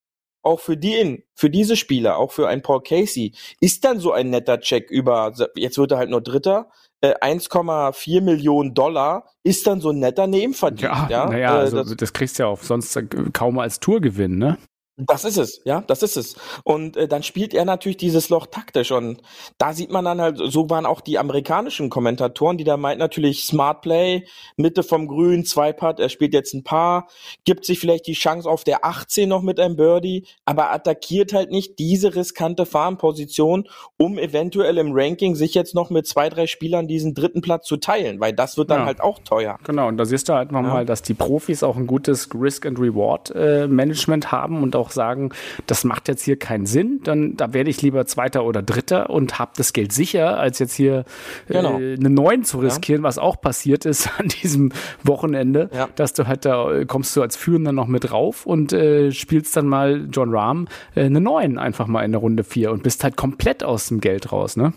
auch 0.42 0.60
für 0.60 0.76
den, 0.76 1.24
für 1.34 1.50
diese 1.50 1.76
Spieler, 1.76 2.16
auch 2.16 2.30
für 2.30 2.48
einen 2.48 2.62
Paul 2.62 2.82
Casey, 2.82 3.34
ist 3.60 3.84
dann 3.84 3.98
so 3.98 4.12
ein 4.12 4.30
netter 4.30 4.60
Check 4.60 4.90
über, 4.90 5.32
jetzt 5.56 5.78
wird 5.78 5.90
er 5.90 5.98
halt 5.98 6.10
nur 6.10 6.20
Dritter, 6.20 6.70
1,4 7.02 8.16
äh, 8.16 8.20
Millionen 8.20 8.74
Dollar 8.74 9.24
ist 9.44 9.66
dann 9.66 9.80
so 9.80 9.90
ein 9.90 9.98
netter 9.98 10.26
Nebenverdienst. 10.26 10.82
Ja, 10.82 11.08
ja? 11.08 11.26
naja, 11.26 11.56
äh, 11.56 11.60
also 11.60 11.82
das, 11.82 11.96
das 11.96 12.12
kriegst 12.12 12.38
du 12.38 12.44
ja 12.44 12.48
auch 12.48 12.62
sonst 12.62 12.98
kaum 13.32 13.58
als 13.58 13.80
Tourgewinn, 13.80 14.38
ne? 14.38 14.58
Das 15.00 15.24
ist 15.24 15.38
es, 15.38 15.60
ja, 15.64 15.82
das 15.86 16.02
ist 16.02 16.16
es. 16.16 16.34
Und 16.64 16.96
äh, 16.96 17.06
dann 17.06 17.22
spielt 17.22 17.54
er 17.54 17.64
natürlich 17.64 17.98
dieses 17.98 18.30
Loch 18.30 18.46
taktisch 18.46 18.90
und 18.90 19.22
da 19.56 19.72
sieht 19.72 19.90
man 19.90 20.04
dann 20.04 20.20
halt, 20.20 20.38
so 20.38 20.68
waren 20.70 20.86
auch 20.86 21.00
die 21.00 21.18
amerikanischen 21.18 21.88
Kommentatoren, 21.88 22.58
die 22.58 22.64
da 22.64 22.76
meint 22.76 22.98
natürlich 22.98 23.44
Smart 23.44 23.82
Play, 23.82 24.26
Mitte 24.56 24.82
vom 24.82 25.06
Grün, 25.06 25.44
zwei 25.44 25.72
Putt, 25.72 26.00
er 26.00 26.08
spielt 26.08 26.34
jetzt 26.34 26.52
ein 26.52 26.64
Paar, 26.64 27.06
gibt 27.44 27.64
sich 27.64 27.78
vielleicht 27.78 28.08
die 28.08 28.14
Chance 28.14 28.50
auf 28.50 28.64
der 28.64 28.84
18 28.84 29.28
noch 29.28 29.42
mit 29.42 29.60
einem 29.60 29.76
Birdie, 29.76 30.26
aber 30.44 30.72
attackiert 30.72 31.32
halt 31.32 31.52
nicht 31.52 31.78
diese 31.78 32.16
riskante 32.16 32.66
Farmposition, 32.66 33.68
um 33.98 34.18
eventuell 34.18 34.78
im 34.78 34.90
Ranking 34.92 35.36
sich 35.36 35.54
jetzt 35.54 35.76
noch 35.76 35.90
mit 35.90 36.08
zwei, 36.08 36.28
drei 36.28 36.48
Spielern 36.48 36.88
diesen 36.88 37.14
dritten 37.14 37.40
Platz 37.40 37.66
zu 37.66 37.76
teilen, 37.76 38.18
weil 38.18 38.32
das 38.32 38.56
wird 38.58 38.70
dann 38.70 38.80
ja. 38.80 38.86
halt 38.86 39.00
auch 39.00 39.20
teuer. 39.20 39.58
Genau, 39.64 39.86
und 39.86 39.96
da 39.96 40.04
siehst 40.04 40.28
du 40.28 40.34
halt 40.34 40.50
nochmal, 40.50 40.80
ja. 40.80 40.84
dass 40.84 41.02
die 41.02 41.14
Profis 41.14 41.62
auch 41.62 41.76
ein 41.76 41.86
gutes 41.86 42.28
Risk 42.34 42.66
and 42.66 42.80
Reward 42.80 43.30
äh, 43.34 43.68
Management 43.68 44.32
haben 44.32 44.62
und 44.62 44.74
auch 44.74 44.87
auch 44.88 44.92
sagen, 44.92 45.30
das 45.66 45.84
macht 45.84 46.08
jetzt 46.08 46.22
hier 46.22 46.38
keinen 46.38 46.66
Sinn, 46.66 47.00
dann 47.04 47.36
da 47.36 47.52
werde 47.52 47.70
ich 47.70 47.82
lieber 47.82 48.06
Zweiter 48.06 48.44
oder 48.44 48.62
Dritter 48.62 49.10
und 49.10 49.38
habe 49.38 49.52
das 49.56 49.72
Geld 49.72 49.92
sicher, 49.92 50.38
als 50.38 50.58
jetzt 50.58 50.74
hier 50.74 51.04
genau. 51.46 51.78
äh, 51.78 51.94
eine 51.94 52.10
Neun 52.10 52.44
zu 52.44 52.58
riskieren, 52.58 53.02
ja. 53.02 53.08
was 53.08 53.18
auch 53.18 53.40
passiert 53.40 53.84
ist 53.84 54.08
an 54.18 54.28
diesem 54.28 54.72
Wochenende, 55.02 55.70
ja. 55.72 55.88
dass 55.94 56.14
du 56.14 56.26
halt 56.26 56.44
da 56.44 56.72
äh, 56.72 56.86
kommst 56.86 57.14
du 57.16 57.22
als 57.22 57.36
Führender 57.36 57.72
noch 57.72 57.86
mit 57.86 58.10
drauf 58.10 58.46
und 58.46 58.72
äh, 58.72 59.12
spielst 59.12 59.56
dann 59.56 59.66
mal 59.66 60.08
John 60.10 60.34
Rahm 60.34 60.68
äh, 60.94 61.04
eine 61.04 61.20
Neun 61.20 61.58
einfach 61.58 61.86
mal 61.86 62.04
in 62.04 62.12
der 62.12 62.20
Runde 62.20 62.44
vier 62.44 62.72
und 62.72 62.82
bist 62.82 63.04
halt 63.04 63.16
komplett 63.16 63.62
aus 63.62 63.88
dem 63.88 64.00
Geld 64.00 64.32
raus, 64.32 64.56
ne? 64.56 64.72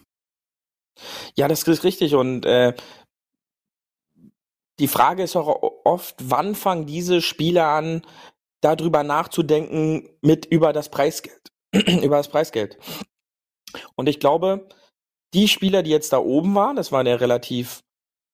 Ja, 1.35 1.47
das 1.47 1.63
ist 1.63 1.83
richtig 1.83 2.15
und 2.15 2.45
äh, 2.45 2.73
die 4.79 4.87
Frage 4.87 5.23
ist 5.23 5.35
auch 5.35 5.61
oft, 5.85 6.15
wann 6.21 6.55
fangen 6.55 6.85
diese 6.85 7.21
Spieler 7.21 7.67
an, 7.67 8.01
darüber 8.61 9.03
nachzudenken 9.03 10.09
mit 10.21 10.45
über 10.45 10.73
das 10.73 10.89
Preisgeld, 10.89 11.51
über 11.73 12.17
das 12.17 12.29
Preisgeld. 12.29 12.77
Und 13.95 14.07
ich 14.07 14.19
glaube, 14.19 14.67
die 15.33 15.47
Spieler, 15.47 15.83
die 15.83 15.91
jetzt 15.91 16.13
da 16.13 16.19
oben 16.19 16.55
waren, 16.55 16.75
das 16.75 16.91
waren 16.91 17.07
ja 17.07 17.15
relativ, 17.15 17.81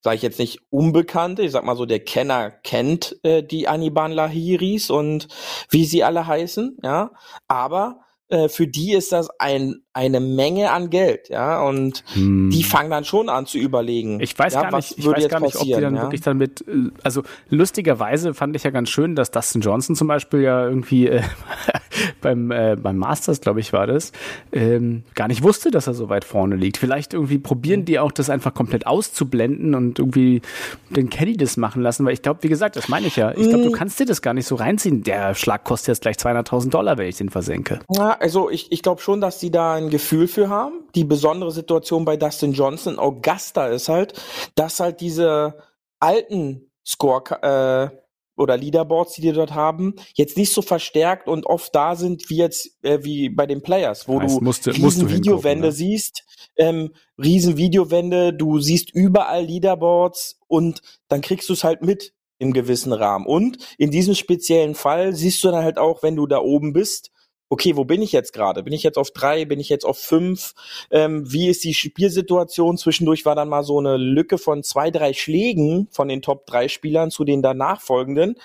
sage 0.04 0.18
ich 0.18 0.22
jetzt 0.22 0.40
nicht 0.40 0.60
unbekannte, 0.70 1.44
ich 1.44 1.52
sag 1.52 1.64
mal 1.64 1.76
so, 1.76 1.86
der 1.86 2.04
Kenner 2.04 2.52
kennt 2.52 3.20
äh, 3.24 3.44
die 3.44 3.68
Aniban 3.68 4.12
Lahiris 4.12 4.90
und 4.90 5.28
wie 5.70 5.86
sie 5.86 6.04
alle 6.04 6.28
heißen, 6.28 6.78
ja, 6.84 7.12
aber 7.48 8.07
äh, 8.30 8.50
für 8.50 8.68
die 8.68 8.94
ist 8.94 9.12
das 9.12 9.30
ein 9.40 9.82
eine 9.98 10.20
Menge 10.20 10.70
an 10.70 10.92
Geld, 10.92 11.30
ja, 11.30 11.60
und 11.64 12.04
hm. 12.14 12.52
die 12.52 12.62
fangen 12.62 12.92
dann 12.92 13.04
schon 13.04 13.30
an 13.30 13.48
zu 13.48 13.58
überlegen. 13.58 14.20
Ich 14.20 14.38
weiß 14.38 14.54
ja, 14.54 14.70
gar 14.70 14.78
nicht, 14.78 14.96
ich 14.96 15.08
weiß 15.08 15.28
gar 15.28 15.40
nicht, 15.40 15.56
ob 15.56 15.64
die 15.64 15.72
dann 15.72 15.96
ja? 15.96 16.04
wirklich 16.04 16.22
damit, 16.22 16.64
äh, 16.68 16.92
also 17.02 17.24
lustigerweise 17.50 18.36
fand 18.36 18.56
ich 18.56 18.62
ja 18.62 18.70
ganz 18.70 18.92
schön, 18.92 19.16
dass 19.16 19.32
Dustin 19.32 19.62
Johnson 19.62 19.96
zum 19.96 20.08
Beispiel 20.08 20.42
ja 20.42 20.68
irgendwie 20.68 21.08
äh, 21.08 21.24
beim, 22.22 22.52
äh, 22.52 22.76
beim 22.80 22.98
Masters, 22.98 23.42
glaube 23.42 23.60
ich, 23.60 23.74
war 23.74 23.88
das, 23.88 24.12
ähm, 24.52 25.02
gar 25.16 25.28
nicht 25.28 25.42
wusste, 25.42 25.72
dass 25.72 25.88
er 25.88 25.96
so 25.96 26.10
weit 26.10 26.26
vorne 26.26 26.58
liegt. 26.58 26.78
Vielleicht 26.78 27.16
irgendwie 27.16 27.40
probieren 27.40 27.84
die 27.84 27.98
auch 27.98 28.12
das 28.12 28.30
einfach 28.30 28.54
komplett 28.54 28.86
auszublenden 28.86 29.74
und 29.74 29.98
irgendwie 29.98 30.44
den 30.92 31.10
Caddy 31.10 31.38
das 31.38 31.58
machen 31.58 31.82
lassen, 31.82 32.06
weil 32.06 32.14
ich 32.14 32.22
glaube, 32.22 32.44
wie 32.44 32.50
gesagt, 32.50 32.76
das 32.76 32.88
meine 32.88 33.08
ich 33.08 33.16
ja. 33.16 33.32
Ich 33.32 33.50
glaube, 33.50 33.64
du 33.64 33.72
mm. 33.72 33.74
kannst 33.74 34.00
dir 34.00 34.06
das 34.06 34.22
gar 34.22 34.36
nicht 34.36 34.46
so 34.46 34.54
reinziehen. 34.54 35.02
Der 35.02 35.34
Schlag 35.34 35.64
kostet 35.64 35.88
jetzt 35.88 36.02
gleich 36.04 36.18
200.000 36.18 36.70
Dollar, 36.70 37.00
wenn 37.00 37.08
ich 37.08 37.18
den 37.18 37.30
versenke. 37.30 37.80
Ja, 37.90 38.17
also 38.20 38.50
ich, 38.50 38.72
ich 38.72 38.82
glaube 38.82 39.02
schon, 39.02 39.22
dass 39.22 39.40
die 39.40 39.52
da 39.52 39.74
ein 39.74 39.90
Gefühl 39.90 40.28
für 40.28 40.50
haben. 40.50 40.88
Die 40.96 41.04
besondere 41.04 41.52
Situation 41.52 42.06
bei 42.06 42.18
Dustin 42.18 42.54
Johnson, 42.54 43.00
Augusta 43.00 43.68
ist 43.68 43.90
halt, 43.90 44.14
dass 44.56 44.80
halt 44.80 45.02
diese 45.02 45.58
alten 46.00 46.72
Score, 46.86 47.42
äh, 47.42 47.98
oder 48.38 48.56
Leaderboards, 48.56 49.16
die 49.16 49.22
die 49.22 49.34
dort 49.34 49.54
haben, 49.54 49.96
jetzt 50.14 50.38
nicht 50.38 50.54
so 50.54 50.62
verstärkt 50.62 51.28
und 51.28 51.46
oft 51.46 51.74
da 51.74 51.96
sind 51.96 52.30
wie 52.30 52.38
jetzt 52.38 52.78
äh, 52.84 53.00
wie 53.04 53.30
bei 53.30 53.48
den 53.48 53.62
Players, 53.62 54.08
wo 54.08 54.20
du 54.20 54.28
musst, 54.42 54.68
riesen 54.68 55.10
Videowände 55.10 55.68
ne? 55.68 55.72
siehst, 55.72 56.24
ähm, 56.56 56.94
riesen 57.18 57.58
Videowände, 57.58 58.34
du 58.34 58.60
siehst 58.60 58.94
überall 58.94 59.44
Leaderboards 59.44 60.40
und 60.48 60.82
dann 61.08 61.22
kriegst 61.22 61.50
du 61.50 61.54
es 61.54 61.64
halt 61.64 61.82
mit 61.82 62.14
im 62.40 62.54
gewissen 62.54 62.94
Rahmen. 62.94 63.26
Und 63.26 63.58
in 63.80 63.90
diesem 63.90 64.14
speziellen 64.14 64.76
Fall 64.76 65.16
siehst 65.16 65.44
du 65.44 65.50
dann 65.50 65.64
halt 65.64 65.80
auch, 65.80 66.04
wenn 66.04 66.16
du 66.16 66.28
da 66.28 66.40
oben 66.40 66.72
bist, 66.72 67.12
okay, 67.50 67.78
wo 67.78 67.86
bin 67.86 68.02
ich 68.02 68.12
jetzt 68.12 68.34
gerade? 68.34 68.64
Bin 68.64 68.74
ich 68.74 68.84
jetzt 68.84 68.98
auf 68.98 69.12
drei? 69.12 69.46
Bin 69.46 69.60
ich 69.60 69.70
jetzt 69.70 69.86
auf 69.86 69.98
fünf? 69.98 70.54
Ähm, 70.92 71.32
wie 71.32 71.48
ist 71.48 71.64
die 71.64 71.74
Spielsituation? 71.74 72.78
Zwischendurch 72.78 73.26
war 73.26 73.36
dann 73.36 73.50
mal 73.50 73.64
so 73.64 73.80
eine 73.80 73.98
Lücke 73.98 74.38
von 74.38 74.64
zwei, 74.64 74.92
drei 74.92 75.14
Schlägen 75.14 75.88
von 75.92 76.08
den 76.08 76.22
Top 76.22 76.46
drei 76.46 76.68
Spielern 76.68 77.12
zu 77.12 77.24
den 77.24 77.42
danach 77.42 77.82
folgenden. 77.82 78.36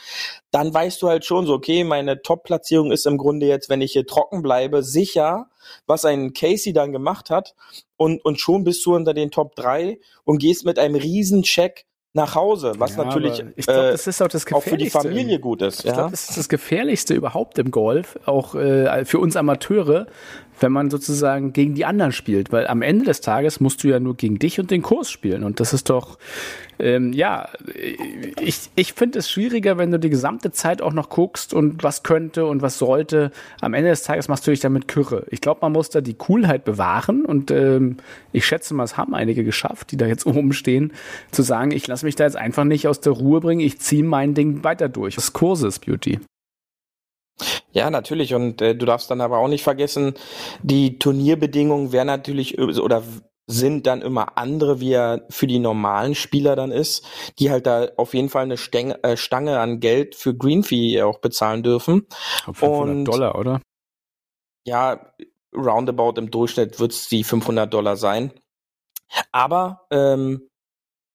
Dann 0.51 0.73
weißt 0.73 1.03
du 1.03 1.09
halt 1.09 1.25
schon 1.25 1.47
so, 1.47 1.55
okay, 1.55 1.85
meine 1.85 2.23
Top-Platzierung 2.23 2.93
ist 2.93 3.07
im 3.07 3.19
Grunde 3.19 3.47
jetzt, 3.47 3.69
wenn 3.69 3.81
ich 3.81 3.93
hier 3.93 4.07
trocken 4.07 4.43
bleibe, 4.43 4.83
sicher, 4.83 5.49
was 5.87 6.05
ein 6.05 6.33
Casey 6.33 6.73
dann 6.73 6.93
gemacht 6.93 7.31
hat. 7.31 7.55
Und, 7.97 8.25
und 8.25 8.41
schon 8.41 8.65
bist 8.65 8.85
du 8.87 8.95
unter 8.95 9.15
den 9.15 9.31
Top 9.31 9.57
drei 9.57 9.99
und 10.25 10.39
gehst 10.39 10.65
mit 10.65 10.79
einem 10.79 10.95
riesen 10.95 11.43
Check 11.43 11.87
nach 12.15 12.35
Hause, 12.35 12.75
was 12.77 12.97
ja, 12.97 13.05
natürlich 13.05 13.43
ich 13.57 13.67
glaub, 13.67 13.77
das 13.77 14.07
ist 14.07 14.21
auch, 14.21 14.29
das 14.29 14.51
auch 14.53 14.63
für 14.63 14.77
die 14.77 14.91
Familie 14.91 15.39
gut 15.39 15.63
ist. 15.63 15.81
Ich 15.81 15.87
ja? 15.87 15.95
glaube, 15.95 16.11
das 16.11 16.29
ist 16.29 16.37
das 16.37 16.49
Gefährlichste 16.49 17.15
überhaupt 17.15 17.59
im 17.59 17.71
Golf, 17.71 18.19
auch 18.27 18.55
äh, 18.55 19.05
für 19.07 19.19
uns 19.19 19.35
Amateure, 19.37 20.07
wenn 20.61 20.73
man 20.73 20.91
sozusagen 20.91 21.53
gegen 21.53 21.75
die 21.75 21.85
anderen 21.85 22.13
spielt, 22.13 22.53
weil 22.53 22.67
am 22.67 22.83
Ende 22.83 23.05
des 23.05 23.21
Tages 23.21 23.61
musst 23.61 23.83
du 23.83 23.89
ja 23.89 24.01
nur 24.01 24.17
gegen 24.17 24.39
dich 24.39 24.61
und 24.61 24.71
den 24.71 24.83
Kurs 24.83 25.11
spielen 25.11 25.45
und 25.45 25.61
das 25.61 25.73
ist 25.73 25.91
doch, 25.91 26.19
ähm, 26.79 27.13
ja, 27.13 27.49
ich, 28.41 28.71
ich 28.75 28.93
finde 28.93 29.21
es 29.21 29.31
schwieriger, 29.31 29.79
wenn 29.79 29.91
du 29.91 29.99
die 29.99 30.11
gesamte 30.11 30.53
Zeit 30.53 30.83
auch 30.83 30.93
noch 30.93 31.09
guckst 31.09 31.55
und 31.55 31.83
was 31.83 32.03
könnte 32.03 32.47
und 32.47 32.63
was 32.63 32.79
sollte. 32.79 33.31
Am 33.61 33.75
Ende 33.75 33.91
des 33.91 34.03
Tages 34.03 34.29
machst 34.29 34.47
du 34.47 34.51
dich 34.51 34.61
damit 34.61 34.89
kürre. 34.89 35.27
Ich 35.31 35.41
glaube, 35.41 35.61
man 35.63 35.73
muss 35.73 35.91
da 35.91 36.01
die 36.01 36.15
Coolheit 36.15 36.65
bewahren 36.65 37.25
und 37.25 37.51
ähm, 37.51 37.99
ich 38.33 38.47
schätze 38.47 38.75
mal, 38.75 38.85
es 38.85 38.97
haben 38.97 39.15
einige 39.15 39.45
geschafft, 39.45 39.93
die 39.93 39.97
da 39.97 40.07
jetzt 40.07 40.27
oben 40.33 40.53
stehen, 40.53 40.93
zu 41.31 41.43
sagen, 41.43 41.71
ich 41.71 41.87
lasse 41.87 42.05
mich 42.05 42.17
da 42.17 42.25
jetzt 42.25 42.37
einfach 42.37 42.65
nicht 42.65 42.89
aus 42.89 43.01
der 43.01 43.13
Ruhe 43.13 43.41
bringen, 43.41 43.61
ich 43.61 43.81
ziehe 43.81 44.05
mein 44.05 44.35
Ding 44.35 44.65
weiter 44.65 44.89
durch. 44.89 45.15
Das 45.15 45.33
Kurses 45.33 45.79
Beauty. 45.79 46.21
Ja, 47.73 47.91
natürlich. 47.91 48.35
Und 48.35 48.61
äh, 48.61 48.75
du 48.75 48.87
darfst 48.87 49.11
dann 49.11 49.21
aber 49.21 49.39
auch 49.39 49.49
nicht 49.49 49.63
vergessen, 49.63 50.15
die 50.63 50.99
Turnierbedingungen 50.99 51.93
wären 51.93 52.07
natürlich 52.07 52.59
oder 52.59 53.03
sind 53.47 53.87
dann 53.87 54.03
immer 54.03 54.39
andere, 54.39 54.81
wie 54.81 54.93
er 54.93 55.27
für 55.29 55.47
die 55.47 55.59
normalen 55.59 56.15
Spieler 56.15 56.57
dann 56.57 56.71
ist, 56.71 57.05
die 57.39 57.51
halt 57.51 57.67
da 57.67 57.89
auf 57.97 58.15
jeden 58.15 58.29
Fall 58.29 58.45
eine 58.45 58.57
Stange, 58.57 59.03
äh, 59.03 59.17
Stange 59.17 59.59
an 59.59 59.81
Geld 59.81 60.15
für 60.15 60.35
Greenfee 60.35 61.03
auch 61.03 61.19
bezahlen 61.19 61.63
dürfen. 61.63 62.07
500 62.45 62.97
Und, 62.97 63.05
Dollar, 63.05 63.39
oder? 63.39 63.61
Ja, 64.65 65.13
roundabout 65.55 66.19
im 66.19 66.31
Durchschnitt 66.31 66.79
wird 66.79 66.93
es 66.93 67.09
die 67.09 67.25
500 67.25 67.73
Dollar 67.73 67.97
sein. 67.97 68.33
Aber 69.33 69.87
ähm, 69.91 70.49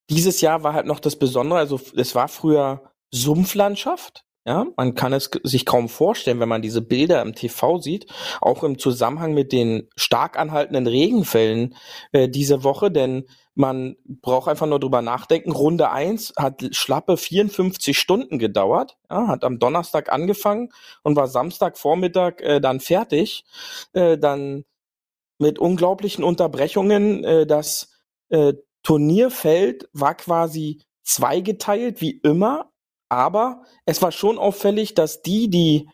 dieses 0.09 0.41
Jahr 0.41 0.63
war 0.63 0.74
halt 0.74 0.86
noch 0.86 0.99
das 0.99 1.18
Besondere, 1.18 1.59
also 1.59 1.80
es 1.95 2.13
war 2.13 2.28
früher 2.28 2.91
Sumpflandschaft, 3.11 4.26
ja, 4.48 4.66
man 4.78 4.95
kann 4.95 5.12
es 5.12 5.30
sich 5.43 5.66
kaum 5.66 5.89
vorstellen, 5.89 6.39
wenn 6.39 6.48
man 6.48 6.62
diese 6.62 6.82
Bilder 6.82 7.22
im 7.22 7.36
TV 7.36 7.80
sieht, 7.80 8.08
auch 8.39 8.64
im 8.64 8.80
Zusammenhang 8.80 9.34
mit 9.34 9.52
den 9.52 9.89
stark 9.98 10.39
anhaltenden 10.39 10.88
Regenfällen 10.88 11.76
äh, 12.14 12.30
diese 12.30 12.64
Woche, 12.64 12.89
denn 12.89 13.26
man 13.56 13.98
braucht 14.06 14.48
einfach 14.48 14.66
nur 14.66 14.80
drüber 14.80 15.02
nachdenken. 15.02 15.52
Runde 15.52 15.91
eins 15.91 16.34
hat 16.38 16.64
schlappe 16.72 17.18
54 17.18 18.00
Stunden 18.00 18.39
gedauert, 18.39 18.98
ja, 19.10 19.28
hat 19.28 19.43
am 19.43 19.60
Donnerstag 19.60 20.14
angefangen 20.14 20.70
und 21.04 21.18
war 21.18 21.28
Samstagvormittag 21.28 22.39
äh, 22.39 22.62
dann 22.62 22.80
fertig. 22.80 23.43
Äh, 23.91 24.18
dann 24.18 24.64
mit 25.39 25.60
unglaublichen 25.60 26.24
Unterbrechungen. 26.24 27.24
Äh, 27.26 27.45
das 27.45 27.89
äh, 28.30 28.54
Turnierfeld 28.84 29.89
war 29.91 30.16
quasi 30.16 30.84
zweigeteilt, 31.04 32.00
wie 32.00 32.12
immer, 32.12 32.72
aber 33.10 33.64
es 33.86 34.01
war 34.01 34.12
schon 34.12 34.38
auffällig, 34.38 34.93
dass 34.93 35.22
die, 35.22 35.49
die 35.49 35.89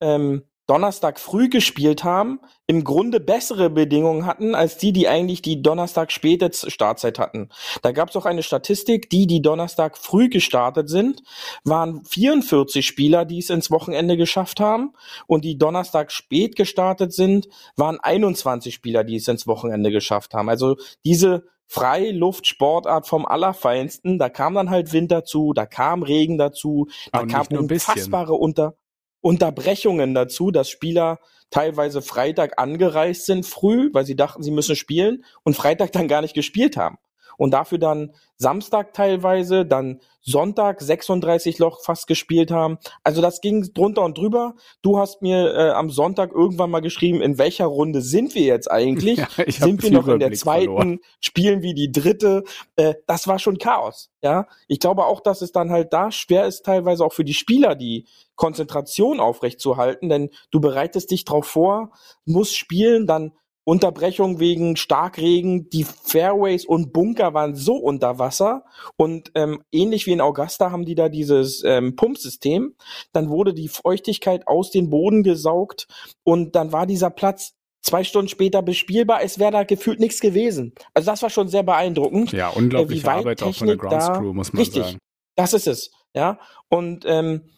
ähm, 0.00 0.44
Donnerstag 0.66 1.20
früh 1.20 1.48
gespielt 1.48 2.02
haben, 2.02 2.40
im 2.66 2.82
Grunde 2.82 3.20
bessere 3.20 3.70
Bedingungen 3.70 4.26
hatten 4.26 4.56
als 4.56 4.76
die, 4.76 4.92
die 4.92 5.06
eigentlich 5.06 5.40
die 5.40 5.62
Donnerstag 5.62 6.10
späte 6.10 6.50
Startzeit 6.52 7.20
hatten. 7.20 7.50
Da 7.82 7.92
gab 7.92 8.10
es 8.10 8.16
auch 8.16 8.26
eine 8.26 8.42
Statistik, 8.42 9.08
die, 9.08 9.28
die 9.28 9.42
Donnerstag 9.42 9.96
früh 9.96 10.28
gestartet 10.28 10.88
sind, 10.88 11.22
waren 11.64 12.04
44 12.04 12.84
Spieler, 12.84 13.24
die 13.24 13.38
es 13.38 13.50
ins 13.50 13.70
Wochenende 13.70 14.16
geschafft 14.16 14.58
haben 14.58 14.92
und 15.28 15.44
die 15.44 15.56
Donnerstag 15.56 16.10
spät 16.10 16.56
gestartet 16.56 17.12
sind, 17.12 17.46
waren 17.76 18.00
21 18.00 18.74
Spieler, 18.74 19.04
die 19.04 19.16
es 19.16 19.28
ins 19.28 19.46
Wochenende 19.46 19.92
geschafft 19.92 20.34
haben. 20.34 20.48
Also 20.48 20.76
diese 21.04 21.44
Freiluftsportart 21.66 23.06
vom 23.06 23.26
Allerfeinsten. 23.26 24.18
Da 24.18 24.28
kam 24.28 24.54
dann 24.54 24.70
halt 24.70 24.92
Wind 24.92 25.10
dazu, 25.10 25.52
da 25.54 25.66
kam 25.66 26.02
Regen 26.02 26.38
dazu, 26.38 26.88
da 27.12 27.20
Aber 27.20 27.26
kam 27.26 27.46
unfassbare 27.46 28.34
Unter 28.34 28.76
Unterbrechungen 29.20 30.14
dazu, 30.14 30.52
dass 30.52 30.70
Spieler 30.70 31.18
teilweise 31.50 32.00
Freitag 32.02 32.60
angereist 32.60 33.26
sind 33.26 33.44
früh, 33.44 33.90
weil 33.92 34.06
sie 34.06 34.14
dachten, 34.14 34.42
sie 34.42 34.52
müssen 34.52 34.76
spielen 34.76 35.24
und 35.42 35.56
Freitag 35.56 35.90
dann 35.92 36.06
gar 36.06 36.22
nicht 36.22 36.34
gespielt 36.34 36.76
haben 36.76 36.98
und 37.36 37.52
dafür 37.52 37.78
dann 37.78 38.12
Samstag 38.36 38.92
teilweise, 38.92 39.64
dann 39.64 40.00
Sonntag 40.20 40.82
36 40.82 41.58
Loch 41.58 41.82
fast 41.82 42.06
gespielt 42.06 42.50
haben. 42.50 42.78
Also 43.04 43.22
das 43.22 43.40
ging 43.40 43.72
drunter 43.72 44.02
und 44.02 44.18
drüber. 44.18 44.54
Du 44.82 44.98
hast 44.98 45.22
mir 45.22 45.54
äh, 45.54 45.70
am 45.70 45.88
Sonntag 45.88 46.32
irgendwann 46.32 46.70
mal 46.70 46.80
geschrieben, 46.80 47.22
in 47.22 47.38
welcher 47.38 47.66
Runde 47.66 48.02
sind 48.02 48.34
wir 48.34 48.42
jetzt 48.42 48.70
eigentlich? 48.70 49.16
Ja, 49.36 49.50
sind 49.50 49.82
wir 49.82 49.92
noch 49.92 50.08
in 50.08 50.18
der 50.18 50.32
zweiten? 50.32 50.64
Verloren. 50.64 50.98
Spielen 51.20 51.62
wie 51.62 51.74
die 51.74 51.90
dritte? 51.90 52.44
Äh, 52.76 52.94
das 53.06 53.26
war 53.28 53.38
schon 53.38 53.58
Chaos. 53.58 54.10
Ja, 54.22 54.46
ich 54.68 54.80
glaube 54.80 55.06
auch, 55.06 55.20
dass 55.20 55.42
es 55.42 55.52
dann 55.52 55.70
halt 55.70 55.92
da 55.92 56.10
schwer 56.10 56.46
ist, 56.46 56.64
teilweise 56.64 57.04
auch 57.04 57.12
für 57.12 57.24
die 57.24 57.34
Spieler 57.34 57.74
die 57.74 58.06
Konzentration 58.34 59.20
aufrechtzuerhalten, 59.20 60.08
denn 60.08 60.30
du 60.50 60.60
bereitest 60.60 61.10
dich 61.10 61.24
drauf 61.24 61.46
vor, 61.46 61.92
musst 62.24 62.56
spielen, 62.56 63.06
dann 63.06 63.32
Unterbrechung 63.66 64.38
wegen 64.38 64.76
Starkregen. 64.76 65.68
Die 65.70 65.84
Fairways 65.84 66.64
und 66.64 66.92
Bunker 66.92 67.34
waren 67.34 67.56
so 67.56 67.74
unter 67.74 68.20
Wasser 68.20 68.64
und 68.96 69.32
ähm, 69.34 69.60
ähnlich 69.72 70.06
wie 70.06 70.12
in 70.12 70.20
Augusta 70.20 70.70
haben 70.70 70.84
die 70.84 70.94
da 70.94 71.08
dieses 71.08 71.64
ähm, 71.64 71.96
Pumpsystem. 71.96 72.76
Dann 73.12 73.28
wurde 73.28 73.52
die 73.52 73.68
Feuchtigkeit 73.68 74.46
aus 74.46 74.70
dem 74.70 74.88
Boden 74.88 75.24
gesaugt 75.24 75.88
und 76.22 76.54
dann 76.54 76.70
war 76.70 76.86
dieser 76.86 77.10
Platz 77.10 77.54
zwei 77.82 78.04
Stunden 78.04 78.28
später 78.28 78.62
bespielbar. 78.62 79.22
Es 79.22 79.40
wäre 79.40 79.50
da 79.50 79.64
gefühlt 79.64 79.98
nichts 79.98 80.20
gewesen. 80.20 80.72
Also 80.94 81.10
das 81.10 81.22
war 81.22 81.30
schon 81.30 81.48
sehr 81.48 81.64
beeindruckend. 81.64 82.30
Ja, 82.30 82.50
unglaubliche 82.50 83.06
äh, 83.06 83.10
Arbeit 83.10 83.42
auch 83.42 83.54
von 83.54 83.66
der 83.66 83.76
Grounds 83.76 84.06
Crew, 84.12 84.32
muss 84.32 84.52
man 84.52 84.60
richtig, 84.60 84.84
sagen. 84.84 84.98
Das 85.34 85.52
ist 85.52 85.66
es. 85.66 85.90
Ja 86.14 86.38
und 86.68 87.04
ähm, 87.04 87.50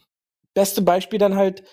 beste 0.54 0.80
Beispiel 0.80 1.18
dann 1.18 1.36
halt 1.36 1.64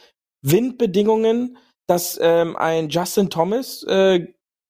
Windbedingungen 0.41 1.57
dass 1.88 2.19
ähm, 2.21 2.55
ein 2.55 2.89
Justin 2.89 3.29
Thomas 3.29 3.83
äh, 3.83 4.27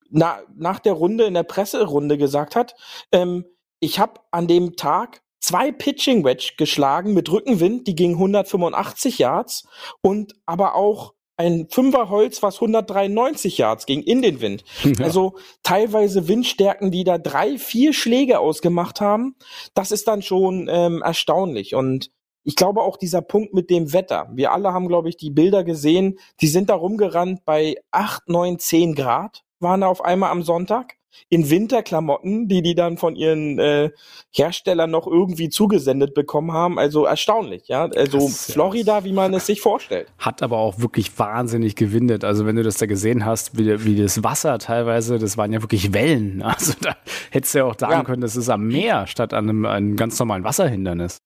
na, 0.10 0.40
nach 0.56 0.80
der 0.80 0.94
Runde 0.94 1.26
in 1.26 1.34
der 1.34 1.44
Presserunde 1.44 2.18
gesagt 2.18 2.56
hat, 2.56 2.76
ähm, 3.12 3.46
ich 3.80 4.00
habe 4.00 4.22
an 4.32 4.48
dem 4.48 4.76
Tag 4.76 5.22
zwei 5.40 5.72
Pitching 5.72 6.24
Wedge 6.24 6.54
geschlagen 6.58 7.14
mit 7.14 7.32
Rückenwind, 7.32 7.88
die 7.88 7.96
ging 7.96 8.14
185 8.14 9.20
Yards 9.20 9.68
und 10.02 10.34
aber 10.46 10.76
auch 10.76 11.14
ein 11.38 11.68
Fünferholz, 11.70 12.42
was 12.42 12.56
193 12.56 13.58
Yards 13.58 13.86
ging 13.86 14.02
in 14.02 14.22
den 14.22 14.40
Wind. 14.40 14.64
Ja. 14.84 15.04
Also 15.04 15.36
teilweise 15.64 16.28
Windstärken, 16.28 16.92
die 16.92 17.04
da 17.04 17.18
drei, 17.18 17.58
vier 17.58 17.94
Schläge 17.94 18.40
ausgemacht 18.40 19.02
haben. 19.02 19.36
Das 19.74 19.92
ist 19.92 20.08
dann 20.08 20.22
schon 20.22 20.70
ähm, 20.72 21.02
erstaunlich. 21.02 21.76
Und 21.76 22.10
ich 22.46 22.56
glaube 22.56 22.82
auch 22.82 22.96
dieser 22.96 23.22
Punkt 23.22 23.54
mit 23.54 23.70
dem 23.70 23.92
Wetter. 23.92 24.30
Wir 24.32 24.54
alle 24.54 24.72
haben, 24.72 24.88
glaube 24.88 25.10
ich, 25.10 25.18
die 25.18 25.32
Bilder 25.32 25.64
gesehen. 25.64 26.20
Die 26.42 26.48
sind 26.48 26.70
da 26.70 26.76
rumgerannt 26.76 27.44
bei 27.44 27.76
8, 27.92 28.30
9, 28.30 28.60
10 28.60 28.96
Grad 28.96 29.44
waren 29.60 29.82
da 29.82 29.88
auf 29.88 30.04
einmal 30.04 30.32
am 30.32 30.44
Sonntag 30.44 30.96
in 31.30 31.50
Winterklamotten, 31.50 32.48
die 32.48 32.62
die 32.62 32.76
dann 32.76 32.98
von 32.98 33.16
ihren 33.16 33.58
äh, 33.58 33.90
Herstellern 34.32 34.92
noch 34.92 35.08
irgendwie 35.08 35.50
zugesendet 35.50 36.14
bekommen 36.14 36.52
haben. 36.52 36.78
Also 36.78 37.06
erstaunlich, 37.06 37.68
ja. 37.68 37.86
Also 37.86 38.20
Krass, 38.20 38.52
Florida, 38.52 39.04
wie 39.06 39.14
man 39.14 39.34
es 39.34 39.46
sich 39.46 39.62
vorstellt. 39.62 40.08
Hat 40.18 40.44
aber 40.44 40.58
auch 40.58 40.80
wirklich 40.80 41.18
wahnsinnig 41.18 41.76
gewindet. 41.76 42.24
Also 42.26 42.46
wenn 42.46 42.58
du 42.58 42.64
das 42.64 42.78
da 42.78 42.86
gesehen 42.86 43.26
hast, 43.26 43.58
wie, 43.58 43.86
wie 43.86 43.96
das 43.96 44.24
Wasser 44.24 44.60
teilweise, 44.60 45.18
das 45.18 45.38
waren 45.38 45.54
ja 45.54 45.62
wirklich 45.62 45.94
Wellen. 45.94 46.44
Also 46.56 46.74
da 46.80 46.96
hättest 47.32 47.54
du 47.54 47.60
ja 47.60 47.66
auch 47.66 47.78
sagen 47.78 47.92
ja. 47.92 48.04
können, 48.04 48.22
das 48.22 48.36
ist 48.36 48.50
am 48.50 48.68
Meer 48.68 49.08
statt 49.08 49.34
an 49.34 49.50
einem, 49.50 49.66
einem 49.66 49.96
ganz 49.98 50.18
normalen 50.20 50.44
Wasserhindernis. 50.44 51.18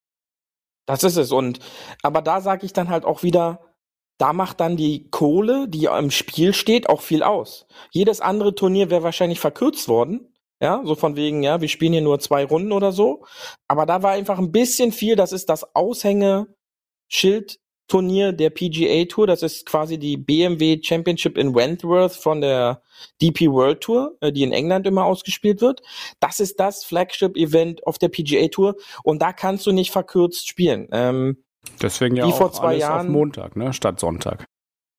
Das 0.89 1.03
ist 1.03 1.17
es. 1.17 1.31
Und 1.31 1.59
aber 2.01 2.23
da 2.23 2.41
sage 2.41 2.65
ich 2.65 2.73
dann 2.73 2.89
halt 2.89 3.05
auch 3.05 3.21
wieder, 3.21 3.59
da 4.17 4.33
macht 4.33 4.59
dann 4.59 4.75
die 4.75 5.07
Kohle, 5.11 5.67
die 5.67 5.85
im 5.85 6.09
Spiel 6.09 6.51
steht, 6.55 6.89
auch 6.89 7.01
viel 7.01 7.21
aus. 7.21 7.67
Jedes 7.91 8.21
andere 8.21 8.55
Turnier 8.55 8.89
wäre 8.89 9.03
wahrscheinlich 9.03 9.39
verkürzt 9.39 9.87
worden. 9.87 10.33
Ja, 10.59 10.81
so 10.83 10.95
von 10.95 11.15
wegen, 11.15 11.43
ja, 11.43 11.61
wir 11.61 11.67
spielen 11.67 11.93
hier 11.93 12.01
nur 12.01 12.19
zwei 12.19 12.43
Runden 12.43 12.71
oder 12.71 12.91
so. 12.91 13.23
Aber 13.67 13.85
da 13.85 14.01
war 14.01 14.13
einfach 14.13 14.39
ein 14.39 14.51
bisschen 14.51 14.91
viel. 14.91 15.15
Das 15.15 15.31
ist 15.31 15.47
das 15.47 15.63
Aushängeschild-Turnier 17.89 18.31
der 18.31 18.49
PGA 18.49 19.05
Tour. 19.05 19.27
Das 19.27 19.43
ist 19.43 19.65
quasi 19.65 19.97
die 19.97 20.17
BMW 20.17 20.79
Championship 20.81 21.37
in 21.37 21.55
Wentworth 21.55 22.13
von 22.13 22.41
der 22.41 22.81
DP 23.21 23.51
World 23.51 23.81
Tour, 23.81 24.17
äh, 24.21 24.31
die 24.31 24.43
in 24.43 24.51
England 24.51 24.87
immer 24.87 25.05
ausgespielt 25.05 25.61
wird. 25.61 25.81
Das 26.19 26.39
ist 26.39 26.59
das 26.59 26.85
Flagship-Event 26.85 27.85
auf 27.85 27.97
der 27.97 28.09
PGA 28.09 28.47
Tour. 28.47 28.75
Und 29.03 29.21
da 29.21 29.33
kannst 29.33 29.65
du 29.65 29.71
nicht 29.71 29.91
verkürzt 29.91 30.47
spielen. 30.47 30.87
Ähm, 30.91 31.43
Deswegen 31.81 32.15
ja 32.15 32.25
wie 32.25 32.31
auch 32.31 32.37
vor 32.37 32.51
zwei 32.51 32.67
alles 32.67 32.81
Jahren, 32.81 33.07
auf 33.07 33.13
Montag, 33.13 33.55
ne, 33.55 33.73
statt 33.73 33.99
Sonntag. 33.99 34.45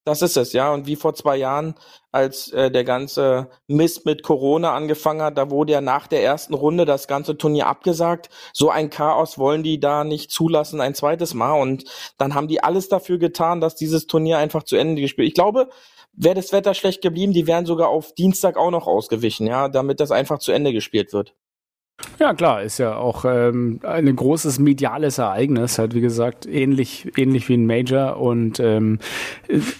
Das 0.03 0.23
ist 0.23 0.35
es, 0.35 0.51
ja. 0.53 0.73
Und 0.73 0.87
wie 0.87 0.95
vor 0.95 1.13
zwei 1.13 1.37
Jahren, 1.37 1.75
als 2.11 2.51
äh, 2.53 2.71
der 2.71 2.83
ganze 2.83 3.49
Mist 3.67 4.03
mit 4.05 4.23
Corona 4.23 4.73
angefangen 4.73 5.21
hat, 5.21 5.37
da 5.37 5.51
wurde 5.51 5.73
ja 5.73 5.81
nach 5.81 6.07
der 6.07 6.23
ersten 6.23 6.55
Runde 6.55 6.85
das 6.85 7.07
ganze 7.07 7.37
Turnier 7.37 7.67
abgesagt. 7.67 8.29
So 8.51 8.71
ein 8.71 8.89
Chaos 8.89 9.37
wollen 9.37 9.61
die 9.61 9.79
da 9.79 10.03
nicht 10.03 10.31
zulassen 10.31 10.81
ein 10.81 10.95
zweites 10.95 11.35
Mal. 11.35 11.53
Und 11.61 11.83
dann 12.17 12.33
haben 12.33 12.47
die 12.47 12.63
alles 12.63 12.89
dafür 12.89 13.19
getan, 13.19 13.61
dass 13.61 13.75
dieses 13.75 14.07
Turnier 14.07 14.39
einfach 14.39 14.63
zu 14.63 14.75
Ende 14.75 15.01
gespielt. 15.01 15.27
Ich 15.27 15.35
glaube, 15.35 15.69
wäre 16.13 16.35
das 16.35 16.51
Wetter 16.51 16.73
schlecht 16.73 17.01
geblieben, 17.03 17.33
die 17.33 17.45
wären 17.45 17.67
sogar 17.67 17.89
auf 17.89 18.13
Dienstag 18.13 18.57
auch 18.57 18.71
noch 18.71 18.87
ausgewichen, 18.87 19.45
ja, 19.45 19.69
damit 19.69 19.99
das 19.99 20.11
einfach 20.11 20.39
zu 20.39 20.51
Ende 20.51 20.73
gespielt 20.73 21.13
wird. 21.13 21.35
Ja, 22.19 22.33
klar, 22.33 22.61
ist 22.61 22.77
ja 22.77 22.95
auch 22.95 23.25
ähm, 23.25 23.79
ein 23.83 24.15
großes 24.15 24.59
mediales 24.59 25.17
Ereignis, 25.17 25.79
halt 25.79 25.95
wie 25.95 26.01
gesagt, 26.01 26.45
ähnlich, 26.45 27.11
ähnlich 27.17 27.49
wie 27.49 27.55
ein 27.55 27.65
Major. 27.65 28.17
Und 28.17 28.59
ähm, 28.59 28.99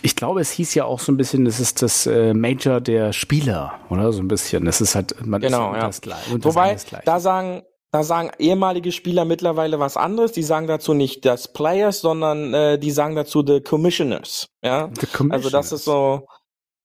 ich 0.01 0.15
glaube, 0.15 0.41
es 0.41 0.51
hieß 0.51 0.73
ja 0.73 0.85
auch 0.85 0.99
so 0.99 1.11
ein 1.11 1.17
bisschen, 1.17 1.45
das 1.45 1.59
ist 1.59 1.81
das 1.81 2.07
äh, 2.07 2.33
Major 2.33 2.81
der 2.81 3.13
Spieler, 3.13 3.73
oder? 3.89 4.11
So 4.11 4.21
ein 4.21 4.27
bisschen. 4.27 4.65
Das 4.65 4.81
ist 4.81 4.95
halt, 4.95 5.15
man 5.25 5.39
genau, 5.41 5.71
ist 5.71 5.77
ja. 5.77 5.87
das 5.87 6.01
gleich. 6.01 6.31
Und 6.31 6.43
Wobei, 6.45 6.77
da 7.05 7.19
sagen, 7.19 7.61
da 7.91 8.03
sagen 8.03 8.31
ehemalige 8.39 8.91
Spieler 8.91 9.25
mittlerweile 9.25 9.79
was 9.79 9.97
anderes. 9.97 10.31
Die 10.31 10.43
sagen 10.43 10.65
dazu 10.65 10.93
nicht 10.93 11.25
das 11.25 11.51
Players, 11.51 12.01
sondern 12.01 12.53
äh, 12.53 12.79
die 12.79 12.91
sagen 12.91 13.15
dazu 13.15 13.43
the 13.45 13.61
Commissioners. 13.61 14.47
Ja, 14.63 14.89
the 14.99 15.07
Commissioners. 15.07 15.45
also 15.45 15.49
das 15.49 15.71
ist 15.73 15.83
so, 15.83 16.27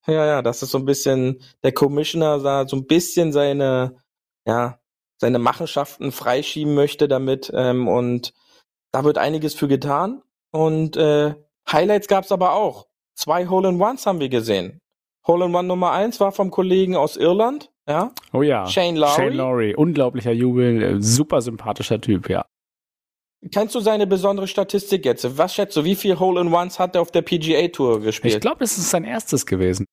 ja, 0.06 0.26
ja, 0.26 0.42
das 0.42 0.62
ist 0.62 0.70
so 0.70 0.78
ein 0.78 0.84
bisschen 0.84 1.40
der 1.62 1.72
Commissioner 1.72 2.40
da 2.40 2.66
so 2.66 2.76
ein 2.76 2.86
bisschen 2.86 3.32
seine, 3.32 3.96
ja, 4.46 4.78
seine 5.18 5.38
Machenschaften 5.38 6.12
freischieben 6.12 6.74
möchte 6.74 7.08
damit. 7.08 7.50
Ähm, 7.54 7.88
und 7.88 8.32
da 8.92 9.04
wird 9.04 9.18
einiges 9.18 9.54
für 9.54 9.68
getan. 9.68 10.22
Und 10.50 10.96
äh, 10.96 11.34
Highlights 11.70 12.08
gab's 12.08 12.32
aber 12.32 12.54
auch. 12.54 12.86
Zwei 13.14 13.46
Hole-in-Ones 13.46 14.06
haben 14.06 14.20
wir 14.20 14.28
gesehen. 14.28 14.80
Hole-in-One 15.26 15.66
Nummer 15.66 15.92
eins 15.92 16.20
war 16.20 16.32
vom 16.32 16.50
Kollegen 16.50 16.96
aus 16.96 17.16
Irland, 17.16 17.72
ja. 17.88 18.12
Oh 18.32 18.42
ja. 18.42 18.66
Shane 18.66 18.96
Lowry. 18.96 19.14
Shane 19.14 19.34
Lowry, 19.34 19.74
unglaublicher 19.74 20.32
Jubel, 20.32 20.82
äh, 20.82 21.02
super 21.02 21.42
sympathischer 21.42 22.00
Typ, 22.00 22.28
ja. 22.28 22.46
Kennst 23.52 23.74
du 23.74 23.80
seine 23.80 24.06
besondere 24.06 24.48
Statistik 24.48 25.04
jetzt? 25.04 25.38
Was 25.38 25.54
schätzt 25.54 25.76
du, 25.76 25.84
wie 25.84 25.94
viel 25.94 26.18
Hole-in-Ones 26.18 26.78
hat 26.78 26.94
er 26.94 27.02
auf 27.02 27.10
der 27.10 27.22
PGA 27.22 27.68
Tour 27.68 28.00
gespielt? 28.00 28.34
Ich 28.34 28.40
glaube, 28.40 28.58
das 28.60 28.78
ist 28.78 28.90
sein 28.90 29.04
erstes 29.04 29.46
gewesen. 29.46 29.86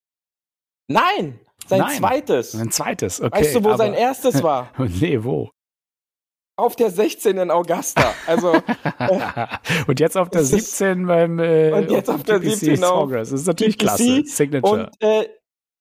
Nein, 0.88 1.40
sein 1.68 1.80
Nein. 1.80 1.98
zweites. 1.98 2.52
Sein 2.54 2.72
zweites, 2.72 3.22
okay. 3.22 3.40
weißt 3.42 3.56
du, 3.56 3.64
wo 3.64 3.70
aber- 3.70 3.78
sein 3.78 3.94
erstes 3.94 4.42
war? 4.44 4.70
nee, 4.78 5.24
wo? 5.24 5.50
Auf 6.56 6.76
der 6.76 6.92
16 6.92 7.38
in 7.38 7.50
Augusta. 7.50 8.14
Also, 8.28 8.54
und 9.88 10.00
jetzt 10.00 10.16
auf 10.16 10.30
der 10.30 10.42
es 10.42 10.54
ist- 10.54 10.78
17 10.78 11.08
beim 11.08 11.40
äh, 11.40 11.72
Und 11.72 11.90
jetzt 11.90 12.10
auf 12.10 12.22
der 12.24 12.40
TPC 12.40 12.56
17 12.56 12.84
auf 12.84 12.90
Sawgrass. 13.10 13.30
Das 13.32 13.42
ist 13.42 13.48
natürlich 13.48 13.78
TPC 13.78 13.88
klasse. 13.88 14.24
Signature. 14.26 14.84
und 14.84 14.90
äh, 15.00 15.28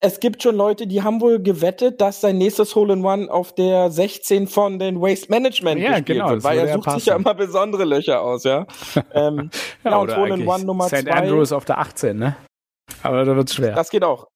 es 0.05 0.19
gibt 0.19 0.43
schon 0.43 0.57
Leute, 0.57 0.87
die 0.89 1.03
haben 1.03 1.21
wohl 1.21 1.41
gewettet, 1.41 2.01
dass 2.01 2.21
sein 2.23 2.37
nächstes 2.39 2.75
Hole-in-One 2.75 3.31
auf 3.31 3.55
der 3.55 3.89
16 3.91 4.49
von 4.49 4.79
den 4.81 5.01
Waste 5.01 5.31
Management 5.31 5.81
Ja, 5.81 5.91
gespielt 5.91 6.07
genau, 6.07 6.31
wird, 6.31 6.43
weil 6.43 6.59
er 6.59 6.73
sucht 6.75 6.91
sich 6.91 7.07
ja 7.07 7.13
passen. 7.15 7.23
immer 7.23 7.35
besondere 7.35 7.85
Löcher 7.85 8.21
aus, 8.21 8.43
ja. 8.45 8.67
ähm, 9.13 9.51
ja, 9.85 9.91
ja, 9.93 9.97
und 9.99 10.17
Hole-in-One 10.17 10.65
Nummer 10.65 10.87
St. 10.89 11.03
zwei. 11.03 11.13
Andrews 11.13 11.53
auf 11.53 11.67
der 11.67 11.79
18, 11.79 12.17
ne? 12.19 12.37
Aber 13.05 13.25
da 13.25 13.37
wird's 13.37 13.55
schwer. 13.55 13.75
Das 13.75 13.91
geht 13.91 14.03
auch. 14.03 14.27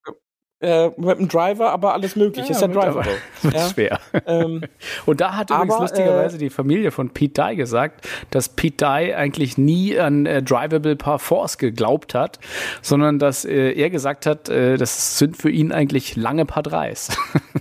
Äh, 0.59 0.89
mit 0.97 1.19
dem 1.19 1.29
Driver, 1.29 1.71
aber 1.71 1.93
alles 1.93 2.17
möglich. 2.17 2.49
ist 2.49 2.63
ja 2.63 2.69
wird 2.69 2.83
aber- 2.83 3.03
Driver. 3.03 3.17
wird 3.43 3.55
Ja. 3.55 3.69
schwer. 3.69 4.01
ähm, 4.27 4.63
Und 5.07 5.21
da 5.21 5.37
hat 5.37 5.51
übrigens 5.51 5.75
Aber, 5.75 5.83
lustigerweise 5.83 6.39
die 6.39 6.49
Familie 6.49 6.91
von 6.93 7.11
Pete 7.11 7.43
Dye 7.43 7.57
gesagt, 7.57 8.09
dass 8.31 8.49
Pete 8.49 8.79
Dye 8.87 9.15
eigentlich 9.15 9.59
nie 9.59 9.99
an 9.99 10.25
äh, 10.25 10.43
Drivable 10.43 10.97
Par 10.97 11.19
Fours 11.19 11.59
geglaubt 11.59 12.15
hat, 12.15 12.39
sondern 12.81 13.19
dass 13.19 13.45
äh, 13.45 13.73
er 13.73 13.91
gesagt 13.91 14.25
hat, 14.25 14.49
äh, 14.49 14.79
das 14.79 15.19
sind 15.19 15.37
für 15.37 15.51
ihn 15.51 15.73
eigentlich 15.73 16.17
lange 16.17 16.47
Par 16.47 16.63
Dreis. 16.63 17.17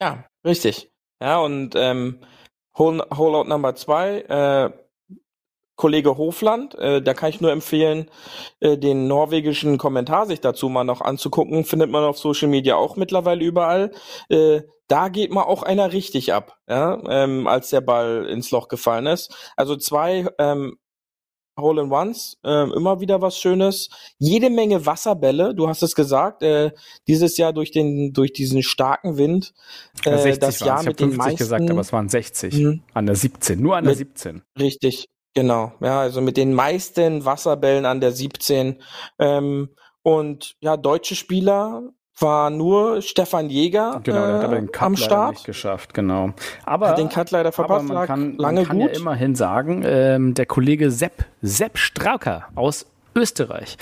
Ja, 0.00 0.24
richtig. 0.44 0.90
Ja, 1.22 1.38
und 1.38 1.74
ähm, 1.76 2.18
Hole- 2.76 3.06
zwei, 3.76 4.18
äh, 4.22 4.70
Kollege 5.82 6.16
Hofland, 6.16 6.76
äh, 6.76 7.02
da 7.02 7.12
kann 7.12 7.30
ich 7.30 7.40
nur 7.40 7.50
empfehlen, 7.50 8.08
äh, 8.60 8.78
den 8.78 9.08
norwegischen 9.08 9.78
Kommentar 9.78 10.26
sich 10.26 10.40
dazu 10.40 10.68
mal 10.68 10.84
noch 10.84 11.00
anzugucken. 11.00 11.64
Findet 11.64 11.90
man 11.90 12.04
auf 12.04 12.18
Social 12.18 12.46
Media 12.46 12.76
auch 12.76 12.94
mittlerweile 12.94 13.44
überall. 13.44 13.90
Äh, 14.28 14.60
da 14.86 15.08
geht 15.08 15.32
mal 15.32 15.42
auch 15.42 15.64
einer 15.64 15.92
richtig 15.92 16.32
ab, 16.32 16.56
ja, 16.68 17.02
ähm, 17.08 17.48
als 17.48 17.70
der 17.70 17.80
Ball 17.80 18.26
ins 18.30 18.52
Loch 18.52 18.68
gefallen 18.68 19.06
ist. 19.06 19.34
Also 19.56 19.74
zwei 19.74 20.28
ähm, 20.38 20.76
Hole-in-Ones, 21.58 22.38
ähm, 22.44 22.72
immer 22.76 23.00
wieder 23.00 23.20
was 23.20 23.36
Schönes. 23.38 23.88
Jede 24.18 24.50
Menge 24.50 24.86
Wasserbälle, 24.86 25.52
du 25.54 25.68
hast 25.68 25.82
es 25.82 25.94
gesagt, 25.96 26.42
äh, 26.44 26.70
dieses 27.08 27.36
Jahr 27.38 27.52
durch 27.52 27.72
den 27.72 28.12
durch 28.12 28.32
diesen 28.32 28.62
starken 28.62 29.16
Wind, 29.18 29.52
äh, 30.04 30.16
60 30.16 30.38
das. 30.38 30.60
Jahr 30.60 30.80
ich 30.80 30.86
mit 30.86 30.94
habe 31.00 31.10
den 31.10 31.10
50 31.10 31.18
meisten 31.18 31.36
gesagt, 31.38 31.70
aber 31.70 31.80
es 31.80 31.92
waren 31.92 32.08
60 32.08 32.54
Mhm. 32.54 32.82
an 32.94 33.06
der 33.06 33.16
17, 33.16 33.60
nur 33.60 33.76
an 33.76 33.84
der 33.84 33.90
Mit- 33.90 33.98
17. 33.98 34.42
Richtig, 34.58 35.08
genau. 35.34 35.72
Ja, 35.80 36.00
also 36.00 36.20
mit 36.20 36.36
den 36.36 36.54
meisten 36.54 37.24
Wasserbällen 37.24 37.86
an 37.86 38.00
der 38.00 38.12
17. 38.12 38.76
Ähm, 39.18 39.70
und 40.02 40.56
ja, 40.60 40.76
deutsche 40.76 41.14
Spieler 41.14 41.82
war 42.18 42.50
nur 42.50 43.02
Stefan 43.02 43.48
Jäger 43.50 44.00
Genau, 44.04 44.26
der 44.26 44.34
hat 44.34 44.44
aber 44.44 44.56
äh, 44.56 44.60
den 44.60 44.70
Cut 44.72 44.82
am 44.82 44.96
Start. 44.96 45.30
nicht 45.32 45.44
geschafft, 45.46 45.94
genau. 45.94 46.30
Aber 46.64 46.88
Hat 46.90 46.98
den 46.98 47.08
Cut 47.08 47.30
leider 47.30 47.48
aber 47.48 47.52
verpasst, 47.52 47.86
man 47.86 47.94
lag 47.96 48.06
kann, 48.06 48.36
lange 48.36 48.60
man 48.60 48.68
kann 48.68 48.78
gut. 48.78 48.90
ja 48.92 49.00
immerhin 49.00 49.34
sagen, 49.34 49.82
ähm, 49.84 50.34
der 50.34 50.46
Kollege 50.46 50.90
Sepp, 50.90 51.24
Sepp 51.40 51.78
Strauker 51.78 52.48
aus 52.54 52.86
Österreich 53.14 53.76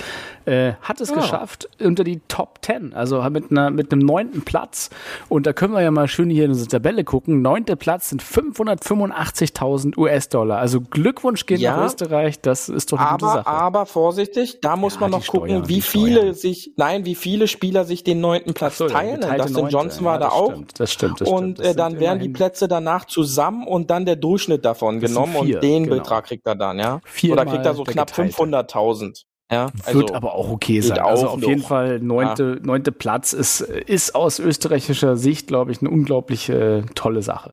äh, 0.47 0.73
hat 0.83 1.01
es 1.01 1.11
Ja. 1.11 1.17
geschafft 1.17 1.69
unter 1.81 2.05
die 2.05 2.21
Top 2.29 2.59
10, 2.63 2.95
also 2.95 3.23
mit, 3.31 3.51
einer, 3.51 3.71
mit 3.71 3.93
einem 3.93 4.03
neunten 4.03 4.43
Platz. 4.43 4.91
Und 5.29 5.47
da 5.47 5.53
können 5.53 5.73
wir 5.75 5.83
ja 5.83 5.91
mal 5.91 6.09
schön 6.09 6.31
hier 6.31 6.45
in 6.45 6.51
unsere 6.51 6.69
Tabelle 6.69 7.05
gucken. 7.05 7.43
Neunter 7.43 7.77
Platz 7.77 8.11
sind 8.11 8.23
585.000 8.23 9.97
US-Dollar. 9.97 10.59
Also 10.59 10.81
Glückwunsch 10.81 11.47
gehen 11.47 11.61
Ja. 11.61 11.77
nach 11.77 11.87
Österreich. 11.87 12.41
Das 12.41 12.69
ist 12.69 12.93
doch 12.93 12.99
eine 12.99 13.11
gute 13.13 13.27
aber, 13.27 13.35
Sache. 13.35 13.47
aber 13.49 13.87
vorsichtig, 13.87 14.59
da 14.61 14.77
muss 14.77 14.95
Ja, 14.95 15.01
man 15.01 15.11
noch 15.13 15.27
gucken, 15.27 15.49
Steuern, 15.51 15.69
wie 15.69 15.81
viele 15.81 16.21
Steuern. 16.21 16.35
sich, 16.35 16.73
nein, 16.77 17.05
wie 17.05 17.15
viele 17.15 17.49
Spieler 17.49 17.85
sich 17.85 18.05
den 18.05 18.21
neunten 18.21 18.55
Platz 18.55 18.79
So, 18.79 18.89
teilen. 18.89 19.21
Dustin. 19.21 19.69
Johnson 19.69 20.05
war 20.05 20.15
Ja, 20.15 20.19
da 20.19 20.25
das 20.27 20.35
auch. 20.35 20.51
Stimmt, 20.53 20.81
das 20.81 20.93
stimmt, 20.93 21.21
das 21.21 21.29
und 21.29 21.39
stimmt. 21.39 21.59
Das 21.61 21.67
äh, 21.69 21.75
dann 21.75 22.01
werden 22.01 22.21
die 22.21 22.29
Plätze 22.29 22.69
danach 22.69 23.05
zusammen 23.05 23.67
und 23.67 23.91
dann 23.91 24.07
der 24.07 24.17
Durchschnitt 24.17 24.65
davon 24.65 25.01
Das 25.01 25.11
genommen 25.11 25.33
vier, 25.45 25.57
und 25.57 25.63
den 25.65 25.85
genau. 25.85 25.97
Betrag 25.97 26.27
kriegt 26.27 26.47
er 26.47 26.55
dann, 26.57 26.79
ja. 26.79 27.01
Viermal 27.05 27.45
Oder 27.45 27.53
kriegt 27.53 27.67
er 27.67 27.75
so 27.75 27.85
knapp 27.85 28.09
geteilte. 28.09 28.35
500.000. 28.35 29.20
Ja, 29.51 29.71
Wird 29.91 30.13
aber 30.13 30.35
auch 30.35 30.49
okay 30.51 30.81
sein. 30.81 30.99
Also 31.01 31.27
auf 31.29 31.43
jeden 31.43 31.61
noch. 31.63 31.69
Fall 31.69 31.99
neunte, 31.99 32.61
neunte 32.63 32.93
Platz 32.93 33.33
ist, 33.33 33.61
ist 33.61 34.15
aus 34.15 34.39
österreichischer 34.39 35.17
Sicht, 35.17 35.49
glaube 35.49 35.73
ich, 35.73 35.81
eine 35.81 35.91
unglaublich 35.91 36.49
äh, 36.49 36.83
tolle 36.95 37.23
Sache. 37.23 37.53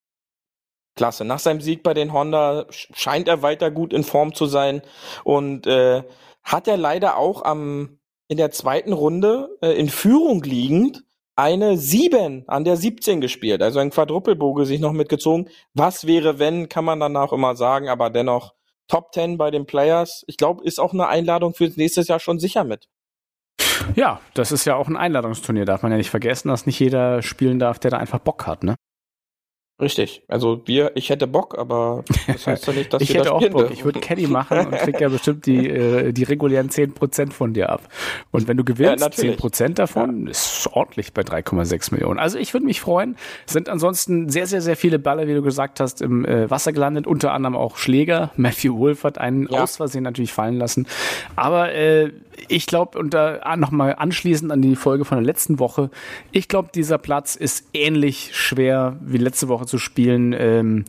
Klasse. 0.95 1.25
Nach 1.25 1.39
seinem 1.39 1.61
Sieg 1.61 1.83
bei 1.83 1.93
den 1.93 2.13
Honda 2.13 2.61
sch- 2.69 2.89
scheint 2.95 3.27
er 3.27 3.41
weiter 3.41 3.71
gut 3.71 3.93
in 3.93 4.03
Form 4.03 4.33
zu 4.33 4.45
sein 4.45 4.81
und 5.23 5.65
äh, 5.67 6.03
hat 6.43 6.67
er 6.67 6.77
leider 6.77 7.17
auch 7.17 7.43
am 7.43 7.99
in 8.27 8.37
der 8.37 8.51
zweiten 8.51 8.93
Runde 8.93 9.57
äh, 9.61 9.71
in 9.71 9.89
Führung 9.89 10.43
liegend 10.43 11.03
eine 11.35 11.77
7 11.77 12.43
an 12.47 12.63
der 12.63 12.77
17 12.77 13.21
gespielt, 13.21 13.61
also 13.61 13.79
ein 13.79 13.91
Quadruppelboge 13.91 14.65
sich 14.65 14.79
noch 14.81 14.91
mitgezogen. 14.91 15.49
Was 15.73 16.07
wäre, 16.07 16.39
wenn, 16.39 16.67
kann 16.67 16.83
man 16.83 16.99
danach 16.99 17.31
immer 17.31 17.55
sagen, 17.55 17.89
aber 17.89 18.09
dennoch 18.09 18.53
Top 18.87 19.13
10 19.13 19.37
bei 19.37 19.51
den 19.51 19.65
Players. 19.65 20.23
Ich 20.27 20.37
glaube, 20.37 20.63
ist 20.63 20.79
auch 20.79 20.93
eine 20.93 21.07
Einladung 21.07 21.53
fürs 21.53 21.77
nächste 21.77 22.01
Jahr 22.01 22.19
schon 22.19 22.39
sicher 22.39 22.63
mit. 22.63 22.87
Ja, 23.95 24.21
das 24.33 24.51
ist 24.51 24.65
ja 24.65 24.75
auch 24.75 24.87
ein 24.87 24.97
Einladungsturnier, 24.97 25.65
darf 25.65 25.83
man 25.83 25.91
ja 25.91 25.97
nicht 25.97 26.09
vergessen, 26.09 26.49
dass 26.49 26.65
nicht 26.65 26.79
jeder 26.79 27.21
spielen 27.21 27.59
darf, 27.59 27.79
der 27.79 27.91
da 27.91 27.97
einfach 27.97 28.19
Bock 28.19 28.47
hat, 28.47 28.63
ne? 28.63 28.75
Richtig. 29.79 30.23
Also 30.27 30.63
wir, 30.65 30.91
ich 30.95 31.11
hätte 31.11 31.27
Bock, 31.27 31.55
aber 31.55 32.03
das 32.25 32.47
heißt 32.47 32.65
ja 32.65 32.73
nicht, 32.73 32.91
dass 32.93 33.01
ich 33.01 33.13
hätte 33.13 33.25
da 33.25 33.31
auch 33.33 33.41
Bock. 33.41 33.59
dürfen. 33.59 33.73
Ich 33.73 33.85
würde 33.85 33.99
Caddy 33.99 34.25
machen 34.25 34.57
und 34.57 34.71
krieg 34.71 34.99
ja 34.99 35.07
bestimmt 35.09 35.45
die, 35.45 35.69
äh, 35.69 36.11
die 36.13 36.23
regulären 36.23 36.69
10% 36.69 37.31
von 37.31 37.53
dir 37.53 37.69
ab. 37.69 37.81
Und 38.31 38.47
wenn 38.47 38.57
du 38.57 38.63
gewinnst, 38.63 38.99
Ja, 39.01 39.07
natürlich. 39.07 39.39
10% 39.39 39.75
davon 39.75 40.25
ist 40.25 40.67
ordentlich 40.73 41.13
bei 41.13 41.21
3,6 41.21 41.93
Millionen. 41.93 42.17
Also 42.19 42.39
ich 42.39 42.53
würde 42.55 42.65
mich 42.65 42.81
freuen. 42.81 43.17
Es 43.45 43.53
sind 43.53 43.69
ansonsten 43.69 44.29
sehr, 44.29 44.47
sehr, 44.47 44.61
sehr 44.61 44.77
viele 44.77 44.97
Baller, 44.97 45.27
wie 45.27 45.35
du 45.35 45.43
gesagt 45.43 45.79
hast, 45.79 46.01
im 46.01 46.25
äh, 46.25 46.49
Wasser 46.49 46.73
gelandet. 46.73 47.05
Unter 47.05 47.33
anderem 47.33 47.55
auch 47.55 47.77
Schläger. 47.77 48.31
Matthew 48.35 48.79
Wolf 48.79 49.03
hat 49.03 49.19
einen 49.19 49.47
Ja. 49.47 49.61
aus 49.61 49.77
Versehen 49.77 50.01
natürlich 50.03 50.33
fallen 50.33 50.57
lassen. 50.57 50.87
Aber 51.35 51.71
äh, 51.73 52.11
ich 52.47 52.65
glaube, 52.65 52.97
und 52.97 53.13
da 53.13 53.55
nochmal 53.55 53.95
anschließend 53.97 54.51
an 54.51 54.61
die 54.61 54.75
Folge 54.75 55.05
von 55.05 55.17
der 55.17 55.25
letzten 55.25 55.59
Woche, 55.59 55.89
ich 56.31 56.47
glaube, 56.47 56.69
dieser 56.73 56.97
Platz 56.97 57.35
ist 57.35 57.65
ähnlich 57.73 58.31
schwer 58.33 58.97
wie 59.01 59.17
letzte 59.17 59.47
Woche 59.47 59.65
zu 59.65 59.77
spielen. 59.77 60.33
Ähm, 60.37 60.85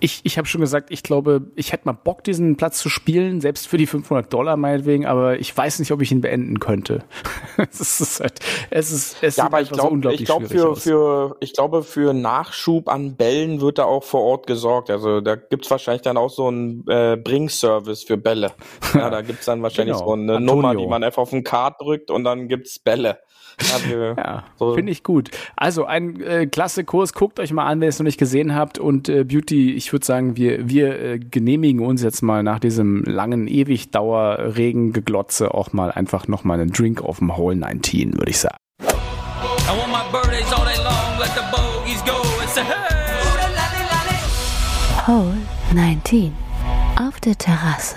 ich 0.00 0.20
ich 0.24 0.38
habe 0.38 0.46
schon 0.46 0.60
gesagt, 0.60 0.90
ich 0.90 1.02
glaube, 1.02 1.42
ich 1.54 1.72
hätte 1.72 1.86
mal 1.86 1.92
Bock, 1.92 2.24
diesen 2.24 2.56
Platz 2.56 2.78
zu 2.78 2.88
spielen, 2.88 3.40
selbst 3.40 3.66
für 3.66 3.76
die 3.78 3.86
500 3.86 4.32
Dollar 4.32 4.56
meinetwegen, 4.56 5.06
aber 5.06 5.38
ich 5.38 5.56
weiß 5.56 5.78
nicht, 5.78 5.90
ob 5.92 6.02
ich 6.02 6.12
ihn 6.12 6.20
beenden 6.20 6.60
könnte. 6.60 7.04
es 7.70 8.00
ist 8.00 8.20
halt, 8.20 8.40
es 8.70 8.90
ist, 8.90 9.16
es 9.22 9.36
Ja, 9.36 9.44
aber 9.46 9.60
ich 9.60 9.68
so 9.68 9.74
glaube, 9.74 9.90
unglaublich 9.90 10.20
ich 10.22 10.26
glaube 10.26 10.48
für, 10.48 10.68
aus. 10.70 10.82
für, 10.82 11.36
ich 11.40 11.52
glaube 11.52 11.82
für 11.82 12.12
Nachschub 12.12 12.88
an 12.88 13.16
Bällen 13.16 13.60
wird 13.60 13.78
da 13.78 13.84
auch 13.84 14.04
vor 14.04 14.22
Ort 14.22 14.46
gesorgt. 14.46 14.90
Also 14.90 15.20
da 15.20 15.36
gibt's 15.36 15.70
wahrscheinlich 15.70 16.02
dann 16.02 16.16
auch 16.16 16.30
so 16.30 16.48
einen 16.48 16.84
äh, 16.88 17.16
Bringservice 17.16 18.04
für 18.04 18.16
Bälle. 18.16 18.52
Ja, 18.94 19.10
da 19.10 19.22
gibt's 19.22 19.46
dann 19.46 19.62
wahrscheinlich 19.62 19.94
Genau. 19.96 20.06
so 20.06 20.12
eine 20.14 20.36
Antonio. 20.36 20.54
Nummer, 20.54 20.74
die 20.74 20.86
man 20.86 21.02
einfach 21.04 21.22
auf 21.22 21.30
den 21.30 21.44
Card 21.44 21.80
drückt 21.80 22.10
und 22.10 22.24
dann 22.24 22.48
gibt's 22.48 22.78
Bälle. 22.78 23.18
Ja, 24.16 24.44
so. 24.58 24.74
finde 24.74 24.92
ich 24.92 25.02
gut. 25.02 25.30
Also 25.56 25.84
ein 25.84 26.20
äh, 26.20 26.46
klasse 26.46 26.84
Kurs, 26.84 27.12
guckt 27.12 27.40
euch 27.40 27.52
mal 27.52 27.66
an, 27.66 27.80
wenn 27.80 27.86
ihr 27.86 27.90
es 27.90 27.98
noch 27.98 28.04
nicht 28.04 28.18
gesehen 28.18 28.54
habt. 28.54 28.78
Und 28.78 29.08
äh, 29.08 29.24
Beauty, 29.24 29.72
ich 29.72 29.92
würde 29.92 30.06
sagen, 30.06 30.36
wir, 30.36 30.68
wir 30.68 31.00
äh, 31.00 31.18
genehmigen 31.18 31.84
uns 31.84 32.02
jetzt 32.02 32.22
mal 32.22 32.42
nach 32.42 32.58
diesem 32.58 33.02
langen 33.04 33.46
Ewigdauer-Regen-Geglotze 33.48 35.54
auch 35.54 35.72
mal 35.72 35.90
einfach 35.90 36.28
noch 36.28 36.44
mal 36.44 36.60
einen 36.60 36.72
Drink 36.72 37.02
auf 37.02 37.18
dem 37.18 37.36
Hole 37.36 37.56
19, 37.56 38.14
würde 38.14 38.30
ich 38.30 38.38
sagen. 38.38 38.56
I 38.80 38.84
want 39.76 39.90
my 39.90 40.02
birthdays 40.12 40.52
all 40.52 40.64
day 40.64 40.76
long, 40.82 41.18
let 41.18 41.30
the 41.34 41.42
bogeys 41.50 42.02
go 42.04 42.22
and 42.40 42.48
say 42.50 42.62
hey. 42.62 42.94
Hole 45.06 45.36
19. 45.74 46.32
Auf 46.98 47.20
der 47.20 47.36
Terrasse. 47.36 47.96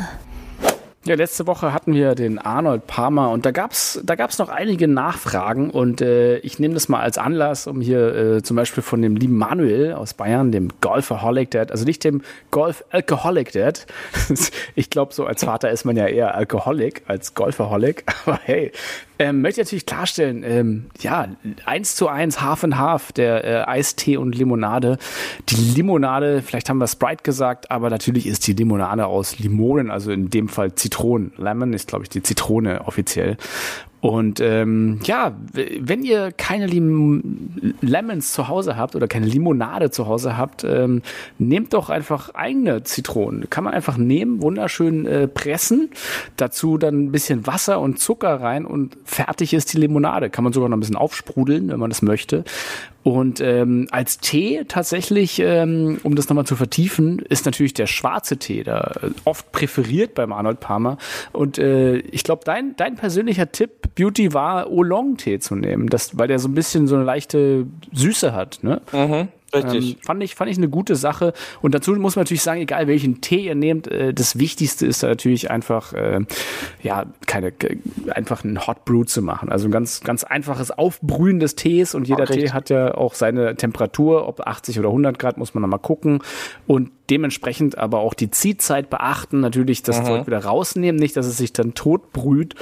Ja, 1.08 1.16
letzte 1.16 1.47
Woche 1.47 1.72
hatten 1.72 1.93
wir 1.93 2.16
den 2.16 2.38
Arnold 2.38 2.86
Palmer 2.86 3.32
und 3.32 3.45
da 3.45 3.51
gab's 3.51 3.97
da 4.03 4.16
gab's 4.16 4.39
noch 4.39 4.49
einige 4.49 4.89
Nachfragen 4.89 5.70
und 5.70 6.01
äh, 6.01 6.39
ich 6.39 6.60
nehme 6.60 6.74
das 6.74 6.89
mal 6.89 6.99
als 6.99 7.18
Anlass, 7.18 7.66
um 7.66 7.80
hier 7.80 8.14
äh, 8.14 8.43
zum 8.43 8.58
Beispiel 8.58 8.84
von 8.84 9.01
dem 9.01 9.16
lieben 9.16 9.38
Manuel 9.38 9.93
aus 9.93 10.14
Bayern, 10.14 10.51
dem 10.51 10.68
Golfaholic 10.82 11.49
Dad, 11.49 11.72
also 11.72 11.86
nicht 11.86 12.03
dem 12.03 12.24
Golf 12.51 12.84
Alcoholic 12.89 13.53
Dad. 13.53 13.88
ich 14.76 14.89
glaube, 14.89 15.14
so 15.14 15.26
als 15.26 15.45
Vater 15.45 15.72
ist 15.72 15.86
man 15.86 15.95
ja 15.95 16.08
eher 16.08 16.36
Alkoholik 16.36 17.03
als 17.08 17.34
Golfaholic, 17.34 18.03
aber 18.26 18.41
hey, 18.43 18.74
Ähm, 19.20 19.41
möchte 19.41 19.61
ich 19.61 19.65
natürlich 19.65 19.86
klarstellen, 19.86 20.43
ähm, 20.43 20.86
ja, 20.99 21.28
eins 21.65 21.95
zu 21.95 22.07
eins, 22.07 22.41
Half 22.41 22.63
and 22.63 22.78
Half, 22.78 23.11
der 23.11 23.43
äh, 23.43 23.68
Eistee 23.68 24.18
und 24.18 24.36
Limonade. 24.36 24.97
Die 25.49 25.55
Limonade, 25.55 26.41
vielleicht 26.41 26.70
haben 26.70 26.78
wir 26.78 26.88
Sprite 26.88 27.24
gesagt, 27.24 27.72
aber 27.72 27.89
natürlich 27.89 28.28
ist 28.28 28.45
die 28.47 28.53
Limonade 28.53 29.07
aus 29.07 29.39
Limonen, 29.39 29.89
also 29.89 30.11
in 30.11 30.30
dem 30.30 30.49
Fall 30.49 30.76
Zitronen. 30.76 31.32
Lemon 31.38 31.74
ist, 31.74 31.88
glaube 31.88 32.03
ich, 32.03 32.09
die 32.09 32.22
Zitrone 32.22 32.86
offiziell. 32.86 33.38
Und 34.00 34.39
ähm, 34.41 35.00
ja, 35.04 35.36
wenn 35.54 36.04
ihr 36.04 36.32
keine 36.32 36.68
Lim 36.68 37.76
Lemons 37.82 38.32
zu 38.32 38.48
Hause 38.48 38.78
habt 38.78 38.95
oder 38.95 39.08
keine 39.08 39.26
Limonade 39.26 39.89
zu 39.89 40.08
Hause 40.08 40.38
habt, 40.38 40.64
ähm, 40.64 41.02
nehmt 41.39 41.74
doch 41.74 41.89
einfach 41.89 42.36
eigene 42.36 42.84
Zitronen. 42.84 43.50
Kann 43.50 43.64
man 43.64 43.74
einfach 43.74 43.98
nehmen, 43.98 44.41
wunderschön 44.41 45.08
äh, 45.08 45.28
pressen, 45.28 45.89
dazu 46.36 46.78
dann 46.78 47.06
ein 47.06 47.12
bisschen 47.12 47.48
Wasser 47.48 47.80
und 47.80 48.00
Zucker 48.00 48.39
rein 48.39 48.66
und 48.66 48.98
fertig 49.04 49.54
ist 49.54 49.74
die 49.74 49.80
Limonade. 49.80 50.30
Kann 50.30 50.43
man 50.43 50.54
sogar 50.54 50.70
noch 50.70 50.78
ein 50.78 50.82
bisschen 50.82 50.95
aufsprudeln, 50.95 51.70
wenn 51.70 51.80
man 51.80 51.89
das 51.89 52.04
möchte. 52.04 52.43
Und 53.08 53.39
ähm, 53.39 53.88
als 53.89 54.18
Tee 54.18 54.66
tatsächlich, 54.68 55.39
ähm, 55.39 55.97
um 56.03 56.16
das 56.16 56.28
nochmal 56.28 56.45
zu 56.45 56.58
vertiefen, 56.58 57.20
ist 57.20 57.45
natürlich 57.45 57.74
der 57.74 57.88
schwarze 57.88 58.36
Tee 58.36 58.64
da 58.64 58.91
oft 59.24 59.53
präferiert 59.53 60.14
beim 60.14 60.34
Arnold 60.34 60.60
Palmer. 60.60 60.97
Und 61.32 61.58
äh, 61.58 61.99
ich 61.99 62.26
glaube, 62.26 62.41
dein, 62.43 62.76
dein 62.76 62.95
persönlicher 62.95 63.49
Tipp, 63.49 63.95
Beauty, 63.95 64.34
war 64.34 64.70
Oolong-Tee 64.70 65.39
zu 65.39 65.55
nehmen, 65.55 65.88
das, 65.88 66.18
weil 66.18 66.28
der 66.28 66.38
so 66.38 66.49
ein 66.49 66.53
bisschen 66.53 66.86
so 66.88 66.95
eine 66.95 67.05
leichte 67.05 67.68
Süße 67.93 68.34
hat. 68.34 68.60
Ne? 68.62 68.82
Mhm. 68.91 69.30
Richtig. 69.58 69.95
Ähm, 69.95 70.01
fand 70.03 70.24
ich 70.24 70.36
fand 70.36 70.51
ich 70.51 70.58
eine 70.58 70.70
gute 70.70 70.95
Sache. 70.95 71.34
Und 71.62 71.76
dazu 71.76 71.91
muss 71.93 72.16
man 72.16 72.24
natürlich 72.24 72.43
sagen, 72.43 72.62
egal 72.62 72.88
welchen 72.88 73.22
Tee 73.22 73.45
ihr 73.45 73.55
nehmt, 73.55 73.88
äh, 73.88 74.14
das 74.14 74.39
Wichtigste 74.39 74.86
ist 74.86 75.03
da 75.03 75.08
natürlich 75.08 75.49
einfach 75.51 75.93
äh, 75.93 76.22
ja 76.82 77.05
keine 77.26 77.53
einfach 78.10 78.43
einen 78.43 78.66
Hot 78.68 78.86
Brew 78.86 79.03
zu 79.03 79.22
machen, 79.22 79.49
also 79.49 79.68
ein 79.68 79.72
ganz 79.72 80.01
ganz 80.01 80.24
einfaches 80.24 80.72
Aufbrühen 80.72 81.39
des 81.39 81.55
Tees. 81.55 81.95
Und 81.95 82.08
jeder. 82.08 82.26
Tee 82.26 82.51
hat 82.51 82.70
ja 82.70 82.95
auch 82.95 83.14
seine 83.14 83.55
Temperatur, 83.55 84.28
ob 84.28 84.41
80 84.41 84.80
oder 84.80 84.89
100 84.89 85.18
Grad 85.18 85.38
muss 85.38 85.53
man 85.53 85.62
noch 85.62 85.70
mal 85.70 85.78
gucken. 85.78 86.20
Und 86.66 86.91
dementsprechend 87.10 87.78
aber 87.78 87.99
auch 87.99 88.14
die 88.14 88.30
Ziehzeit 88.32 88.89
beachten, 88.89 89.39
natürlich 89.39 89.84
das 89.84 90.03
Zeug 90.03 90.28
wieder 90.28 90.43
rausnehmen, 90.43 90.99
nicht, 90.99 91.16
dass 91.16 91.26
es 91.26 91.38
sich 91.38 91.53
dann 91.53 91.74
tot 91.74 92.12
brüht 92.12 92.55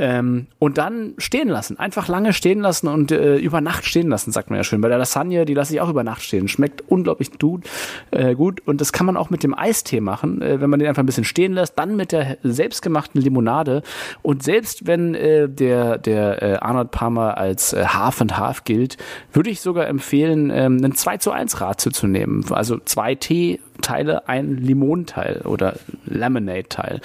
ähm, 0.00 0.46
und 0.58 0.78
dann 0.78 1.12
stehen 1.18 1.50
lassen, 1.50 1.78
einfach 1.78 2.08
lange 2.08 2.32
stehen 2.32 2.60
lassen 2.60 2.88
und 2.88 3.12
äh, 3.12 3.36
über 3.36 3.60
Nacht 3.60 3.84
stehen 3.84 4.08
lassen, 4.08 4.32
sagt 4.32 4.48
man 4.48 4.56
ja 4.56 4.64
schön. 4.64 4.80
Bei 4.80 4.88
der 4.88 4.96
Lasagne, 4.96 5.44
die 5.44 5.52
lasse 5.52 5.74
ich 5.74 5.82
auch 5.82 5.90
über 5.90 6.02
Nacht 6.04 6.22
stehen, 6.22 6.48
schmeckt 6.48 6.82
unglaublich 6.88 7.38
gut, 7.38 7.68
äh, 8.10 8.34
gut. 8.34 8.66
Und 8.66 8.80
das 8.80 8.94
kann 8.94 9.04
man 9.04 9.18
auch 9.18 9.28
mit 9.28 9.42
dem 9.42 9.52
Eistee 9.52 10.00
machen, 10.00 10.40
äh, 10.40 10.58
wenn 10.62 10.70
man 10.70 10.80
den 10.80 10.88
einfach 10.88 11.02
ein 11.02 11.06
bisschen 11.06 11.24
stehen 11.24 11.52
lässt, 11.52 11.78
dann 11.78 11.96
mit 11.96 12.12
der 12.12 12.38
selbstgemachten 12.42 13.20
Limonade. 13.20 13.82
Und 14.22 14.42
selbst 14.42 14.86
wenn 14.86 15.14
äh, 15.14 15.50
der 15.50 15.98
der 15.98 16.42
äh, 16.42 16.54
Arnold 16.56 16.92
Palmer 16.92 17.36
als 17.36 17.74
äh, 17.74 17.84
Half 17.84 18.22
and 18.22 18.38
Half 18.38 18.64
gilt, 18.64 18.96
würde 19.34 19.50
ich 19.50 19.60
sogar 19.60 19.86
empfehlen, 19.86 20.48
ähm, 20.48 20.78
einen 20.78 20.94
2 20.94 21.18
zu 21.18 21.30
1 21.30 21.60
Ratio 21.60 21.92
zu 21.92 22.06
nehmen, 22.06 22.42
also 22.50 22.78
zwei 22.78 23.14
Tee 23.16 23.60
Teile 23.82 24.28
ein 24.28 24.56
Limonteil 24.56 25.42
oder 25.44 25.74
Lemonade-Teil. 26.06 27.00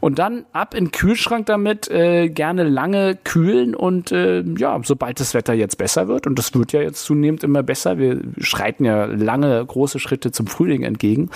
Und 0.00 0.18
dann 0.18 0.44
ab 0.52 0.74
in 0.74 0.86
den 0.86 0.92
Kühlschrank 0.92 1.46
damit, 1.46 1.90
äh, 1.90 2.28
gerne 2.28 2.64
lange 2.64 3.16
kühlen 3.16 3.74
und 3.74 4.12
äh, 4.12 4.42
ja, 4.56 4.78
sobald 4.82 5.20
das 5.20 5.34
Wetter 5.34 5.54
jetzt 5.54 5.78
besser 5.78 6.08
wird, 6.08 6.26
und 6.26 6.38
das 6.38 6.54
wird 6.54 6.72
ja 6.72 6.80
jetzt 6.80 7.04
zunehmend 7.04 7.44
immer 7.44 7.62
besser, 7.62 7.98
wir 7.98 8.20
schreiten 8.38 8.84
ja 8.84 9.04
lange 9.04 9.64
große 9.64 9.98
Schritte 9.98 10.32
zum 10.32 10.46
Frühling 10.46 10.82
entgegen, 10.82 11.30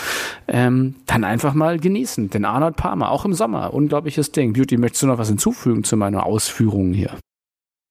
ähm, 0.48 0.96
dann 1.06 1.24
einfach 1.24 1.54
mal 1.54 1.78
genießen. 1.78 2.30
Den 2.30 2.44
Arnold 2.44 2.76
Palmer, 2.76 3.10
auch 3.10 3.24
im 3.24 3.34
Sommer, 3.34 3.74
unglaubliches 3.74 4.32
Ding. 4.32 4.52
Beauty, 4.52 4.76
möchtest 4.76 5.02
du 5.02 5.06
noch 5.06 5.18
was 5.18 5.28
hinzufügen 5.28 5.84
zu 5.84 5.96
meiner 5.96 6.26
Ausführungen 6.26 6.94
hier? 6.94 7.10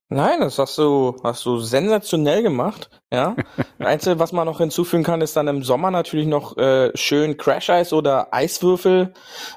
Nein, 0.09 0.41
das 0.41 0.59
hast 0.59 0.77
du, 0.77 1.15
hast 1.23 1.45
du 1.45 1.57
sensationell 1.59 2.43
gemacht. 2.43 2.89
Ja. 3.11 3.35
Einzige, 3.79 4.19
was 4.19 4.31
man 4.31 4.45
noch 4.45 4.59
hinzufügen 4.59 5.03
kann, 5.03 5.21
ist 5.21 5.35
dann 5.35 5.47
im 5.47 5.63
Sommer 5.63 5.89
natürlich 5.91 6.27
noch 6.27 6.57
äh, 6.57 6.91
schön 6.95 7.37
Crash 7.37 7.69
Eis 7.69 7.93
oder 7.93 8.33
Eiswürfel. 8.33 9.13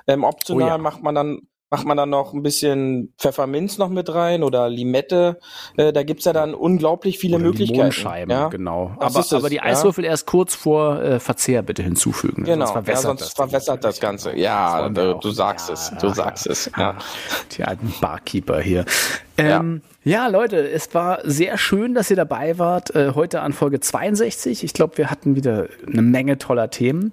Ähm, 0.07 0.25
optional 0.25 0.69
Oh 0.69 0.71
ja. 0.73 0.79
macht 0.79 1.03
man 1.03 1.15
dann 1.15 1.41
macht 1.69 1.85
man 1.85 1.97
dann 1.97 2.11
noch 2.11 2.33
ein 2.33 2.43
bisschen 2.45 3.13
Pfefferminz 3.19 3.77
noch 3.77 3.89
mit 3.89 4.13
rein 4.15 4.45
oder 4.45 4.69
Limette. 4.69 5.41
Äh, 5.77 5.93
da 5.93 6.05
gibt's 6.05 6.25
ja 6.25 6.33
dann 6.33 6.55
unglaublich 6.55 7.19
viele 7.19 7.37
Oder 7.37 7.45
Möglichkeiten. 7.47 7.75
Limonenscheiben, 7.75 8.31
ja? 8.31 8.49
genau. 8.49 8.95
Das 9.01 9.33
Aber, 9.33 9.51
die 9.51 9.57
ja. 9.57 9.63
Eiswürfel 9.65 10.05
erst 10.05 10.27
kurz 10.27 10.55
vor 10.55 11.03
äh, 11.03 11.19
Verzehr 11.19 11.63
bitte 11.63 11.83
hinzufügen. 11.83 12.45
Genau, 12.45 12.67
sonst 12.67 12.73
verwässert 12.73 13.03
ja, 13.03 13.09
sonst 13.09 13.21
das. 13.23 13.33
verwässert 13.33 13.85
das 13.85 14.01
Ganze. 14.01 14.31
Das 14.31 14.41
Ja, 14.41 14.89
du, 14.89 15.15
du 15.15 15.31
sagst 15.33 15.69
Ja, 15.69 15.75
es, 15.75 15.91
ja, 15.91 15.97
du 15.99 16.07
ja. 16.07 16.15
sagst 16.15 16.47
es. 16.47 16.71
Ja. 16.79 16.97
Die 17.57 17.65
alten 17.65 17.93
Barkeeper 18.01 18.61
hier. 18.61 18.85
Ähm, 19.37 19.83
ja. 19.85 19.96
Leute, 20.29 20.71
es 20.71 20.95
war 20.95 21.19
sehr 21.25 21.59
schön, 21.59 21.93
dass 21.93 22.11
ihr 22.11 22.17
dabei 22.17 22.61
wart. 22.61 22.95
Äh, 22.95 23.15
heute 23.17 23.41
an 23.41 23.53
Folge 23.53 23.81
62. 23.81 24.63
Ich 24.63 24.73
glaube, 24.73 24.99
wir 24.99 25.11
hatten 25.11 25.35
wieder 25.35 25.67
eine 25.85 26.01
Menge 26.01 26.39
toller 26.39 26.71
Themen. 26.71 27.11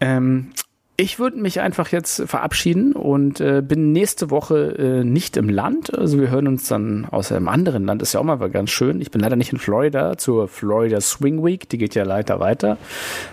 Ähm, 0.00 0.50
ich 0.96 1.20
würde 1.20 1.38
mich 1.38 1.60
einfach 1.60 1.92
jetzt 1.92 2.24
verabschieden 2.26 2.94
und 2.94 3.40
äh, 3.40 3.62
bin 3.62 3.92
nächste 3.92 4.32
Woche 4.32 4.74
äh, 4.76 5.04
nicht 5.04 5.36
im 5.36 5.48
Land. 5.48 5.96
Also 5.96 6.18
wir 6.18 6.28
hören 6.28 6.48
uns 6.48 6.66
dann 6.66 7.04
aus 7.08 7.30
einem 7.30 7.46
anderen 7.46 7.84
Land. 7.84 8.02
Ist 8.02 8.14
ja 8.14 8.20
auch 8.20 8.24
mal 8.24 8.36
ganz 8.50 8.70
schön. 8.70 9.00
Ich 9.00 9.12
bin 9.12 9.20
leider 9.20 9.36
nicht 9.36 9.52
in 9.52 9.58
Florida 9.58 10.18
zur 10.18 10.48
Florida 10.48 11.00
Swing 11.00 11.44
Week. 11.44 11.68
Die 11.68 11.78
geht 11.78 11.94
ja 11.94 12.02
leider 12.02 12.40
weiter. 12.40 12.78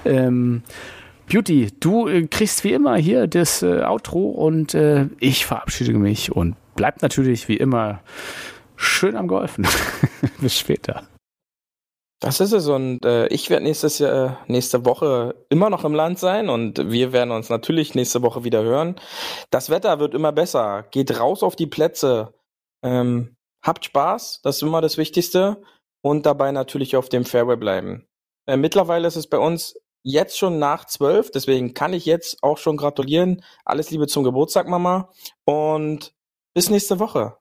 Ähm, 0.06 0.62
Beauty, 1.28 1.70
du 1.80 2.08
äh, 2.08 2.28
kriegst 2.28 2.64
wie 2.64 2.74
immer 2.74 2.98
hier 2.98 3.26
das 3.26 3.64
äh, 3.64 3.82
Outro 3.82 4.30
und 4.30 4.76
äh, 4.76 5.08
ich 5.18 5.48
verabschiede 5.48 5.94
mich 5.94 6.32
und 6.32 6.56
bleibt 6.76 7.02
natürlich 7.02 7.48
wie 7.48 7.58
immer 7.58 8.02
schön 8.82 9.16
am 9.16 9.28
Golfen. 9.28 9.68
Bis 10.42 10.58
später. 10.58 11.08
Das 12.22 12.40
ist 12.40 12.52
es 12.52 12.68
und 12.68 13.04
äh, 13.04 13.26
ich 13.28 13.50
werde 13.50 13.64
nächstes 13.64 13.98
Jahr, 13.98 14.38
nächste 14.46 14.86
Woche 14.86 15.34
immer 15.50 15.72
noch 15.72 15.84
im 15.84 15.96
Land 15.96 16.20
sein 16.20 16.50
und 16.50 16.92
wir 16.92 17.14
werden 17.14 17.32
uns 17.32 17.50
natürlich 17.50 17.96
nächste 17.96 18.22
Woche 18.22 18.44
wieder 18.44 18.62
hören. 18.62 18.96
Das 19.50 19.72
Wetter 19.72 20.00
wird 20.00 20.14
immer 20.14 20.32
besser. 20.32 20.86
Geht 20.92 21.20
raus 21.20 21.42
auf 21.42 21.56
die 21.56 21.66
Plätze. 21.66 22.36
Ähm, 22.84 23.36
habt 23.64 23.86
Spaß, 23.86 24.42
das 24.44 24.58
ist 24.58 24.62
immer 24.62 24.82
das 24.82 25.00
Wichtigste 25.00 25.64
und 26.04 26.28
dabei 26.28 26.52
natürlich 26.52 26.96
auf 26.96 27.10
dem 27.10 27.26
Fairway 27.26 27.58
bleiben. 27.58 28.08
Äh, 28.46 28.56
mittlerweile 28.58 29.08
ist 29.08 29.16
es 29.16 29.26
bei 29.26 29.40
uns 29.40 29.76
jetzt 30.04 30.38
schon 30.38 30.60
nach 30.60 30.86
zwölf, 30.86 31.32
deswegen 31.32 31.74
kann 31.74 31.94
ich 31.94 32.06
jetzt 32.06 32.44
auch 32.44 32.60
schon 32.60 32.78
gratulieren. 32.78 33.44
Alles 33.66 33.90
Liebe 33.90 34.06
zum 34.06 34.24
Geburtstag, 34.24 34.68
Mama 34.68 35.10
und 35.46 36.14
bis 36.54 36.70
nächste 36.70 37.00
Woche. 37.00 37.41